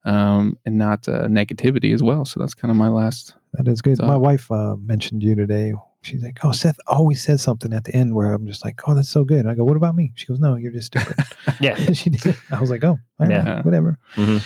um 0.05 0.59
and 0.66 0.76
not 0.78 1.07
uh, 1.09 1.28
negativity 1.28 1.94
as 1.94 2.02
well. 2.02 2.24
So 2.24 2.40
that's 2.40 2.55
kind 2.55 2.70
of 2.70 2.76
my 2.76 2.88
last. 2.88 3.35
That 3.55 3.68
is 3.68 3.81
good. 3.83 3.98
So- 3.98 4.07
My 4.07 4.16
wife 4.16 4.50
uh, 4.50 4.76
mentioned 4.76 5.22
you 5.22 5.35
today. 5.35 5.74
She's 6.05 6.20
like, 6.20 6.38
"Oh, 6.42 6.50
Seth 6.50 6.78
always 6.88 7.22
says 7.22 7.40
something 7.42 7.72
at 7.72 7.85
the 7.85 7.94
end 7.94 8.12
where 8.16 8.33
I'm 8.33 8.44
just 8.44 8.64
like, 8.64 8.81
oh, 8.88 8.94
that's 8.94 9.09
so 9.09 9.22
good." 9.22 9.38
And 9.40 9.48
I 9.50 9.55
go, 9.55 9.62
"What 9.62 9.76
about 9.76 9.94
me?" 9.94 10.11
She 10.16 10.26
goes, 10.26 10.40
"No, 10.40 10.57
you're 10.57 10.72
just 10.72 10.87
stupid." 10.88 11.14
Yeah. 11.61 11.76
She 11.92 12.11
did. 12.11 12.37
I 12.50 12.61
was 12.61 12.70
like, 12.70 12.83
"Oh, 12.83 12.98
all 13.20 13.26
right, 13.26 13.31
Yeah. 13.31 13.62
whatever." 13.62 13.98
Mhm. 14.16 14.42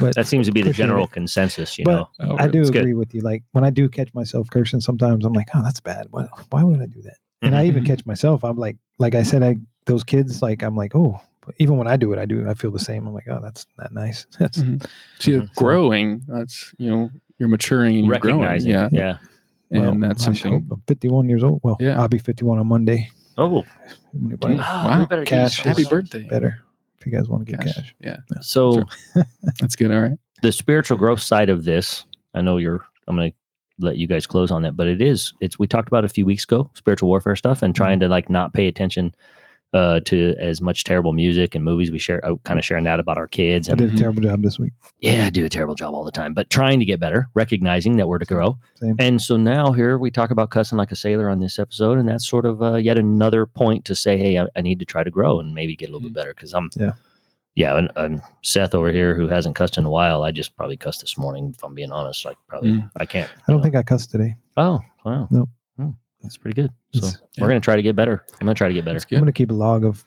But 0.00 0.14
That 0.16 0.26
seems 0.26 0.46
to 0.48 0.52
be 0.52 0.60
the 0.60 0.74
general 0.74 1.04
it. 1.04 1.12
consensus, 1.12 1.78
you 1.78 1.86
But 1.86 1.96
know. 1.96 2.08
Oh, 2.20 2.36
I 2.38 2.46
do 2.46 2.60
It's 2.60 2.68
good. 2.68 2.80
agree 2.82 2.92
with 2.92 3.14
you. 3.14 3.22
Like 3.22 3.42
when 3.52 3.64
I 3.64 3.70
do 3.70 3.88
catch 3.88 4.12
myself 4.12 4.50
cursing, 4.50 4.82
sometimes 4.82 5.24
I'm 5.24 5.32
like, 5.32 5.48
"Oh, 5.54 5.62
that's 5.62 5.80
bad. 5.80 6.08
Why, 6.10 6.28
why 6.50 6.62
would 6.62 6.82
I 6.82 6.86
do 6.86 7.00
that?" 7.00 7.16
And 7.42 7.54
I 7.54 7.66
even 7.66 7.84
Mhm. 7.84 7.86
catch 7.86 8.04
myself. 8.06 8.44
I'm 8.44 8.56
like, 8.56 8.76
like 8.98 9.14
I 9.14 9.22
said, 9.22 9.42
I 9.42 9.56
those 9.86 10.04
kids, 10.04 10.42
like 10.42 10.62
I'm 10.62 10.76
like, 10.76 10.94
"Oh." 10.94 11.20
Even 11.58 11.78
when 11.78 11.86
I 11.86 11.96
do 11.96 12.12
it, 12.12 12.18
I 12.18 12.26
do. 12.26 12.46
I 12.46 12.52
feel 12.52 12.70
the 12.70 12.78
same. 12.78 13.06
I'm 13.06 13.14
like, 13.14 13.26
"Oh, 13.26 13.40
that's 13.42 13.64
not 13.78 13.90
nice." 13.94 14.26
That's 14.38 14.58
Mhm. 14.58 14.86
See, 15.18 15.32
Mhm. 15.32 15.54
growing. 15.54 16.20
That's 16.28 16.74
you 16.76 16.90
know 16.90 17.10
you're 17.38 17.48
maturing 17.48 17.96
and 17.96 18.06
you're 18.06 18.18
growing. 18.18 18.40
Recognizing. 18.40 18.70
Yeah, 18.70 18.88
Yeah. 18.92 19.18
and 19.70 20.02
that's 20.02 20.22
something. 20.24 20.66
I'm 20.70 20.82
51 20.86 21.26
years 21.28 21.42
old. 21.42 21.60
Well, 21.62 21.78
Yeah. 21.80 21.98
I'll 21.98 22.08
be 22.08 22.18
51 22.18 22.58
on 22.58 22.66
Monday. 22.66 23.08
Oh, 23.38 23.64
Anybody 24.14 24.56
wow. 24.56 24.98
we 25.00 25.06
better 25.06 25.22
get 25.24 25.28
Cash 25.28 25.60
Happy 25.60 25.84
birthday. 25.84 26.24
better 26.24 26.58
if 26.98 27.06
you 27.06 27.12
guys 27.12 27.28
want 27.30 27.46
to 27.46 27.50
get 27.52 27.62
Cash. 27.62 27.74
cash. 27.76 27.94
Yeah, 28.00 28.16
So 28.42 28.84
that's 29.60 29.74
good. 29.76 29.90
All 29.90 30.02
right. 30.02 30.18
the 30.42 30.52
spiritual 30.52 30.98
growth 30.98 31.20
side 31.20 31.48
of 31.48 31.64
this, 31.64 32.04
I 32.34 32.42
know 32.42 32.58
you're 32.58 32.84
I'm 33.06 33.16
gonna 33.16 33.32
let 33.78 33.96
you 33.96 34.06
guys 34.06 34.26
close 34.26 34.50
on 34.50 34.62
that, 34.62 34.76
but 34.76 34.86
it 34.88 35.00
is 35.00 35.32
it's 35.40 35.58
we 35.58 35.66
talked 35.66 35.88
about 35.88 36.04
a 36.04 36.08
few 36.08 36.26
weeks 36.26 36.44
ago, 36.44 36.70
spiritual 36.74 37.08
warfare 37.08 37.36
stuff 37.36 37.62
and 37.62 37.74
trying 37.74 38.00
to 38.00 38.08
like 38.08 38.28
not 38.30 38.52
pay 38.52 38.66
attention 38.68 39.14
uh 39.74 40.00
to 40.00 40.34
as 40.38 40.62
much 40.62 40.82
terrible 40.84 41.12
music 41.12 41.54
and 41.54 41.62
movies 41.62 41.90
we 41.90 41.98
share 41.98 42.24
out 42.24 42.42
kind 42.44 42.58
of 42.58 42.64
sharing 42.64 42.84
that 42.84 42.98
about 42.98 43.18
our 43.18 43.26
kids 43.28 43.68
I 43.68 43.72
and 43.72 43.78
did 43.82 43.92
a 43.92 43.98
terrible 43.98 44.22
job 44.22 44.40
this 44.40 44.58
week. 44.58 44.72
yeah 45.00 45.26
I 45.26 45.30
do 45.30 45.44
a 45.44 45.50
terrible 45.50 45.74
job 45.74 45.92
all 45.94 46.04
the 46.04 46.10
time 46.10 46.32
but 46.32 46.48
trying 46.48 46.78
to 46.78 46.86
get 46.86 46.98
better 46.98 47.28
recognizing 47.34 47.98
that 47.98 48.08
we're 48.08 48.18
to 48.18 48.24
grow 48.24 48.56
Same. 48.76 48.96
and 48.98 49.20
so 49.20 49.36
now 49.36 49.72
here 49.72 49.98
we 49.98 50.10
talk 50.10 50.30
about 50.30 50.48
cussing 50.48 50.78
like 50.78 50.90
a 50.90 50.96
sailor 50.96 51.28
on 51.28 51.40
this 51.40 51.58
episode 51.58 51.98
and 51.98 52.08
that's 52.08 52.26
sort 52.26 52.46
of 52.46 52.62
uh, 52.62 52.76
yet 52.76 52.96
another 52.96 53.44
point 53.44 53.84
to 53.84 53.94
say 53.94 54.16
hey 54.16 54.38
I, 54.38 54.46
I 54.56 54.62
need 54.62 54.78
to 54.78 54.86
try 54.86 55.04
to 55.04 55.10
grow 55.10 55.38
and 55.38 55.54
maybe 55.54 55.76
get 55.76 55.90
a 55.90 55.92
little 55.92 56.08
bit 56.08 56.14
better 56.14 56.32
because 56.32 56.54
i'm 56.54 56.70
Yeah. 56.74 56.92
Yeah 57.54 57.76
and, 57.76 57.90
and 57.96 58.22
seth 58.42 58.74
over 58.74 58.90
here 58.92 59.14
who 59.14 59.26
hasn't 59.28 59.54
cussed 59.56 59.78
in 59.78 59.84
a 59.84 59.90
while 59.90 60.22
i 60.22 60.30
just 60.30 60.56
probably 60.56 60.76
cussed 60.76 61.00
this 61.00 61.16
morning 61.18 61.52
if 61.56 61.62
i'm 61.64 61.74
being 61.74 61.90
honest 61.92 62.24
like 62.24 62.36
probably 62.48 62.70
Mm. 62.72 62.90
i 62.96 63.06
can't 63.06 63.30
I 63.30 63.52
don't 63.52 63.56
know. 63.58 63.62
think 63.62 63.74
I 63.76 63.82
cussed 63.82 64.10
today. 64.10 64.36
oh 64.56 64.80
wow 65.04 65.26
Nope. 65.30 65.48
Hmm, 65.76 65.90
that's 66.22 66.36
pretty 66.36 66.60
good 66.60 66.70
so 66.92 66.98
It's- 66.98 67.18
we're 67.38 67.48
gonna 67.48 67.60
try 67.60 67.76
to 67.76 67.82
get 67.82 67.96
better 67.96 68.24
i'm 68.40 68.46
gonna 68.46 68.54
try 68.54 68.68
to 68.68 68.74
get 68.74 68.84
better 68.84 69.00
I'm 69.12 69.18
gonna 69.18 69.32
keep 69.32 69.50
a 69.50 69.54
log 69.54 69.84
of 69.84 70.04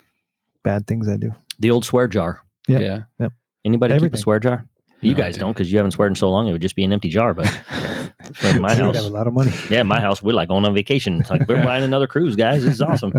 bad 0.64 0.88
things 0.88 1.08
I 1.10 1.18
do. 1.18 1.34
the 1.60 1.72
old 1.72 1.86
swear 1.86 2.08
jar 2.08 2.42
Yeah. 2.68 3.04
Yeah. 3.20 3.30
anybody 3.66 3.98
keep 4.00 4.14
a 4.14 4.18
swear 4.18 4.40
jar 4.40 4.66
you 5.04 5.14
No, 5.14 5.18
guys 5.18 5.34
don't. 5.36 5.48
don't 5.48 5.54
because 5.54 5.72
you 5.72 5.78
haven't 5.80 5.92
sweared 5.92 6.12
in 6.12 6.16
so 6.16 6.30
long 6.30 6.48
it 6.48 6.52
would 6.52 6.62
just 6.62 6.76
be 6.76 6.84
an 6.84 6.94
empty 6.94 7.10
jar 7.10 7.34
but 7.34 7.48
in 8.44 8.62
my 8.62 8.76
house 8.76 8.96
have 8.96 9.06
a 9.06 9.10
lot 9.10 9.26
of 9.28 9.34
money. 9.34 9.52
yeah 9.70 9.82
my 9.84 10.00
house 10.00 10.22
we're 10.22 10.34
like 10.34 10.48
going 10.50 10.64
on 10.64 10.74
vacation 10.76 11.20
it's 11.22 11.30
like 11.32 11.48
we're 11.50 11.64
buying 11.64 11.84
another 11.84 12.06
cruise 12.08 12.36
guys 12.36 12.64
this 12.64 12.76
is 12.76 12.82
awesome 12.82 13.12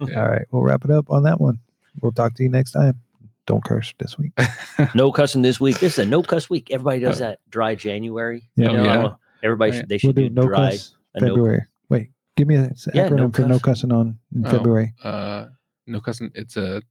All 0.00 0.28
right, 0.28 0.46
we'll 0.50 0.62
wrap 0.62 0.84
it 0.84 0.90
up 0.90 1.10
on 1.10 1.22
that 1.24 1.40
one. 1.40 1.58
We'll 2.00 2.12
talk 2.12 2.34
to 2.34 2.42
you 2.42 2.48
next 2.48 2.72
time. 2.72 3.00
Don't 3.46 3.64
curse 3.64 3.94
this 3.98 4.18
week. 4.18 4.32
no 4.94 5.12
cussing 5.12 5.42
this 5.42 5.60
week. 5.60 5.78
This 5.78 5.94
is 5.94 5.98
a 6.00 6.04
no 6.06 6.22
cuss 6.22 6.50
week. 6.50 6.70
Everybody 6.70 7.00
does 7.00 7.18
that 7.20 7.38
dry 7.48 7.74
January. 7.76 8.48
Yeah. 8.56 8.70
You 8.70 8.76
know, 8.76 8.84
Yeah. 8.84 9.12
Everybody 9.42 9.70
Right. 9.70 9.76
should, 9.78 9.88
they 9.88 9.94
We'll 9.94 9.98
should 10.10 10.16
do 10.16 10.28
do, 10.28 10.34
no 10.34 10.46
dry. 10.48 10.70
cuss 10.72 10.96
a 11.14 11.20
no- 11.20 11.26
February. 11.28 11.64
Wait, 11.88 12.10
give 12.36 12.48
me 12.48 12.56
an 12.56 12.74
Yeah, 12.92 13.08
acronym 13.08 13.16
no 13.18 13.30
for 13.30 13.42
no 13.46 13.58
cussing 13.60 13.92
on 13.92 14.18
in 14.34 14.46
Oh. 14.46 14.50
February. 14.50 14.94
Uh, 15.04 15.46
no 15.86 16.00
cousin. 16.00 16.32
It's 16.34 16.56
a. 16.56 16.82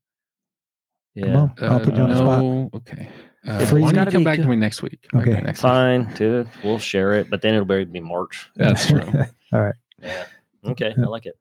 yeah. 1.16 1.26
Come 1.26 1.36
on, 1.36 1.54
I'll 1.74 1.80
put 1.82 1.96
you 1.96 2.04
on 2.04 2.10
the 2.10 2.16
uh, 2.16 2.20
spot. 2.20 2.40
no, 2.42 2.70
Okay. 2.76 3.10
Uh, 3.48 3.60
It's 3.62 3.72
why 3.72 3.80
don't 3.82 3.94
gotta 3.94 4.10
you 4.12 4.16
come 4.16 4.22
be 4.22 4.26
back 4.26 4.40
to 4.40 4.48
me 4.48 4.56
next 4.56 4.82
week? 4.82 5.06
Okay. 5.14 5.32
next 5.34 5.48
week. 5.48 5.58
Fine, 5.58 6.14
dude. 6.16 6.50
We'll 6.64 6.80
share 6.80 7.14
it, 7.14 7.30
but 7.30 7.42
then 7.42 7.54
it'll 7.54 7.86
be 7.86 8.00
March. 8.00 8.50
That's 8.56 8.88
true. 8.88 9.02
All 9.54 9.62
right. 9.62 9.76
Yeah. 10.02 10.26
Okay, 10.66 10.94
I 10.98 11.02
like 11.02 11.26
it. 11.26 11.38